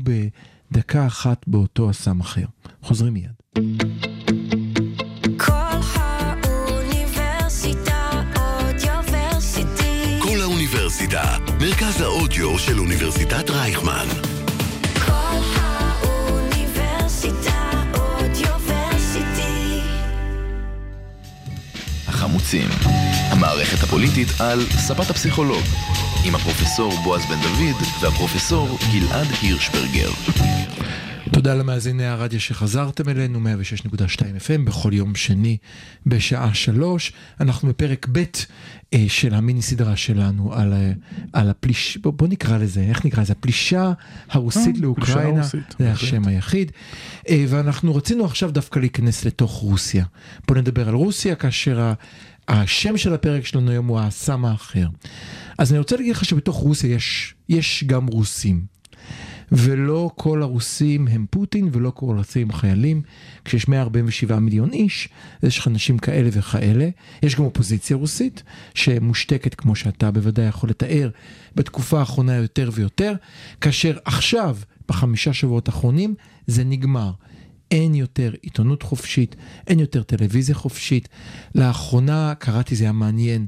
בדקה 0.73 1.07
אחת 1.07 1.45
באותו 1.47 1.91
אסם 1.91 2.21
אחר. 2.21 2.45
חוזרים 2.83 3.15
מיד. 3.15 3.31
האוניברסיטה, 10.89 11.37
מרכז 11.61 12.01
האודיו 12.01 12.59
של 12.59 12.79
אוניברסיטת 12.79 13.51
רייכמן. 13.51 14.28
החמוצים, 22.29 22.69
המערכת 23.31 23.83
הפוליטית 23.83 24.29
על 24.41 24.61
ספת 24.61 25.11
הפסיכולוג, 25.11 25.63
עם 26.25 26.35
הפרופסור 26.35 26.93
בועז 27.05 27.27
בן 27.27 27.41
דוד 27.41 27.83
והפרופסור 28.01 28.79
גלעד 28.93 29.27
הירשברגר. 29.43 30.11
תודה 31.33 31.55
למאזיני 31.55 32.07
הרדיו 32.07 32.41
שחזרתם 32.41 33.09
אלינו, 33.09 33.39
106.2 33.39 34.21
FM, 34.21 34.61
בכל 34.65 34.91
יום 34.93 35.15
שני 35.15 35.57
בשעה 36.07 36.55
שלוש. 36.55 37.13
אנחנו 37.41 37.69
בפרק 37.69 38.07
ב' 38.13 38.25
אה, 38.95 39.05
של 39.09 39.35
המיני 39.35 39.63
סדרה 39.63 39.97
שלנו 39.97 40.55
על, 40.55 40.73
אה, 40.73 40.93
על 41.33 41.51
הפליש... 41.51 41.97
בוא, 41.97 42.13
בוא 42.13 42.29
נקרא 42.29 42.59
לזה, 42.59 42.81
איך 42.81 43.05
נקרא 43.05 43.23
לזה? 43.23 43.33
הפלישה 43.33 43.93
הרוסית 44.31 44.77
אה, 44.77 44.81
לאוקראינה. 44.81 45.43
זה. 45.79 45.93
השם 45.93 46.29
היחיד. 46.29 46.73
אה, 47.29 47.45
ואנחנו 47.49 47.95
רצינו 47.95 48.25
עכשיו 48.25 48.51
דווקא 48.51 48.79
להיכנס 48.79 49.25
לתוך 49.25 49.53
רוסיה. 49.53 50.05
בוא 50.49 50.57
נדבר 50.57 50.89
על 50.89 50.95
רוסיה, 50.95 51.35
כאשר 51.35 51.81
ה... 51.81 51.95
השם 52.49 52.97
של 52.97 53.15
הפרק 53.15 53.47
שלנו 53.47 53.71
היום 53.71 53.87
הוא 53.87 53.99
האסם 54.01 54.45
האחר. 54.45 54.87
אז 55.59 55.73
אני 55.73 55.79
רוצה 55.79 55.97
להגיד 55.97 56.13
לך 56.13 56.25
שבתוך 56.25 56.57
רוסיה 56.57 56.95
יש, 56.95 57.35
יש 57.49 57.85
גם 57.87 58.07
רוסים. 58.07 58.78
ולא 59.53 60.11
כל 60.15 60.43
הרוסים 60.43 61.09
הם 61.09 61.27
פוטין 61.31 61.69
ולא 61.73 61.91
כל 61.91 62.15
הרוסים 62.15 62.53
חיילים. 62.53 63.03
כשיש 63.45 63.69
147 63.69 64.39
מיליון 64.39 64.73
איש, 64.73 65.09
יש 65.43 65.59
לך 65.59 65.69
אנשים 65.69 65.99
כאלה 65.99 66.29
וכאלה. 66.33 66.89
יש 67.23 67.37
גם 67.37 67.45
אופוזיציה 67.45 67.97
רוסית 67.97 68.43
שמושתקת, 68.75 69.55
כמו 69.55 69.77
שאתה 69.77 70.11
בוודאי 70.11 70.47
יכול 70.47 70.71
לתאר, 70.71 71.11
בתקופה 71.55 72.01
האחרונה 72.01 72.35
יותר 72.35 72.71
ויותר, 72.73 73.13
כאשר 73.61 73.97
עכשיו, 74.05 74.57
בחמישה 74.89 75.33
שבועות 75.33 75.69
האחרונים, 75.69 76.15
זה 76.47 76.65
נגמר. 76.65 77.11
אין 77.71 77.95
יותר 77.95 78.33
עיתונות 78.43 78.83
חופשית, 78.83 79.37
אין 79.67 79.81
יותר 79.81 80.03
טלוויזיה 80.03 80.55
חופשית. 80.55 81.09
לאחרונה 81.55 82.35
קראתי, 82.39 82.77
זה 82.77 82.85
היה 82.85 82.93
מעניין, 82.93 83.47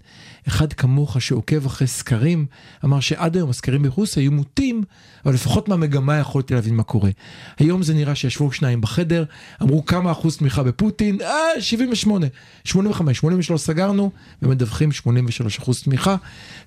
אחד 0.49 0.73
כמוך 0.73 1.21
שעוקב 1.21 1.67
אחרי 1.67 1.87
סקרים, 1.87 2.47
אמר 2.85 3.01
שעד 3.01 3.37
היום 3.37 3.51
הסקרים 3.51 3.83
ברוסיה 3.83 4.23
היו 4.23 4.33
מוטים, 4.33 4.83
אבל 5.25 5.35
לפחות 5.35 5.69
מהמגמה 5.69 6.19
יכולתי 6.19 6.55
להבין 6.55 6.75
מה 6.75 6.83
קורה. 6.83 7.11
היום 7.59 7.83
זה 7.83 7.95
נראה 7.95 8.15
שישבו 8.15 8.53
שניים 8.53 8.81
בחדר, 8.81 9.25
אמרו 9.63 9.87
כמה 9.87 10.13
אחוז 10.13 10.37
תמיכה 10.37 10.63
בפוטין, 10.63 11.19
אה, 11.21 11.61
78, 11.61 12.27
85, 12.65 13.19
83 13.19 13.61
סגרנו, 13.63 14.11
ומדווחים 14.43 14.93
83 14.93 15.59
אחוז 15.59 15.83
תמיכה. 15.83 16.17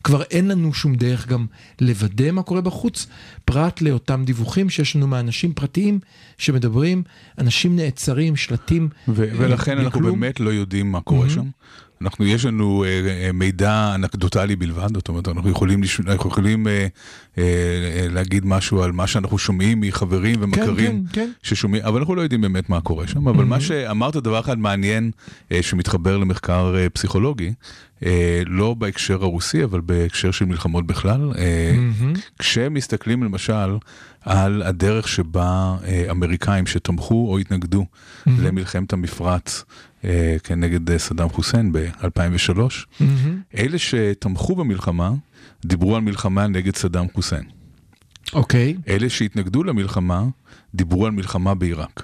כבר 0.04 0.24
אין 0.24 0.48
לנו 0.48 0.74
שום 0.74 0.96
דרך 0.96 1.28
גם 1.28 1.46
לוודא 1.82 2.32
מה 2.32 2.44
קורה 2.44 2.62
בחוץ, 2.62 3.08
פרט 3.46 3.82
לאותם 3.82 4.24
דיווחים 4.26 4.70
שיש 4.70 4.96
לנו 4.96 5.08
מאנשים 5.08 5.54
פרטיים 5.54 6.00
שמדברים, 6.38 7.04
אנשים 7.44 7.76
נעצרים, 7.76 8.36
שלטים. 8.36 8.90
ו- 9.08 9.24
אה, 9.24 9.30
ולכן 9.38 9.78
אנחנו 9.78 9.92
כלום. 10.00 10.20
באמת 10.20 10.40
לא 10.40 10.50
יודעים 10.50 10.92
מה 10.92 11.02
קורה 11.02 11.28
Mhm. 11.28 11.30
שם. 11.30 11.44
אנחנו, 12.02 12.26
יש 12.26 12.46
לנו 12.46 12.84
אה, 12.84 12.90
אה, 13.26 13.32
מידע 13.32 13.92
אנקדוטלי 13.96 14.56
בלבד, 14.56 14.88
זאת 14.94 15.08
אומרת, 15.10 15.28
אנחנו 15.28 15.50
יכולים, 15.50 15.84
לש... 15.84 16.00
אנחנו 16.00 16.30
יכולים 16.30 16.68
אה, 16.68 16.88
אה, 17.38 17.44
להגיד 18.10 18.46
משהו 18.46 18.84
על 18.84 18.92
מה 18.92 19.08
שאנחנו 19.08 19.38
שומעים 19.38 19.82
מחברים 19.82 20.36
ומכרים 20.42 21.04
כן, 21.12 21.22
כן. 21.22 21.32
ששומעים, 21.44 21.84
אבל 21.86 22.00
אנחנו 22.00 22.16
לא 22.16 22.22
יודעים 22.22 22.42
באמת 22.42 22.70
מה 22.70 22.82
קורה 22.82 23.08
שם. 23.08 23.28
אבל 23.28 23.44
מה 23.46 23.60
שאמרת, 23.62 24.16
דבר 24.16 24.40
אחד 24.40 24.60
מעניין 24.60 25.12
אה, 25.52 25.60
שמתחבר 25.64 26.18
למחקר 26.18 26.76
אה, 26.78 26.90
פסיכולוגי, 26.90 27.54
לא 28.46 28.74
בהקשר 28.74 29.24
הרוסי, 29.24 29.64
אבל 29.64 29.82
בהקשר 29.82 30.32
של 30.32 30.46
מלחמות 30.46 30.88
בכלל. 30.88 31.32
אה, 31.38 31.72
מהמם. 31.76 32.14
כשמסתכלים 32.40 33.24
למשל 33.24 33.78
על 34.22 34.62
הדרך 34.62 35.08
שבה 35.08 35.78
אה, 35.86 36.06
אמריקאים 36.12 36.68
שתמכו 36.68 37.28
או 37.32 37.38
התנגדו 37.38 37.86
למלחמת 38.26 38.94
המפרץ 38.94 39.64
אה, 40.06 40.36
כנגד 40.44 40.92
אה, 40.92 41.00
סדאם 41.00 41.30
חוסיין 41.30 41.72
ב-2003, 41.72 42.60
מהמם. 43.00 43.42
אלה 43.58 43.78
שתמכו 43.78 44.56
במלחמה 44.56 45.12
דיברו 45.66 45.96
על 45.96 46.02
מלחמה 46.02 46.48
נגד 46.48 46.76
סדאם 46.76 47.06
חוסיין. 47.14 47.44
אוקיי, 48.34 48.76
אלה 48.88 49.10
שהתנגדו 49.10 49.64
למלחמה, 49.64 50.24
דיברו 50.76 51.06
על 51.06 51.12
מלחמה 51.12 51.54
בעיראק. 51.56 52.04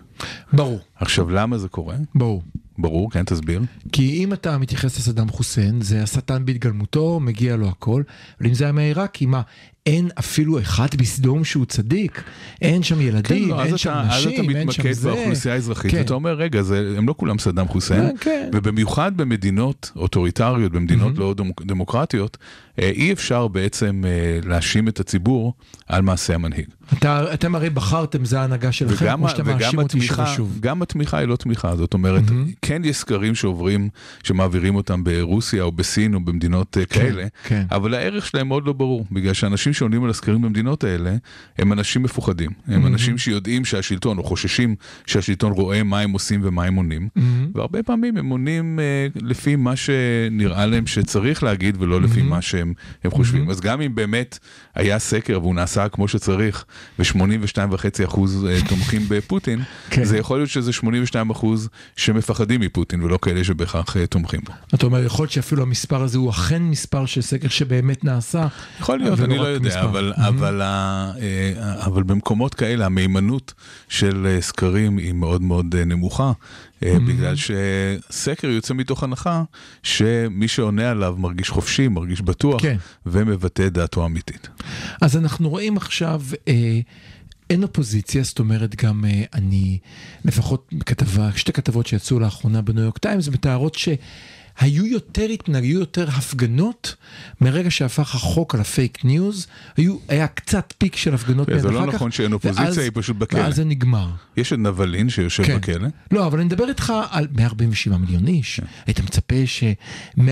ברור, 0.53 0.79
עכשיו, 0.95 1.29
למה 1.29 1.57
זה 1.57 1.67
קורה? 1.67 1.95
ברור. 2.15 2.43
ברור, 2.77 3.11
כן, 3.11 3.23
תסביר. 3.23 3.61
כי 3.91 4.23
אם 4.23 4.33
אתה 4.33 4.57
מתייחס 4.57 4.97
לסדאם 4.97 5.29
חוסיין, 5.29 5.81
זה 5.81 6.03
השטן 6.03 6.45
בהתגלמותו, 6.45 7.19
מגיע 7.19 7.55
לו 7.55 7.69
הכל, 7.69 8.03
אבל 8.39 8.47
אם 8.49 8.53
זה 8.53 8.63
היה 8.63 8.73
מהעיראקי, 8.73 9.25
מה, 9.25 9.41
אין 9.85 10.09
אפילו 10.19 10.59
אחד 10.59 10.87
בסדום 10.97 11.43
שהוא 11.43 11.65
צדיק, 11.65 12.23
אין 12.61 12.83
שם 12.83 13.01
ילדים, 13.01 13.43
כן, 13.43 13.49
לא, 13.49 13.63
אין 13.63 13.73
אז 13.73 13.79
שם 13.79 13.89
אתה, 13.89 14.01
אז 14.15 14.21
אתה 14.23 14.29
נשים, 14.29 14.49
אין 14.55 14.71
שם 14.71 14.81
מתמקד 14.81 14.91
זה. 14.91 15.09
באוכלוסייה 15.11 15.53
האזרחית, 15.53 15.91
כן. 15.91 15.97
ואתה 15.97 16.13
אומר, 16.13 16.33
רגע, 16.33 16.61
זה, 16.61 16.93
הם 16.97 17.07
לא 17.07 17.13
כולם 17.17 17.39
סדאם 17.39 17.67
חוסיין, 17.67 18.01
כן, 18.09 18.15
כן. 18.21 18.49
ובמיוחד 18.53 19.17
במדינות 19.17 19.91
אוטוריטריות, 19.95 20.71
במדינות 20.71 21.07
מהמם. 21.07 21.19
לא 21.19 21.33
דמוק- 21.33 21.63
דמוקרטיות, 21.65 22.37
אי 22.79 23.13
אפשר 23.13 23.47
בעצם 23.47 24.01
אה, 24.05 24.39
להאשים 24.49 24.87
את 24.87 24.99
הציבור 24.99 25.53
על 25.87 26.01
מעשה 26.01 26.35
המנהיג. 26.35 26.65
אתה, 26.93 27.33
אתם 27.33 27.55
הרי 27.55 27.69
בחרתם, 27.69 28.25
זה 28.25 28.39
ההנהגה 28.39 28.71
שלכם, 28.71 29.05
וגם, 29.05 29.23
או 29.23 29.27
וגם 29.27 29.45
מאשים 29.45 29.79
אותי 29.79 30.01
שוב 30.01 30.19
ושוב. 30.19 30.57
גם 30.59 30.81
התמיכה 30.81 31.17
היא 31.17 31.27
לא 31.27 31.35
תמיכה, 31.35 31.75
זאת 31.75 31.93
אומרת, 31.93 32.31
מהמם. 32.31 32.45
כן 32.61 32.81
יש 32.85 32.97
סקרים 32.97 33.35
שעוברים, 33.35 33.89
שמעבירים 34.23 34.75
אותם 34.75 35.03
ברוסיה 35.03 35.63
או 35.63 35.71
בסין 35.71 36.13
או 36.13 36.19
במדינות 36.19 36.77
אה, 36.77 36.85
כאלה, 36.85 37.25
כן. 37.43 37.65
אבל 37.71 37.93
הערך 37.93 38.25
שלהם 38.25 38.47
מאוד 38.47 38.65
לא 38.65 38.73
ברור, 38.73 39.05
בגלל 39.11 39.33
שאנשים 39.33 39.73
שעונים 39.73 40.03
על 40.03 40.09
הסקרים 40.09 40.41
במדינות 40.41 40.83
האלה, 40.83 41.15
הם 41.57 41.73
אנשים 41.73 42.03
מפוחדים. 42.03 42.49
הם 42.67 42.73
מהמם. 42.73 42.93
אנשים 42.93 43.17
שיודעים 43.17 43.65
שהשלטון, 43.65 44.17
או 44.17 44.23
חוששים 44.23 44.75
שהשלטון 45.05 45.51
רואה 45.51 45.83
מה 45.83 45.99
הם 45.99 46.11
עושים 46.11 46.39
ומה 46.43 46.63
הם 46.63 46.75
עונים, 46.75 47.09
מהמם. 47.15 47.51
והרבה 47.55 47.83
פעמים 47.83 48.17
הם 48.17 48.29
עונים 48.29 48.79
אה, 48.79 49.07
לפי 49.21 49.55
מה 49.55 49.75
שנראה 49.75 50.65
להם 50.65 50.87
שצריך 50.87 51.43
להגיד, 51.43 51.75
ולא 51.79 52.01
לפי 52.01 52.19
מהמם. 52.19 52.29
מה 52.29 52.41
שהם 52.41 52.68
הם 53.03 53.11
חושבים. 53.11 53.41
מהמם. 53.41 53.51
אז 53.51 53.61
גם 53.61 53.81
אם 53.81 53.95
באמת 53.95 54.39
היה 54.75 54.99
סקר 54.99 55.39
והוא 55.41 55.55
נעשה 55.55 55.89
כמו 55.89 56.07
שצריך, 56.07 56.65
ו-82.5% 56.99 58.19
אה, 58.47 58.57
תומכים 58.69 59.01
בפוטין, 59.07 59.59
כן. 59.89 60.03
זה 60.03 60.17
יכול 60.17 60.37
להיות 60.39 60.49
שזה 60.49 60.71
82% 61.33 61.45
שמפחדים 61.95 62.61
מפוטין, 62.61 63.03
ולא 63.03 63.19
כאלה 63.21 63.43
שבהכרח 63.43 63.97
אה, 63.97 64.07
תומכים 64.07 64.39
בו. 64.45 64.53
אתה 64.75 64.85
אומר, 64.85 65.03
יכול 65.03 65.23
להיות 65.23 65.31
שאפילו 65.31 65.61
המספר 65.63 66.01
הזה 66.03 66.17
הוא 66.17 66.29
אכן 66.29 66.61
מספר 66.63 67.05
של 67.05 67.21
סקר 67.21 67.47
שבאמת 67.47 68.03
נעשה. 68.03 68.47
יכול 68.79 68.99
להיות, 68.99 69.19
אני 69.19 69.37
לא 69.37 69.41
רק 69.41 69.47
יודע, 69.47 69.67
מספר. 69.69 69.85
אבל, 69.89 70.13
מהמם. 70.17 70.37
אבל, 70.37 70.61
ה- 70.61 71.11
אה, 71.21 71.85
אבל 71.85 72.03
במקומות 72.03 72.53
כאלה 72.55 72.85
המהימנות 72.85 73.53
של 73.89 74.37
סקרים 74.39 74.97
היא 74.97 75.13
מאוד 75.13 75.41
מאוד 75.41 75.75
נמוכה. 75.75 76.31
בגלל 76.81 77.35
שסקר 77.35 78.47
יוצא 78.47 78.73
מתוך 78.73 79.03
הנחה 79.03 79.43
שמי 79.83 80.47
שעונה 80.47 80.91
עליו 80.91 81.15
מרגיש 81.17 81.49
חופשי, 81.49 81.87
מרגיש 81.87 82.21
בטוח, 82.21 82.61
כן. 82.61 82.77
ומבטא 83.05 83.67
את 83.67 83.73
דעתו 83.73 84.03
האמיתית. 84.03 84.49
אז 85.01 85.17
אנחנו 85.17 85.49
רואים 85.49 85.77
עכשיו, 85.77 86.21
אה, 86.47 86.79
אין 87.49 87.63
אופוזיציה, 87.63 88.23
זאת 88.23 88.39
אומרת 88.39 88.83
גם 88.83 89.05
אה, 89.05 89.23
אני, 89.33 89.77
לפחות 90.25 90.69
כתבה, 90.85 91.29
שתי 91.35 91.53
כתבות 91.53 91.87
שיצאו 91.87 92.19
לאחרונה 92.19 92.61
בניו 92.61 92.83
יורק 92.83 92.97
טיימס, 92.97 93.27
מתארות 93.27 93.75
שהיו 94.59 94.85
יותר 94.85 95.23
התנהג, 95.23 95.63
היו 95.63 95.79
יותר 95.79 96.07
הפגנות 96.09 96.95
מרגע 97.41 97.71
שהפך 97.71 98.15
החוק 98.15 98.55
על 98.55 98.61
הפייק 98.61 99.05
ניוז, 99.05 99.47
היו, 99.77 99.97
היה 100.07 100.27
קצת 100.27 100.73
peak 100.77 100.95
של 100.95 101.13
הפגנות 101.13 101.49
מיד 101.49 101.59
זה 101.59 101.71
לא 101.71 101.79
אחר 101.79 101.87
כך, 101.87 101.95
נכון 101.95 102.11
שאין 102.11 102.33
אופוזיציה, 102.33 102.65
ואז- 102.65 102.77
היא 102.77 102.91
פשוט 102.93 103.15
בכלא. 103.17 103.39
ואז 103.39 103.55
זה 103.55 103.63
נגמר. 103.65 104.09
יש 104.37 104.53
את 104.53 104.57
נבלני 104.59 105.09
שיושב 105.09 105.43
כן. 105.43 105.57
בכלא, 105.57 105.87
לא, 106.11 106.27
אבל 106.27 106.37
אני 106.37 106.45
מדבר 106.45 106.69
איתך 106.69 106.93
על 107.09 107.27
147 107.37 107.97
מיליון 107.97 108.27
איש. 108.27 108.59
היית 108.85 108.99
מצפה 108.99 109.35
ש-147 109.45 110.23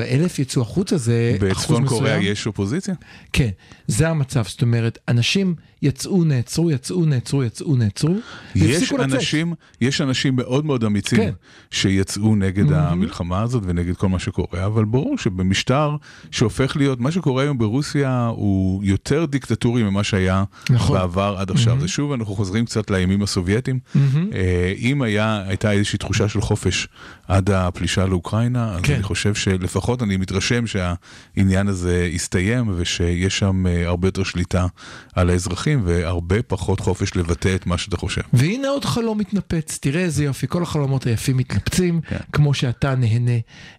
אלף 0.00 0.38
יצאו 0.38 0.62
החוצה, 0.62 0.96
זה 0.96 1.32
אחוז 1.38 1.48
בצפון 1.50 1.82
מסוים? 1.82 1.98
קוריאה 1.98 2.16
יש 2.18 2.46
אופוזיציה? 2.46 2.94
כן, 3.32 3.48
זה 3.86 4.08
המצב, 4.08 4.44
זאת 4.46 4.62
אומרת, 4.62 4.98
אנשים 5.08 5.54
יצאו, 5.82 6.24
נעצרו, 6.24 6.70
יצאו, 6.70 7.04
נעצרו, 7.04 7.44
יצאו, 7.44 7.76
נעצרו, 7.76 8.14
יש 8.54 8.62
והפסיקו 8.62 8.96
לצאת. 8.96 9.12
אנשים, 9.14 9.54
יש 9.80 10.00
אנשים 10.00 10.36
מאוד 10.36 10.66
מאוד 10.66 10.84
אמיצים 10.84 11.18
כן. 11.18 11.32
שיצאו 11.70 12.36
נגד 12.36 12.64
מהמם. 12.64 12.76
המלחמה 12.76 13.42
הזאת 13.42 13.62
ונגד 13.66 13.96
כל 13.96 14.08
מה 14.08 14.18
שקורה, 14.18 14.66
אבל 14.66 14.84
ברור 14.84 15.18
שבמשטר 15.18 15.96
שהופך 16.30 16.76
להיות, 16.76 17.00
מה 17.00 17.10
שקורה 17.10 17.42
היום 17.42 17.58
ברוסיה 17.58 18.26
הוא 18.36 18.84
יותר 18.84 19.24
דיקטטורי 19.24 19.82
ממה 19.82 20.04
שהיה 20.04 20.44
נכון. 20.70 20.98
בעבר 20.98 21.36
עד 21.38 21.50
עכשיו. 21.50 21.72
מהמם. 21.72 21.80
זה 21.80 21.88
שוב, 21.88 22.12
אנחנו 22.12 22.34
חוזרים 22.34 22.64
קצת 22.64 22.90
לימים 22.90 23.22
הסובייטיים. 23.22 23.78
מהמם. 23.94 24.30
אה, 24.32 24.72
אם 24.78 25.02
היה, 25.02 25.42
הייתה 25.46 25.72
איזושהי 25.72 25.98
תחושה 25.98 26.28
של 26.28 26.40
חופש 26.40 26.88
עד 27.28 27.50
הפלישה 27.50 28.06
לאוקראינה, 28.06 28.74
אז 28.74 28.80
כן. 28.82 28.94
אני 28.94 29.02
חושב 29.02 29.34
שלפחות 29.34 30.02
אני 30.02 30.16
מתרשם 30.16 30.64
שהעניין 30.66 31.68
הזה 31.68 32.08
יסתיים 32.12 32.72
ושיש 32.76 33.38
שם 33.38 33.66
אה, 33.66 33.86
הרבה 33.86 34.08
יותר 34.08 34.22
שליטה 34.22 34.66
על 35.14 35.30
האזרחים 35.30 35.65
והרבה 35.84 36.42
פחות 36.42 36.80
חופש 36.80 37.16
לבטא 37.16 37.54
את 37.54 37.66
מה 37.66 37.78
שאתה 37.78 37.96
חושב. 37.96 38.20
והנה 38.32 38.68
עוד 38.68 38.84
חלום 38.84 39.18
מתנפץ, 39.18 39.78
תראה 39.82 40.00
איזה 40.02 40.24
יופי, 40.24 40.46
כל 40.48 40.62
החלומות 40.62 41.06
היפים 41.06 41.36
מתנפצים, 41.36 42.00
כן. 42.08 42.16
כמו 42.32 42.54
שאתה 42.54 42.94
נהנה. 42.94 43.30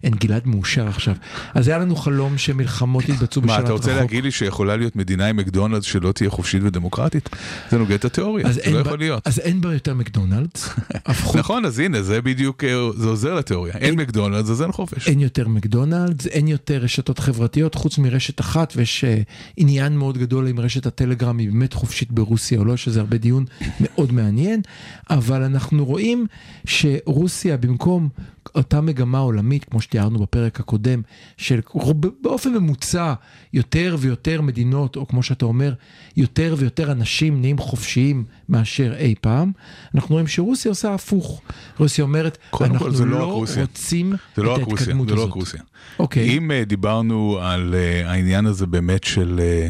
אין, 0.04 0.14
גלעד 0.14 0.46
מאושר 0.46 0.88
עכשיו. 0.88 1.14
אז 1.54 1.68
היה 1.68 1.78
לנו 1.78 1.96
חלום 1.96 2.38
שמלחמות 2.38 3.08
יתבצעו 3.08 3.42
מה, 3.42 3.46
בשלט 3.48 3.64
אתה 3.64 3.72
רוצה 3.72 3.90
רחוק. 3.90 4.00
להגיד 4.02 4.24
לי 4.24 4.30
שיכולה 4.30 4.76
להיות 4.76 4.96
מדינה 4.96 5.26
עם 5.26 5.36
מקדונלדס 5.36 5.84
שלא 5.84 6.12
תהיה 6.12 6.30
חופשית 6.30 6.62
ודמוקרטית? 6.62 7.28
זה 7.70 7.78
נוגד 7.78 7.92
את 7.92 8.04
התיאוריה, 8.04 8.46
אז 8.46 8.54
זה 8.54 8.60
אין 8.60 8.72
לא 8.72 8.82
בה- 8.82 8.86
יכול 8.88 8.98
להיות. 8.98 9.26
אז 9.26 9.38
אין 9.38 9.60
בה 9.60 9.72
יותר 9.72 9.94
מקדונלדס, 9.94 10.68
הפכו 11.06 11.38
נכון, 11.38 11.64
אז 11.64 11.78
הנה, 11.78 12.02
זה 12.02 12.20
בדיוק, 12.22 12.64
אה, 12.64 12.68
זה 12.96 13.08
עוזר 13.08 13.34
לתיאוריה. 13.34 13.74
אין 13.74 13.94
מקדונלדס, 13.94 14.50
אז 14.50 14.62
אין 14.62 14.72
חופש. 14.72 15.08
אין 15.08 15.20
יותר 15.20 15.48
מקדונלדס, 15.48 16.26
אין 16.26 16.48
יותר 16.48 16.76
רשתות 16.78 17.18
חברתיות, 17.18 17.74
חוץ 17.74 17.98
מרשת 17.98 18.40
אחת, 18.40 18.72
ויש 18.76 19.04
אה, 19.04 19.20
עניין 19.56 19.96
מאוד 19.96 20.18
גדול 20.18 20.48
אם 20.48 20.60
רשת 20.60 20.86
הטלגרם 20.86 21.38
היא 21.38 21.48
באמת 21.50 21.74
חופשית 21.78 22.12
ברוסיה 22.12 22.58
או 22.58 22.64
לא, 22.64 22.76
שזה 22.76 23.00
הרבה 23.00 23.18
דיון 23.18 23.44
מאוד 23.80 24.12
מעניין, 24.12 24.60
אבל 25.10 25.42
אנחנו 25.42 25.84
רואים 25.84 26.26
שרוסיה 26.64 27.56
במקום 27.56 28.08
אותה 28.54 28.80
מגמה 28.80 29.18
עולמית, 29.18 29.64
כמו 29.64 29.80
שתיארנו 29.80 30.18
בפרק 30.18 30.60
הקודם, 30.60 31.02
של 31.36 31.60
באופן 32.20 32.54
ממוצע 32.54 33.14
יותר 33.52 33.96
ויותר 33.98 34.42
מדינות, 34.42 34.96
או 34.96 35.08
כמו 35.08 35.22
שאתה 35.22 35.44
אומר, 35.44 35.74
יותר 36.16 36.54
ויותר 36.58 36.92
אנשים 36.92 37.40
נהיים 37.40 37.58
חופשיים 37.58 38.24
מאשר 38.48 38.94
אי 38.98 39.14
פעם, 39.20 39.52
אנחנו 39.94 40.12
רואים 40.12 40.26
שרוסיה 40.26 40.70
עושה 40.70 40.94
הפוך. 40.94 41.40
רוסיה 41.78 42.04
אומרת, 42.04 42.38
כל, 42.50 42.64
אנחנו 42.64 42.90
זה 42.90 43.04
לא 43.04 43.18
לא. 43.18 43.24
רוצים 43.34 44.12
לא 44.38 44.56
את 44.56 44.62
רוסיה, 44.62 44.72
ההתקדמות 44.72 45.08
זה 45.08 45.14
לא 45.14 45.20
הזאת. 45.20 45.30
רק 45.30 45.36
רוסיה. 45.36 45.60
אוקיי. 45.98 46.36
אם 46.36 46.50
אה, 46.50 46.64
דיברנו 46.64 47.38
על 47.40 47.74
אה, 47.74 48.10
העניין 48.10 48.46
הזה 48.46 48.66
באמת 48.66 49.04
של... 49.04 49.40
אה, 49.42 49.68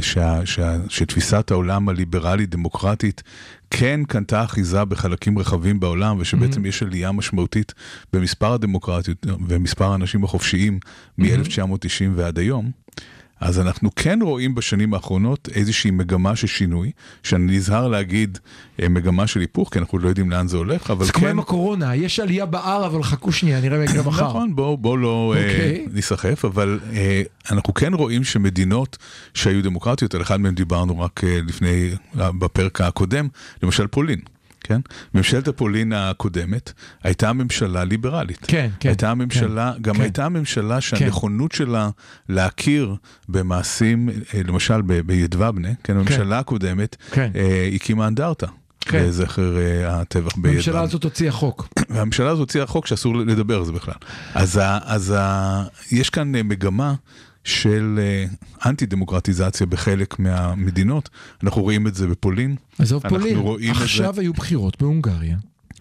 שה, 0.00 0.46
שה, 0.46 0.76
שתפיסת 0.88 1.50
העולם 1.50 1.88
הליברלית-דמוקרטית 1.88 3.22
כן 3.70 4.00
קנתה 4.08 4.44
אחיזה 4.44 4.84
בחלקים 4.84 5.38
רחבים 5.38 5.80
בעולם, 5.80 6.16
ושבעצם 6.20 6.66
יש 6.66 6.82
עלייה 6.82 7.12
משמעותית 7.12 7.74
במספר 8.12 8.52
הדמוקרטיות 8.52 9.26
ומספר 9.48 9.84
האנשים 9.84 10.24
החופשיים 10.24 10.78
מ-1990 11.18 12.10
ועד 12.14 12.38
היום. 12.38 12.70
אז 13.40 13.60
אנחנו 13.60 13.90
כן 13.96 14.18
רואים 14.22 14.54
בשנים 14.54 14.94
האחרונות 14.94 15.48
איזושהי 15.54 15.90
מגמה 15.90 16.36
של 16.36 16.46
שינוי, 16.46 16.90
שאני 17.22 17.56
נזהר 17.56 17.88
להגיד 17.88 18.38
אה, 18.82 18.88
מגמה 18.88 19.26
של 19.26 19.40
היפוך, 19.40 19.72
כי 19.72 19.78
אנחנו 19.78 19.98
לא 19.98 20.08
יודעים 20.08 20.30
לאן 20.30 20.48
זה 20.48 20.56
הולך, 20.56 20.90
אבל 20.90 21.04
זה 21.04 21.12
כן... 21.12 21.18
כמו 21.20 21.28
עם 21.28 21.38
הקורונה, 21.38 21.96
יש 21.96 22.20
עלייה 22.20 22.46
ב-R, 22.46 22.86
אבל 22.86 23.02
חכו 23.02 23.32
שנייה, 23.32 23.60
נראה 23.60 23.78
מה 23.78 23.84
יקרה 23.84 24.02
מחר. 24.02 24.28
נכון, 24.28 24.56
בואו 24.56 24.76
בוא 24.76 24.98
לא 24.98 25.34
okay. 25.36 25.88
uh, 25.88 25.94
ניסחף, 25.94 26.44
אבל 26.44 26.80
uh, 26.90 27.52
אנחנו 27.52 27.74
כן 27.74 27.94
רואים 27.94 28.24
שמדינות 28.24 28.98
שהיו 29.34 29.62
דמוקרטיות, 29.62 30.14
על 30.14 30.22
אחד 30.22 30.40
מהם 30.40 30.54
דיברנו 30.54 31.00
רק 31.00 31.20
uh, 31.20 31.26
לפני, 31.48 31.90
uh, 32.14 32.18
בפרק 32.18 32.80
הקודם, 32.80 33.28
למשל 33.62 33.86
פולין. 33.86 34.20
כן? 34.64 34.80
ממשלת 35.14 35.48
הפולין 35.48 35.92
הקודמת 35.92 36.72
הייתה 37.02 37.32
ממשלה 37.32 37.84
ליברלית. 37.84 38.38
כן, 38.46 38.70
כן. 38.80 38.88
הייתה 38.88 39.14
ממשלה, 39.14 39.72
כן, 39.76 39.82
גם 39.82 39.94
כן. 39.94 40.00
הייתה 40.00 40.28
ממשלה 40.28 40.80
שהנכונות 40.80 41.52
שלה 41.52 41.90
להכיר 42.28 42.94
במעשים, 43.28 44.08
אה, 44.34 44.40
למשל 44.44 44.82
ב- 44.82 45.00
בידוובנה, 45.00 45.68
כן, 45.84 45.96
הממשלה 45.96 46.38
הקודמת, 46.38 46.96
כן. 47.10 47.30
אה, 47.34 47.70
הקימה 47.74 48.06
אנדרטה. 48.06 48.46
כן. 48.80 49.04
לזכר 49.04 49.58
אה, 49.58 50.00
הטבח 50.00 50.24
בידוובנה. 50.36 50.52
הממשלה 50.52 50.80
הזאת 50.80 51.04
הוציאה 51.04 51.32
חוק. 51.32 51.68
והממשלה 51.90 52.30
הזאת 52.30 52.40
הוציאה 52.40 52.66
חוק 52.66 52.86
שאסור 52.86 53.16
לדבר 53.16 53.58
על 53.58 53.64
זה 53.64 53.72
בכלל. 53.72 53.94
אז, 54.34 54.56
ה, 54.56 54.78
אז 54.84 55.14
ה, 55.18 55.62
יש 55.92 56.10
כאן 56.10 56.32
מגמה 56.32 56.94
של 57.44 57.98
אה, 58.02 58.24
אנטי 58.70 58.86
דמוקרטיזציה 58.86 59.66
בחלק 59.66 60.18
מהמדינות. 60.18 61.08
אנחנו 61.44 61.62
רואים 61.62 61.86
את 61.86 61.94
זה 61.94 62.06
בפולין. 62.06 62.56
עזוב 62.78 63.02
פולין, 63.08 63.38
את 63.38 63.74
זה- 63.74 63.82
עכשיו 63.84 64.20
היו 64.20 64.32
בחירות 64.32 64.82
בהונגריה. 64.82 65.36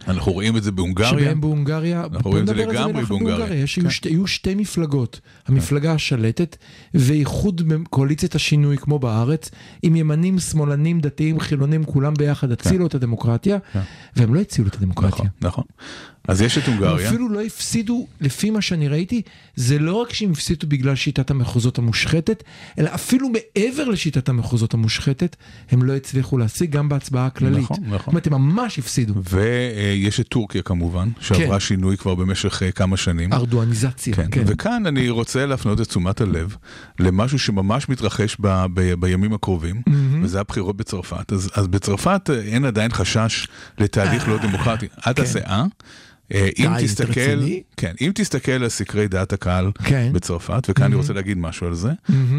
אנחנו 0.07 0.31
רואים 0.31 0.57
את 0.57 0.63
זה 0.63 0.71
בהונגריה. 0.71 1.09
שבהם 1.09 1.41
בהונגריה, 1.41 2.03
אנחנו 2.13 2.29
רואים 2.31 2.43
את 2.43 2.47
זה 2.47 2.53
לגמרי 2.53 3.03
בהונגריה. 3.05 3.55
יש, 3.55 3.79
כן. 3.79 3.89
שתי, 3.89 4.17
שתי 4.25 4.55
מפלגות, 4.55 5.19
המפלגה 5.47 5.93
השלטת 5.93 6.57
ואיחוד 6.93 7.61
קואליציית 7.89 8.35
השינוי 8.35 8.77
כמו 8.77 8.99
בארץ, 8.99 9.49
עם 9.81 9.95
ימנים, 9.95 10.39
שמאלנים, 10.39 10.99
דתיים, 10.99 11.39
חילונים, 11.39 11.83
כולם 11.83 12.13
ביחד 12.13 12.51
הצילו 12.51 12.85
את 12.87 12.95
הדמוקרטיה, 12.95 13.57
והם 14.15 14.33
לא 14.33 14.39
הצילו 14.39 14.67
את 14.67 14.75
הדמוקרטיה. 14.75 15.09
נכון, 15.17 15.27
נכון. 15.41 15.63
אז 16.27 16.41
יש 16.41 16.57
את 16.57 16.67
הונגריה. 16.67 17.09
אפילו 17.09 17.29
לא 17.29 17.41
הפסידו, 17.41 18.07
לפי 18.21 18.49
מה 18.49 18.61
שאני 18.61 18.87
ראיתי, 18.87 19.21
זה 19.55 19.79
לא 19.79 19.93
רק 19.93 20.13
שהם 20.13 20.31
הפסידו 20.31 20.67
בגלל 20.67 20.95
שיטת 20.95 21.31
המחוזות 21.31 21.77
המושחתת, 21.77 22.43
אלא 22.79 22.89
אפילו 22.93 23.29
מעבר 23.29 23.89
לשיטת 23.89 24.29
המחוזות 24.29 24.73
המושחתת, 24.73 25.35
הם 25.71 25.83
לא 25.83 25.95
הצליחו 25.95 26.37
להשיג 26.37 26.71
גם 26.71 26.89
בהצבעה 26.89 27.25
הכללית. 27.25 27.63
נכון, 27.63 27.77
נכון. 27.81 27.97
זאת 27.97 28.07
אומרת, 28.07 28.27
הם 28.27 28.33
ממש 28.33 28.79
הפסידו. 28.79 29.13
ויש 29.29 30.19
את 30.19 30.27
טורקיה 30.27 30.61
כמובן, 30.61 31.09
שעברה 31.21 31.59
שינוי 31.59 31.97
כבר 31.97 32.15
במשך 32.15 32.63
אה, 32.63 32.71
כמה 32.71 32.97
שנים. 32.97 33.33
ארדואניזציה. 33.33 34.15
כן. 34.15 34.27
כן. 34.31 34.43
וכאן 34.47 34.85
אני 34.85 35.09
רוצה 35.09 35.45
להפנות 35.45 35.81
את 35.81 35.87
תשומת 35.87 36.21
הלב 36.21 36.55
למשהו 36.99 37.39
שממש 37.39 37.89
מתרחש 37.89 38.37
ב, 38.39 38.65
ב, 38.73 38.93
בימים 38.93 39.33
הקרובים, 39.33 39.81
וזה 40.23 40.39
הבחירות 40.39 40.77
בצרפת. 40.77 41.33
אז, 41.33 41.49
אז 41.55 41.67
בצרפת 41.67 42.29
אה, 42.29 42.41
אין 42.41 42.65
עדיין 42.65 42.91
חשש 42.91 43.47
לתהליך 43.77 44.27
לא 44.27 44.37
דמוקרטי. 44.37 44.87
אל 45.07 45.13
תעשה 45.13 45.39
אה? 45.39 45.65
אה, 46.33 46.49
אם 46.59 46.69
תסתכל, 46.79 47.11
רציני? 47.11 47.61
כן, 47.77 47.91
אם 48.01 48.11
תסתכל 48.15 48.51
על 48.51 48.69
סקרי 48.69 49.07
דעת 49.07 49.33
הקהל 49.33 49.71
כן. 49.83 50.09
בצרפת, 50.13 50.67
וכאן 50.69 50.85
אני 50.85 50.95
רוצה 50.95 51.13
להגיד 51.13 51.37
משהו 51.37 51.67
על 51.67 51.73
זה, 51.75 51.89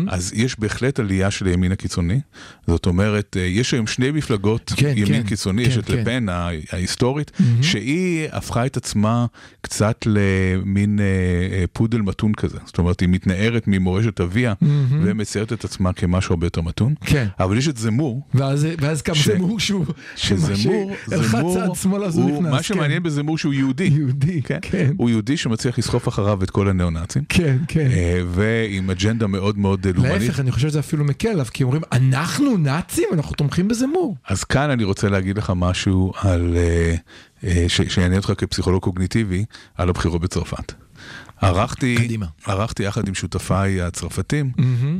אז 0.08 0.32
יש 0.36 0.58
בהחלט 0.60 0.98
עלייה 1.00 1.30
של 1.30 1.46
הימין 1.46 1.72
הקיצוני. 1.72 2.20
זאת 2.66 2.86
אומרת, 2.86 3.36
אה, 3.40 3.42
יש 3.46 3.74
היום 3.74 3.86
שני 3.86 4.10
מפלגות 4.10 4.72
כן, 4.76 4.92
ימין 4.96 5.22
כן, 5.22 5.28
קיצוני, 5.28 5.64
כן, 5.64 5.70
יש 5.70 5.78
את 5.78 5.84
כן. 5.84 5.98
לפן 5.98 6.26
ההיסטורית, 6.72 7.30
שהיא 7.62 8.28
הפכה 8.32 8.66
את 8.66 8.76
עצמה 8.76 9.26
קצת 9.60 10.04
למין 10.06 11.00
אה, 11.00 11.64
פודל 11.72 11.98
מתון 12.00 12.32
כזה. 12.34 12.58
זאת 12.66 12.78
אומרת, 12.78 13.00
היא 13.00 13.08
מתנערת 13.08 13.64
ממורשת 13.66 14.20
אביה, 14.20 14.52
ומציירת 14.90 15.52
את 15.52 15.64
עצמה 15.64 15.92
כמשהו 15.92 16.32
הרבה 16.32 16.46
יותר 16.46 16.60
מתון. 16.60 16.94
כן. 17.04 17.26
אבל 17.40 17.58
יש 17.58 17.68
את 17.68 17.76
זמור, 17.76 18.26
ואז, 18.34 18.66
ואז 18.80 19.02
קם 19.02 19.14
ש- 19.14 19.28
זמור 19.28 19.60
שהוא... 19.60 19.86
שזמור, 20.16 20.92
אלחץ 21.12 21.28
זמור, 21.30 21.54
צד 21.74 21.82
שמאלה 21.82 22.06
הוא 22.08 22.30
נכנס. 22.40 22.50
מה 22.52 22.62
שמעניין 22.62 23.02
בזמור 23.02 23.38
שהוא 23.38 23.54
יהודי. 23.54 23.79
יהודי, 23.84 24.42
כן. 24.42 24.58
כן. 24.62 24.92
הוא 24.96 25.10
יהודי 25.10 25.36
שמצליח 25.36 25.78
לסחוף 25.78 26.08
אחריו 26.08 26.42
את 26.42 26.50
כל 26.50 26.68
הניאו-נאצים. 26.68 27.22
כן, 27.28 27.56
כן. 27.68 27.88
אה, 27.90 28.20
ועם 28.26 28.90
אג'נדה 28.90 29.26
מאוד 29.26 29.58
מאוד 29.58 29.86
אה, 29.86 29.92
לאומנית. 29.92 30.22
להפך, 30.22 30.40
אני 30.40 30.52
חושב 30.52 30.68
שזה 30.68 30.78
אפילו 30.78 31.04
מקל 31.04 31.28
עליו, 31.28 31.46
כי 31.52 31.64
אומרים, 31.64 31.82
אנחנו 31.92 32.56
נאצים, 32.56 33.08
אנחנו 33.12 33.34
תומכים 33.34 33.68
בזמור. 33.68 34.16
אז 34.28 34.44
כאן 34.44 34.70
אני 34.70 34.84
רוצה 34.84 35.08
להגיד 35.08 35.38
לך 35.38 35.52
משהו 35.56 36.12
על, 36.20 36.56
אה, 37.44 37.64
שיעניין 37.68 38.16
אותך 38.16 38.32
כפסיכולוג 38.38 38.82
קוגניטיבי, 38.82 39.44
על 39.74 39.88
הבחירות 39.88 40.20
בצרפת. 40.20 40.72
ערכתי, 41.40 41.96
קדימה. 41.98 42.26
ערכתי 42.46 42.82
יחד 42.82 43.08
עם 43.08 43.14
שותפיי 43.14 43.82
הצרפתים 43.82 44.52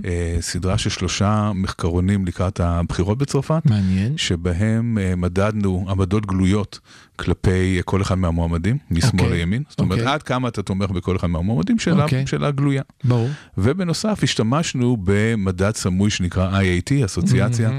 אה, 0.04 0.36
סדרה 0.40 0.78
של 0.78 0.90
שלושה 0.90 1.52
מחקרונים 1.54 2.26
לקראת 2.26 2.60
הבחירות 2.60 3.18
בצרפת, 3.18 3.62
מעניין. 3.64 4.16
שבהם 4.18 4.98
מדדנו 5.16 5.86
עמדות 5.88 6.26
גלויות 6.26 6.80
כלפי 7.20 7.80
כל 7.84 8.02
אחד 8.02 8.14
מהמועמדים, 8.14 8.78
משמאל 8.90 9.24
אוקיי. 9.24 9.38
לימין. 9.38 9.62
זאת 9.68 9.80
אומרת, 9.80 9.98
אוקיי. 9.98 10.12
עד 10.12 10.22
כמה 10.22 10.48
אתה 10.48 10.62
תומך 10.62 10.90
בכל 10.90 11.16
אחד 11.16 11.26
מהמועמדים, 11.26 11.78
שאלה, 11.78 12.04
אוקיי. 12.04 12.26
שאלה 12.26 12.50
גלויה. 12.50 12.82
ברור. 13.04 13.28
ובנוסף 13.58 14.20
השתמשנו 14.22 14.96
במדד 15.04 15.76
סמוי 15.76 16.10
שנקרא 16.10 16.60
IAT, 16.60 17.04
אסוציאציה, 17.04 17.70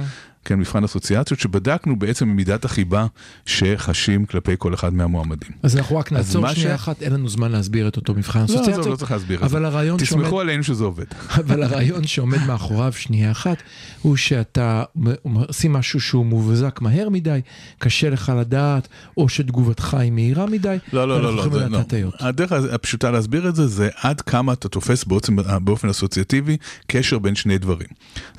כן, 0.45 0.59
מבחן 0.59 0.83
אסוציאציות, 0.83 1.39
שבדקנו 1.39 1.99
בעצם 1.99 2.27
ממידת 2.27 2.65
החיבה 2.65 3.05
שחשים 3.45 4.25
כלפי 4.25 4.55
כל 4.57 4.73
אחד 4.73 4.93
מהמועמדים. 4.93 5.51
אז 5.63 5.77
אנחנו 5.77 5.97
רק 5.97 6.11
נעצור 6.11 6.53
שנייה 6.53 6.77
ש- 6.77 6.81
אחת, 6.81 7.01
אין 7.01 7.13
לנו 7.13 7.29
זמן 7.29 7.51
להסביר 7.51 7.87
את 7.87 7.95
אותו 7.95 8.13
מבחן 8.13 8.39
לא, 8.39 8.45
אסוציאציות. 8.45 8.79
עזוב, 8.79 8.91
לא 8.91 8.95
צריך 8.95 9.11
להסביר 9.11 9.43
את 9.43 9.49
זה. 9.49 9.55
שעומד... 10.05 10.23
תסמכו 10.23 10.39
עלינו 10.39 10.63
שזה 10.63 10.83
עובד. 10.83 11.05
אבל 11.45 11.63
הרעיון 11.63 12.07
שעומד 12.07 12.43
מאחוריו 12.47 12.93
שנייה 12.93 13.31
אחת, 13.31 13.57
הוא 14.01 14.15
שאתה 14.15 14.83
עושים 15.23 15.73
משהו 15.73 15.99
שהוא 15.99 16.25
מובזק 16.25 16.81
מהר 16.81 17.09
מדי, 17.09 17.39
קשה 17.79 18.09
לך 18.09 18.31
לדעת, 18.39 18.87
או 19.17 19.29
שתגובתך 19.29 19.93
היא 19.93 20.11
מהירה 20.11 20.45
מדי, 20.45 20.77
לא, 20.93 21.07
לא, 21.07 21.23
לא, 21.23 21.35
לא, 21.35 21.49
זה 21.49 21.67
לא. 21.69 22.11
הדרך 22.19 22.51
הפשוטה 22.51 23.11
להסביר 23.11 23.49
את 23.49 23.55
זה, 23.55 23.67
זה 23.67 23.89
עד 24.01 24.21
כמה 24.21 24.53
אתה 24.53 24.69
תופס 24.69 25.03
באופן, 25.03 25.35
באופן 25.61 25.89
אסוציאטיבי 25.89 26.57
קשר 26.87 27.19
בין 27.19 27.35
שני 27.35 27.57
דברים. 27.57 27.87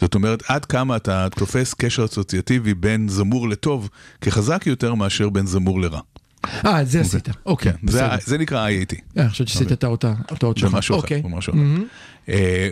זאת 0.00 0.14
אומרת, 0.14 0.42
עד 0.48 0.64
כמה 0.64 0.96
אתה 0.96 1.28
תופס 1.36 1.74
קשר 1.74 1.91
אסוציאטיבי 2.00 2.74
בין 2.74 3.08
זמור 3.08 3.48
לטוב 3.48 3.88
כחזק 4.20 4.62
יותר 4.66 4.94
מאשר 4.94 5.28
בין 5.30 5.46
זמור 5.46 5.80
לרע. 5.80 6.00
אה, 6.64 6.82
את 6.82 6.88
זה 6.88 7.00
עשית, 7.00 7.28
אוקיי, 7.46 7.72
כן, 7.72 7.78
זה, 7.86 7.98
בסדר. 8.06 8.16
זה 8.26 8.38
נקרא 8.38 8.68
IAT. 8.68 8.94
אה, 9.16 9.22
אני 9.22 9.30
חושבת 9.30 9.48
שעשית 9.48 9.72
את 9.72 9.84
האותה- 9.84 10.14
הטעות 10.28 10.56
זה 10.56 10.60
שלך. 10.60 10.74
משהו 10.74 10.94
אחר, 10.94 11.02
אוקיי. 11.02 11.22
זה 11.22 11.28
משהו 11.28 11.52
אחר. 11.52 11.82
אה, 12.28 12.68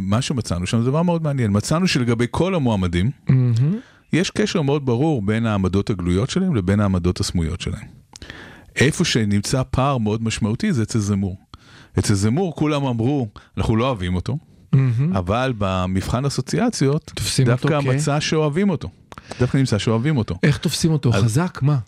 ומה 0.00 0.22
שמצאנו 0.22 0.66
שם 0.66 0.82
זה 0.82 0.90
דבר 0.90 1.02
מאוד 1.02 1.22
מעניין, 1.22 1.50
מצאנו 1.56 1.88
שלגבי 1.88 2.26
כל 2.30 2.54
המועמדים, 2.54 3.10
יש 4.12 4.30
קשר 4.30 4.62
מאוד 4.62 4.86
ברור 4.86 5.22
בין 5.22 5.46
העמדות 5.46 5.90
הגלויות 5.90 6.30
שלהם 6.30 6.54
לבין 6.54 6.80
העמדות 6.80 7.20
הסמויות 7.20 7.60
שלהם. 7.60 7.86
איפה 8.76 9.04
שנמצא 9.04 9.62
פער 9.70 9.98
מאוד 9.98 10.22
משמעותי 10.22 10.72
זה 10.72 10.82
אצל 10.82 10.98
זמור. 10.98 11.36
אצל 11.98 12.14
זמור 12.14 12.54
כולם 12.56 12.84
אמרו, 12.84 13.28
אנחנו 13.58 13.76
לא 13.76 13.86
אוהבים 13.86 14.14
אותו, 14.14 14.38
אבל 15.14 15.52
במבחן 15.58 16.24
אסוציאציות, 16.24 17.12
דווקא 17.44 17.74
אותו 17.74 17.86
כ- 17.90 17.94
מצא 17.94 18.20
שאוהבים 18.20 18.70
אותו. 18.70 18.88
דווקא 19.40 19.56
נמצא 19.56 19.78
שאוהבים 19.78 20.16
אותו. 20.16 20.38
איך 20.42 20.58
תופסים 20.58 20.90
אותו? 20.92 21.14
אז- 21.14 21.24
חזק? 21.24 21.58
מה? 21.62 21.78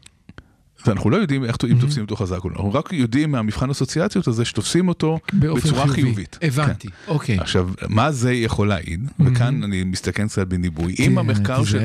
ואנחנו 0.86 1.10
לא 1.10 1.16
יודעים 1.16 1.44
איך 1.44 1.56
אם 1.70 1.78
תופסים 1.80 2.02
אותו 2.02 2.16
חזק 2.16 2.44
או 2.44 2.50
לא, 2.50 2.54
אנחנו 2.54 2.72
רק 2.74 2.92
יודעים 2.92 3.32
מהמבחן 3.32 3.70
אסוציאציות 3.70 4.28
הזה 4.28 4.44
שתופסים 4.44 4.88
אותו 4.88 5.18
בצורה 5.34 5.82
חיובי. 5.82 5.92
חיובית. 6.02 6.38
הבנתי, 6.42 6.88
כן. 6.88 6.94
אוקיי. 7.12 7.38
עכשיו, 7.38 7.68
מה 7.88 8.12
זה 8.12 8.32
יכול 8.32 8.68
להעיד? 8.68 9.10
וכאן 9.20 9.62
אני 9.62 9.84
מסתכל 9.84 10.26
קצת 10.26 10.46
בניבוי. 10.46 10.94
אם 10.98 11.06
כן, 11.12 11.18
המחקר 11.18 11.64
של... 11.64 11.78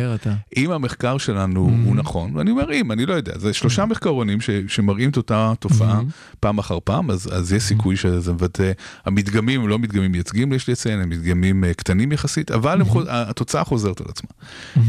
אם 0.58 0.72
המחקר 0.72 1.18
שלנו 1.18 1.60
הוא 1.86 1.96
נכון, 1.96 2.32
ואני 2.36 2.52
אומר 2.52 2.74
אם, 2.74 2.92
אני 2.92 3.06
לא 3.06 3.14
יודע, 3.14 3.38
זה 3.38 3.54
שלושה 3.54 3.86
מחקרונים 3.86 4.42
ש- 4.42 4.50
שמראים 4.68 5.10
את 5.10 5.18
אותה 5.18 5.54
תופעה 5.60 6.02
פעם 6.40 6.58
אחר 6.58 6.78
פעם, 6.84 7.12
אז 7.12 7.30
אז 7.34 7.54
יש 7.54 7.64
סיכוי 7.64 7.96
שזה 7.98 8.34
מבטא, 8.34 8.72
המדגמים 9.06 9.62
הם 9.62 9.68
לא 9.68 9.80
מדגמים 9.80 10.12
מייצגים, 10.12 10.54
יש 10.54 10.70
לציין, 10.70 11.00
הם 11.00 11.10
מדגמים 11.10 11.64
אה, 11.64 11.74
קטנים 11.74 12.12
יחסית, 12.12 12.52
אבל 12.52 12.82
הם 12.82 12.86
חוז- 12.88 13.08
התוצאה 13.10 13.64
חוזרת 13.64 14.02
על 14.02 14.08
עצמה. 14.10 14.30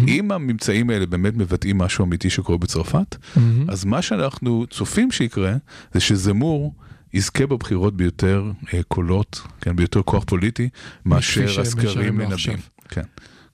אם 0.08 0.32
הממצאים 0.32 0.90
האלה 0.90 1.06
באמת 1.06 1.36
מבטאים 1.36 1.78
משהו 1.78 2.04
אמיתי 2.04 2.30
שקורה 2.30 2.58
בצרפת, 2.58 3.16
אז 3.68 3.84
מה 3.84 3.95
שאנחנו 4.02 4.66
צופים 4.70 5.10
שיקרה, 5.10 5.54
זה 5.92 6.00
שזמור 6.00 6.74
יזכה 7.14 7.46
בבחירות 7.46 7.96
ביותר 7.96 8.50
אה, 8.74 8.80
קולות, 8.88 9.40
כן, 9.60 9.76
ביותר 9.76 10.02
כוח 10.02 10.24
פוליטי, 10.24 10.68
מאשר 11.06 11.60
הסקרים 11.60 12.16
מנבאים. 12.16 12.58
כן, 12.88 13.02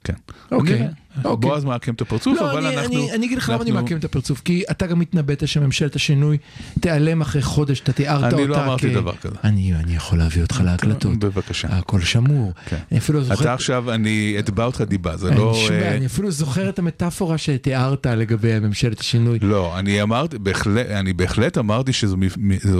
כן. 0.05 0.15
אוקיי, 0.53 0.79
נראה. 0.79 0.93
אוקיי. 1.25 1.37
בועז 1.51 1.65
מעקם 1.65 1.95
את 1.95 2.01
הפרצוף, 2.01 2.39
לא, 2.41 2.53
אבל 2.53 2.67
אני, 2.67 2.77
אנחנו... 2.77 2.95
אני, 2.97 3.13
אני 3.15 3.27
אגיד 3.27 3.39
לך 3.39 3.49
למה 3.49 3.63
אני 3.63 3.71
מעקם 3.71 3.97
את 3.97 4.05
הפרצוף, 4.05 4.41
כי 4.45 4.63
אתה 4.71 4.87
גם 4.87 5.01
התנבאת 5.01 5.49
שממשלת 5.49 5.97
השינוי 5.97 6.37
תיעלם 6.81 7.21
אחרי 7.21 7.43
חודש, 7.43 7.81
אתה 7.81 7.93
תיארת 7.93 8.25
אותה 8.25 8.37
אני 8.37 8.47
לא 8.49 8.65
אמרתי 8.65 8.91
כ- 8.91 8.95
דבר 8.95 9.13
כזה. 9.17 9.35
אני, 9.45 9.75
אני 9.75 9.97
יכול 9.97 10.19
להביא 10.19 10.43
אותך 10.43 10.61
להקלטות. 10.65 11.17
בבקשה. 11.19 11.69
הכל 11.71 12.01
שמור. 12.01 12.53
כן. 12.67 12.77
אני 12.91 12.99
אפילו 12.99 13.23
זוכר... 13.25 13.43
אתה 13.43 13.55
עכשיו, 13.55 13.93
אני 13.93 14.37
אתבע 14.39 14.65
אותך 14.65 14.81
דיבה, 14.81 15.17
זה 15.17 15.29
אני, 15.29 15.37
לא... 15.37 15.55
שומע, 15.67 15.83
אה, 15.83 15.97
אני 15.97 16.07
אפילו 16.07 16.31
זוכר 16.31 16.69
את 16.69 16.79
המטאפורה 16.79 17.39
שתיארת 17.39 18.07
לגבי 18.07 18.59
ממשלת 18.59 19.01
השינוי. 19.01 19.39
לא, 19.43 19.79
אני 19.79 20.03
אמרתי, 20.03 20.39
בהחלט, 20.39 20.87
אני 20.87 21.13
בהחלט 21.13 21.59
אמרתי 21.59 21.93
שזו 21.93 22.17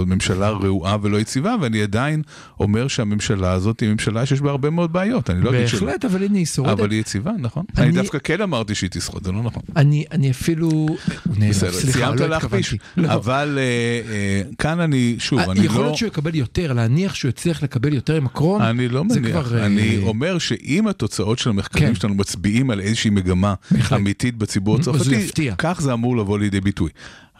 ממשלה 0.05 0.49
רעועה 0.49 0.97
ולא 1.01 1.17
יציבה, 1.17 1.55
ואני 1.61 1.81
עדיין 1.81 2.21
אומר 2.59 2.87
שהממשלה 2.87 3.51
הזאת 3.51 3.79
היא 3.79 3.89
ממשלה 3.89 4.25
שיש 4.25 4.41
בה 4.41 4.49
הרבה 4.51 4.69
מאוד 4.69 4.93
בעיות, 4.93 5.29
אני 5.29 5.41
לא 5.41 5.49
אגיד 5.49 5.67
שלא. 5.67 5.79
בהחלט, 5.79 6.05
אבל 6.05 6.23
הנה 6.23 6.37
היא 6.37 6.45
שורדת. 6.45 6.79
אבל 6.79 6.91
היא 6.91 6.99
יציבה, 6.99 7.31
נכון. 7.39 7.63
אני- 7.77 7.85
אני 7.85 7.95
דווקא 7.95 8.17
כן 8.23 8.41
אמרתי 8.41 8.75
שהיא 8.75 8.89
תשרוד, 8.89 9.23
זה 9.23 9.31
לא 9.31 9.43
נכון. 9.43 9.63
אני, 9.75 10.03
אני 10.11 10.31
אפילו... 10.31 10.85
בסדר, 11.25 11.71
סליחה, 11.71 11.99
סיימת 11.99 12.19
לא 12.19 12.29
להכפיש. 12.29 12.75
לא. 12.97 13.13
אבל 13.13 13.59
אה, 13.61 14.13
אה, 14.13 14.41
כאן 14.57 14.79
אני, 14.79 15.15
שוב, 15.19 15.39
אה, 15.39 15.51
אני 15.51 15.65
יכול 15.65 15.77
לא... 15.77 15.85
להיות 15.85 15.97
שהוא 15.97 16.07
יקבל 16.07 16.35
יותר, 16.35 16.73
להניח 16.73 17.15
שהוא 17.15 17.29
יצליח 17.29 17.63
לקבל 17.63 17.93
יותר 17.93 18.15
עם 18.15 18.23
מקרון, 18.23 18.61
אני 18.61 18.87
לא 18.89 19.03
מניח, 19.03 19.51
אני 19.53 19.97
אומר 20.03 20.37
שאם 20.37 20.87
התוצאות 20.87 21.39
של 21.39 21.49
המחקרים 21.49 21.87
כן. 21.87 21.95
שלנו 21.95 22.15
מצביעים 22.15 22.69
על 22.69 22.79
איזושהי 22.79 23.09
מגמה. 23.09 23.53
אמיתית 23.95 24.37
בציבור 24.37 24.75
הצרפתי. 24.75 25.51
כך 25.57 25.81
זה 25.81 25.93
אמור 25.93 26.17
לבוא 26.17 26.39
לידי 26.39 26.61
ביטוי. 26.61 26.89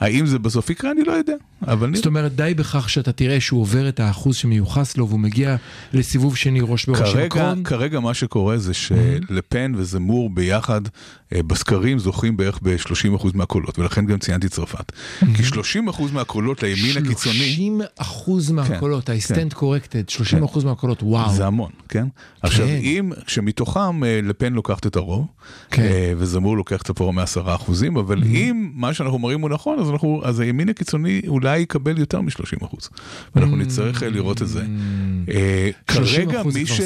האם 0.04 0.26
זה 0.26 0.40
בסוף 0.40 0.70
יקרה? 0.70 0.92
אני 0.92 1.04
לא 1.04 1.12
יודע, 1.12 1.34
אבל 1.68 1.88
נראה. 1.88 1.98
זאת 1.98 2.06
אומרת, 2.06 2.36
די 2.36 2.54
בכך 2.58 2.90
שאתה 2.90 3.12
תראה 3.12 3.42
שהוא 3.42 3.62
עובר 3.62 3.90
את 3.90 4.00
האחוז 4.00 4.36
שמיוחס 4.36 4.98
לו 4.98 5.08
והוא 5.08 5.20
מגיע 5.20 5.56
לסיבוב 5.94 6.38
שני 6.38 6.60
ראש 6.62 6.86
בראש 6.86 7.14
כרגע, 7.14 7.26
מקרון. 7.26 7.64
כרגע 7.64 8.00
מה 8.00 8.14
שקורה 8.14 8.58
זה 8.58 8.74
שלפן 8.74 9.74
וזמור 9.76 10.30
ביחד 10.30 10.82
אה, 11.34 11.44
בסקרים 11.44 12.00
זוכים 12.00 12.38
בערך 12.38 12.60
ב-30% 12.64 13.28
מהקולות, 13.34 13.80
ולכן 13.80 14.06
גם 14.06 14.20
ציינתי 14.20 14.50
צרפת. 14.50 14.92
כי 15.20 15.44
30% 15.90 16.02
מהקולות 16.14 16.64
לימין 16.64 16.98
הקיצוני 16.98 17.36
30 17.36 17.82
אחוז 17.98 18.52
מהקולות, 18.52 19.06
כן. 19.06 19.14
ה-stand 19.14 19.54
corrected, 19.54 20.12
30 20.12 20.44
אחוז 20.44 20.64
מהקולות, 20.64 21.04
וואו. 21.04 21.34
זה 21.34 21.46
המון, 21.48 21.72
כן? 21.90 22.08
עכשיו, 22.42 22.68
אם, 22.68 23.12
שמתוכם 23.28 24.04
אה, 24.04 24.20
לפן 24.24 24.54
לוקחת 24.54 24.88
את 24.88 24.96
הרוב, 24.96 25.28
כן. 25.72 25.82
אה, 25.82 26.14
וזמור 26.18 26.58
לוקח 26.58 26.82
את 26.82 26.90
הפור 26.90 27.14
מעשרה 27.14 27.56
אחוזים, 27.56 27.98
אבל 27.98 28.24
אם 28.24 28.72
מה 28.74 28.94
שאנחנו 28.94 29.20
מראים 29.20 29.42
הוא 29.42 29.50
נכון, 29.50 29.80
אז 29.80 29.90
אנחנו, 29.94 30.22
אז 30.24 30.40
הימין 30.40 30.70
הקיצוני 30.70 31.22
אולי 31.28 31.60
יקבל 31.60 31.98
יותר 32.00 32.22
מ-30 32.22 32.66
אחוז, 32.66 32.90
ואנחנו 33.36 33.56
נצטרך 33.56 34.04
אה, 34.04 34.10
לראות 34.10 34.42
את 34.42 34.48
זה. 34.48 34.64
אה, 35.30 35.70
30 35.92 36.30
כרגע 36.32 36.44
מי, 36.44 36.66
ש... 36.66 36.82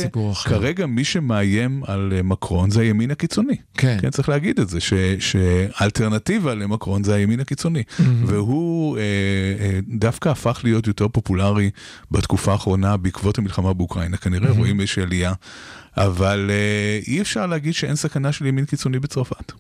כרגע 0.46 0.86
מי 0.86 1.04
שמאיים 1.04 1.84
על 1.88 2.14
אה, 2.16 2.24
מקרון 2.24 2.70
זה 2.72 2.82
הימין 2.82 3.12
הקיצוני. 3.12 3.56
כן. 3.78 3.98
כן, 4.02 4.10
צריך 4.10 4.30
להגיד 4.30 4.60
את 4.60 4.70
זה, 4.70 4.80
ש- 4.80 4.94
שהאלטרנטיבה 5.20 6.56
למקרון 6.56 7.04
זה 7.04 7.16
הימין 7.16 7.40
הקיצוני. 7.40 7.84
והוא 8.26 8.98
אה, 8.98 9.02
אה, 9.60 9.80
דווקא 9.88 10.30
הפך 10.30 10.62
להיות 10.64 10.88
יותר 10.88 11.08
פופולרי 11.08 11.70
בתקופה 12.12 12.52
האחרונה 12.52 12.98
בעקבות 12.98 13.38
המלחמה 13.38 13.74
באוקראינה. 13.74 14.18
כנראה 14.18 14.52
רואים 14.52 14.80
איזושהי 14.80 15.04
עלייה, 15.04 15.34
אבל 15.98 16.52
אה, 16.54 17.00
אי 17.08 17.22
אפשר 17.22 17.46
להגיד 17.46 17.74
שאין 17.74 17.96
סכנה 17.96 18.32
של 18.32 18.46
ימין 18.46 18.66
קיצוני 18.66 19.00
בצרפת. 19.00 19.52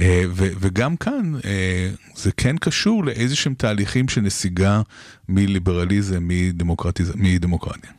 אה, 0.00 0.24
וגם 0.34 0.96
כאן 0.96 1.32
אה, 1.44 1.90
זה 2.16 2.32
כן 2.32 2.56
קשור 2.56 3.04
לאיזה 3.04 3.36
שהם 3.36 3.54
תהליכים 3.54 4.08
של 4.08 4.20
נסיגה 4.20 4.82
מליברליזם, 5.28 6.28
מדמוקרטיה. 7.16 7.90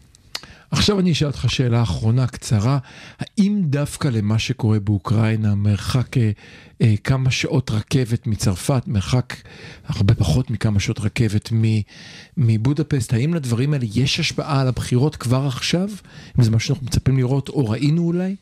עכשיו 0.72 1.00
אני 1.00 1.12
אשאל 1.12 1.28
אותך 1.28 1.46
שאלה 1.48 1.84
אחרונה 1.84 2.28
קצרה, 2.28 2.78
האם 3.20 3.62
דווקא 3.66 4.08
למה 4.08 4.40
שקורה 4.40 4.80
באוקראינה, 4.80 5.56
מרחק 5.56 6.18
אה, 6.18 6.32
אה, 6.82 6.94
כמה 7.04 7.32
שעות 7.32 7.72
רכבת 7.72 8.28
מצרפת, 8.28 8.84
מרחק 8.88 9.36
הרבה 9.88 10.14
פחות 10.14 10.52
מכמה 10.52 10.80
שעות 10.80 11.00
רכבת 11.00 11.50
מבודפסט, 12.38 13.14
האם 13.14 13.34
לדברים 13.34 13.74
האלה 13.74 13.86
יש 13.94 14.20
השפעה 14.20 14.62
על 14.62 14.68
הבחירות 14.68 15.16
כבר 15.16 15.48
עכשיו? 15.48 15.90
אם 16.40 16.44
זה 16.44 16.52
מה 16.52 16.60
שאנחנו 16.60 16.86
מצפים 16.86 17.18
לראות 17.18 17.50
או 17.50 17.70
ראינו 17.70 18.02
אולי? 18.02 18.36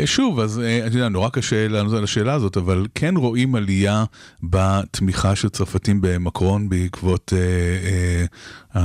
אה, 0.00 0.06
שוב, 0.06 0.40
אז 0.40 0.58
אה, 0.60 0.86
אתה 0.86 0.96
יודע, 0.96 1.08
נורא 1.08 1.28
קשה 1.28 1.68
לענות 1.68 1.92
על 1.94 2.04
השאלה 2.04 2.32
הזאת, 2.34 2.56
אבל 2.56 2.86
כן 2.94 3.14
רואים 3.16 3.54
עלייה 3.54 4.04
בתמיכה 4.42 5.36
של 5.36 5.48
צרפתים 5.48 5.98
במקרון 6.00 6.68
בעקבות 6.68 7.32
אה, 7.36 7.38
אה, 7.38 8.24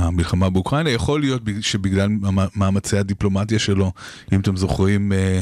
המלחמה 0.06 0.50
באוקראינה. 0.50 0.90
יכול 0.90 1.20
להיות 1.20 1.44
בג- 1.44 1.60
שבגלל 1.60 2.08
מאמצי 2.56 2.98
הדיפלומטיה 2.98 3.58
שלו, 3.58 3.92
אם 4.32 4.40
אתם 4.40 4.56
זוכרים, 4.56 5.12
אה, 5.12 5.40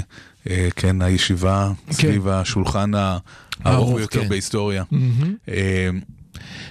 אה, 0.50 0.68
כן, 0.76 1.02
הישיבה 1.02 1.70
סביב 1.90 2.28
השולחן 2.28 2.94
ה- 2.94 3.18
הארוך 3.64 3.94
ביותר 3.96 4.22
כן. 4.22 4.28
בהיסטוריה. 4.28 4.84
אה, 5.48 5.90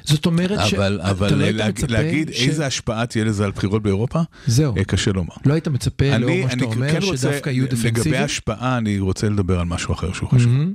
זאת 0.04 0.26
אומרת 0.26 0.60
ש... 0.68 0.74
אבל, 0.74 1.00
אתה 1.02 1.12
אבל 1.12 1.34
לא 1.34 1.44
היית 1.44 1.56
להג- 1.56 1.70
מצפה 1.70 1.88
להגיד 1.94 2.32
ש- 2.34 2.48
איזה 2.48 2.66
השפעה 2.66 3.06
תהיה 3.06 3.26
לזה 3.26 3.46
על 3.46 3.52
בחירות 3.52 3.84
באירופה, 3.84 4.22
זהו, 4.48 4.78
אה, 4.78 4.84
קשה 4.84 5.12
לומר. 5.12 5.34
לא 5.46 5.54
היית 5.54 5.68
מצפה 5.68 6.18
לאור 6.18 6.32
מה 6.44 6.52
שאתה 6.52 6.54
אני 6.54 6.74
אומר, 6.76 6.92
כן 6.92 7.00
רוצה, 7.04 7.18
שדווקא 7.18 7.50
יהיו 7.50 7.66
לגבי 7.66 7.76
דפנסיביים? 7.92 8.24
השפעה, 8.24 8.78
אני 8.78 9.00
רוצה 9.00 9.30
לדבר 9.30 9.60
על 9.60 9.66
משהו 9.66 9.94
אחר 9.94 10.14
שהוא 10.14 10.30
חשוב. 10.30 10.52
מהמם. 10.52 10.74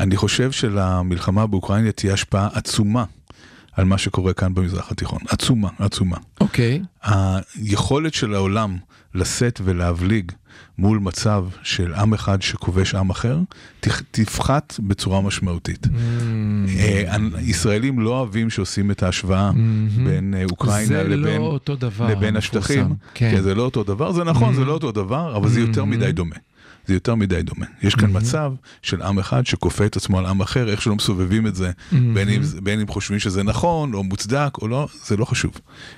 אני 0.00 0.16
חושב 0.16 0.50
שלמלחמה 0.52 1.46
באוקראינה 1.46 1.92
תהיה 1.92 2.12
השפעה 2.12 2.48
עצומה 2.52 3.04
על 3.78 3.84
מה 3.84 3.98
שקורה 3.98 4.32
כאן 4.32 4.54
במזרח 4.54 4.90
התיכון. 4.92 5.18
עצומה, 5.28 5.68
עצומה. 5.78 6.16
אוקיי, 6.40 6.82
היכולת 7.02 8.14
של 8.14 8.34
העולם 8.34 8.76
לשאת 9.14 9.60
ולהבליג 9.64 10.32
מול 10.78 10.98
מצב 10.98 11.44
של 11.62 11.94
עם 11.94 12.14
אחד 12.14 12.42
שכובש 12.42 12.94
עם 12.94 13.10
אחר, 13.10 13.38
תפ- 13.80 14.02
תפחת 14.10 14.74
בצורה 14.82 15.20
משמעותית. 15.20 15.86
אה, 16.78 17.16
ישראלים 17.40 18.00
לא 18.00 18.10
אוהבים 18.18 18.50
שעושים 18.50 18.90
את 18.90 19.02
ההשוואה 19.02 19.50
בין 20.04 20.34
אה, 20.34 20.44
אוקראינה 20.50 20.86
זה 20.86 21.02
לא 21.08 21.16
לבין, 21.16 21.40
לבין. 22.10 22.36
השטחים. 22.36 22.94
כן. 23.14 23.30
כן, 23.36 23.42
זה 23.42 23.54
לא 23.54 23.62
אותו 23.62 23.84
דבר, 23.84 24.12
זה 24.12 24.24
נכון, 24.24 24.54
זה 24.54 24.64
לא 24.64 24.72
אותו 24.72 24.92
דבר, 24.92 25.36
אבל 25.36 25.48
זה 25.48 25.60
יותר 25.60 25.84
מדי 25.84 26.12
דומה. 26.12 26.36
זה 26.88 26.94
יותר 26.94 27.14
מדי 27.14 27.42
דומה. 27.42 27.66
יש 27.82 27.94
כאן 27.94 28.10
מצב 28.12 28.52
של 28.82 29.02
עם 29.02 29.18
אחד 29.18 29.46
שכופה 29.46 29.86
את 29.86 29.96
עצמו 29.96 30.18
על 30.18 30.26
עם 30.26 30.40
אחר, 30.40 30.68
איך 30.68 30.82
שלא 30.82 30.96
מסובבים 30.96 31.46
את 31.46 31.54
זה, 31.54 31.70
בין 31.92 32.28
אם, 32.28 32.40
בין 32.62 32.80
אם 32.80 32.88
חושבים 32.88 33.18
שזה 33.18 33.42
נכון 33.42 33.94
או 33.94 34.04
מוצדק 34.04 34.50
או 34.62 34.68
לא, 34.68 34.88
זה 35.04 35.16
לא 35.16 35.24
חשוב. 35.24 35.52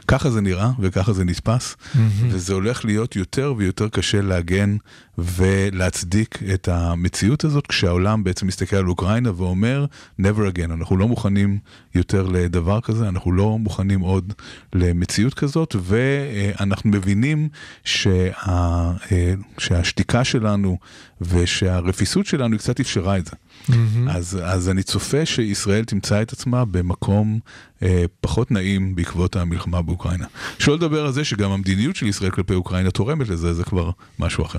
ככה 0.09 0.31
זה 0.31 0.41
נראה 0.41 0.71
וככה 0.79 1.13
זה 1.13 1.25
נתפס, 1.25 1.77
וזה 2.29 2.55
הולך 2.55 2.85
להיות 2.85 3.17
יותר 3.17 3.55
ויותר 3.57 3.89
קשה 3.89 4.21
להגן 4.21 4.77
ולהצדיק 5.23 6.39
את 6.55 6.69
המציאות 6.69 7.45
הזאת, 7.45 7.67
כשהעולם 7.67 8.25
בעצם 8.25 8.47
מסתכל 8.47 8.77
על 8.77 8.89
אוקראינה 8.89 9.31
ואומר, 9.37 9.87
never 10.21 10.55
again, 10.55 10.73
אנחנו 10.73 10.97
לא 10.97 11.09
מוכנים 11.09 11.59
יותר 11.95 12.27
לדבר 12.27 12.81
כזה, 12.81 13.09
אנחנו 13.09 13.33
לא 13.33 13.59
מוכנים 13.59 14.01
עוד 14.01 14.33
למציאות 14.75 15.35
כזאת, 15.35 15.77
ואנחנו 15.81 16.91
מבינים 16.91 17.49
שה, 17.85 18.31
אה, 18.49 18.93
שהשתיקה 19.59 20.25
שלנו 20.25 20.79
ושהרפיסות 21.21 22.27
שלנו 22.27 22.53
היא 22.53 22.59
קצת 22.59 22.81
אפשרה 22.81 23.19
את 23.19 23.27
זה. 23.27 23.33
אז, 24.11 24.39
אז 24.45 24.69
אני 24.69 24.83
צופה 24.83 25.27
שישראל 25.27 25.85
תמצא 25.85 26.23
את 26.23 26.33
עצמה 26.33 26.65
במקום 26.65 27.39
אה, 27.83 28.05
פחות 28.21 28.51
נעים 28.51 28.95
בעקבות 28.95 29.37
המלחמה 29.37 29.83
באוקראינה. 29.83 30.27
שלא 30.59 30.75
לדבר 30.75 31.07
על 31.07 31.13
זה 31.13 31.25
שגם 31.25 31.51
המדיניות 31.51 31.97
של 31.97 32.07
ישראל 32.07 32.31
כלפי 32.31 32.55
אוקראינה 32.55 32.91
תורמת 32.91 33.29
לזה, 33.29 33.55
זה 33.55 33.65
כבר 33.65 33.91
משהו 34.19 34.45
אחר. 34.45 34.59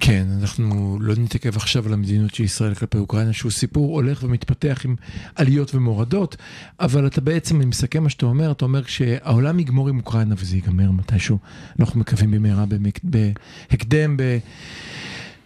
כן, 0.00 0.26
אנחנו 0.40 0.98
לא 1.00 1.14
נתעכב 1.18 1.56
עכשיו 1.56 1.86
על 1.86 1.92
המדיניות 1.92 2.34
של 2.34 2.44
ישראל 2.44 2.74
כלפי 2.74 2.98
אוקראינה, 2.98 3.32
שהוא 3.32 3.52
סיפור 3.52 3.94
הולך 3.94 4.22
ומתפתח 4.22 4.80
עם 4.84 4.96
עליות 5.34 5.74
ומורדות, 5.74 6.36
אבל 6.80 7.06
אתה 7.06 7.20
בעצם, 7.20 7.56
אני 7.56 7.64
מסכם 7.66 8.02
מה 8.02 8.10
שאתה 8.10 8.26
אומר, 8.26 8.50
אתה 8.50 8.64
אומר 8.64 8.84
כשהעולם 8.84 9.58
יגמור 9.58 9.88
עם 9.88 9.98
אוקראינה 9.98 10.34
וזה 10.38 10.56
ייגמר 10.56 10.90
מתישהו, 10.90 11.38
אנחנו 11.80 12.00
מקווים 12.00 12.30
במהרה, 12.30 12.64
במק- 12.66 13.04
בהקדם, 13.70 14.16
ב... 14.16 14.38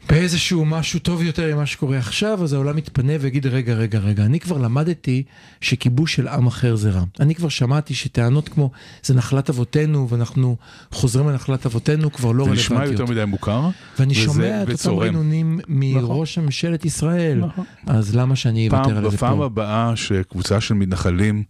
באיזשהו 0.09 0.64
משהו 0.64 1.00
טוב 1.00 1.22
יותר 1.22 1.54
ממה 1.54 1.66
שקורה 1.66 1.98
עכשיו, 1.98 2.44
אז 2.44 2.52
העולם 2.52 2.78
יתפנה 2.78 3.12
ויגיד, 3.20 3.46
רגע, 3.46 3.74
רגע, 3.74 3.98
רגע, 3.98 4.24
אני 4.24 4.40
כבר 4.40 4.59
למדתי 4.59 5.22
שכיבוש 5.61 6.14
של 6.14 6.28
עם 6.28 6.46
אחר 6.46 6.76
זה 6.76 6.90
רע. 6.90 7.02
אני 7.20 7.34
כבר 7.34 7.48
שמעתי 7.48 7.94
שטענות 7.94 8.48
כמו, 8.48 8.70
זה 9.02 9.14
נחלת 9.14 9.50
אבותינו, 9.50 10.09
ואנחנו 10.09 10.57
חוזרים 10.90 11.28
לנחלת 11.28 11.66
אבותינו, 11.66 12.12
כבר 12.12 12.32
לא 12.32 12.44
זה 12.44 12.50
נשמע 12.50 12.76
רלוונטיות. 12.76 13.00
יותר 13.00 13.12
מדי 13.12 13.24
מוכר. 13.24 13.68
ואני 13.98 14.14
שומע 14.14 14.57
את 14.57 14.61
אותם 14.61 14.72
וצורם. 14.74 15.07
רענונים 15.07 15.61
מראש 15.68 16.38
ממשלת 16.38 16.84
ישראל, 16.84 17.38
נכון. 17.38 17.64
אז 17.86 18.16
למה 18.16 18.36
שאני 18.36 18.68
אוותר 18.68 18.96
על 18.96 19.11
זה 19.11 19.16
בפעם 19.16 19.36
פה? 19.36 19.44
הבאה 19.44 19.96
שקבוצה 19.96 20.61
של 20.61 20.74
מתנחלים 20.74 21.42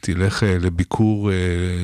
תלך 0.00 0.42
אה, 0.42 0.58
לביקור 0.58 1.30
אה, 1.30 1.36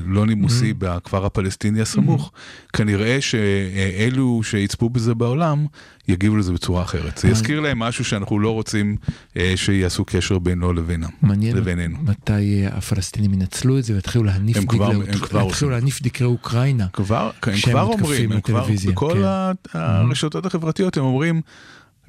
לא 0.07 0.27
נימוסי 0.27 0.73
בכפר 0.79 1.27
הפלסטיני 1.27 1.81
הסמוך, 1.81 2.33
כנראה 2.73 3.21
שאלו 3.21 4.41
שיצפו 4.43 4.91
בזה 4.91 5.15
בעולם 5.15 5.67
יגיבו 6.09 6.37
לזה 6.37 6.53
בצורה 6.53 6.83
אחרת. 6.83 7.19
זה 7.19 7.29
יזכיר 7.29 7.61
להם 7.61 7.79
משהו 7.79 8.05
שאנחנו 8.05 8.39
לא 8.39 8.51
רוצים 8.51 8.97
אה, 9.37 9.53
שיעשו 9.57 10.05
קשר 10.05 10.39
בינו 10.39 10.73
לבינם, 10.73 11.09
לבינינו. 11.57 11.97
מתי 12.03 12.33
אה, 12.33 12.69
הפלסטינים 12.77 13.35
ינצלו 13.35 13.79
את 13.79 13.85
זה 13.85 13.95
ויתחילו 13.95 14.25
להניף 14.25 14.57
דגלי 14.57 16.25
אוקראינה. 16.25 16.87
כבר, 16.93 17.31
הם 17.43 17.61
כבר 17.63 17.83
אומרים, 17.83 18.33
הם 18.33 18.41
כבר, 18.41 18.67
בכל 18.91 19.15
כן. 19.15 19.23
ה- 19.25 19.53
הרשתות 19.73 20.47
החברתיות 20.47 20.97
הם 20.97 21.05
אומרים, 21.05 21.41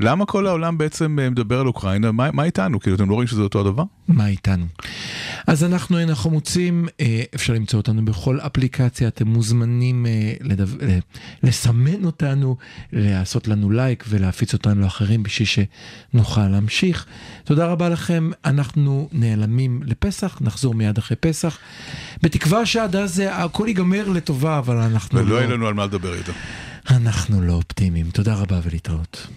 למה 0.02 0.26
כל 0.26 0.47
העולם 0.47 0.78
בעצם 0.78 1.20
אה, 1.20 1.30
מדבר 1.30 1.60
על 1.60 1.68
אוקראינה? 1.68 2.12
מה, 2.12 2.32
מה 2.32 2.43
איתנו? 2.43 2.80
כאילו, 2.80 2.95
אתם 2.95 3.10
לא 3.10 3.14
רואים 3.14 3.28
שזה 3.28 3.41
אותו 3.41 3.60
הדבר? 3.60 3.84
מה 4.08 4.28
איתנו? 4.28 4.66
אז 5.47 5.64
אנחנו 5.64 5.97
היינו 5.97 6.16
חמוצים, 6.16 6.88
אה, 7.02 7.24
אפשר 7.36 7.54
למצוא 7.54 7.80
אותנו 7.80 8.06
בכל 8.06 8.39
אפליקציה, 8.39 9.08
אתם 9.08 9.28
מוזמנים 9.28 10.06
אה, 10.06 10.34
לדו... 10.41 10.64
לסמן 11.43 12.06
אותנו, 12.06 12.56
לעשות 12.93 13.47
לנו 13.47 13.72
לייק 13.72 14.04
ולהפיץ 14.10 14.54
אותנו 14.54 14.82
לאחרים 14.82 15.24
בשביל 15.24 15.47
שנוכל 16.14 16.47
להמשיך. 16.47 17.06
תודה 17.43 17.66
רבה 17.66 17.89
לכם, 17.89 18.30
אנחנו 18.45 19.10
נעלמים 19.12 19.82
לפסח, 19.86 20.38
נחזור 20.41 20.74
מיד 20.74 20.97
אחרי 20.97 21.18
פסח, 21.20 21.58
בתקווה 22.24 22.66
שעד 22.66 22.95
אז 22.95 23.24
הכל 23.32 23.66
ייגמר 23.68 24.10
לטובה, 24.10 24.58
אבל 24.58 24.78
אנחנו 24.78 25.20
ולא 25.20 25.30
לא, 25.30 25.36
יהיה 25.36 25.47
לנו 25.47 25.68
על 25.68 25.74
מה 25.74 25.86
לדבר 25.86 26.16
יותר. 26.16 26.34
אנחנו 26.89 27.41
לא 27.41 27.54
אופטימיים. 27.54 28.10
תודה 28.12 28.36
רבה 28.36 28.60
ולהתראות. 28.64 29.28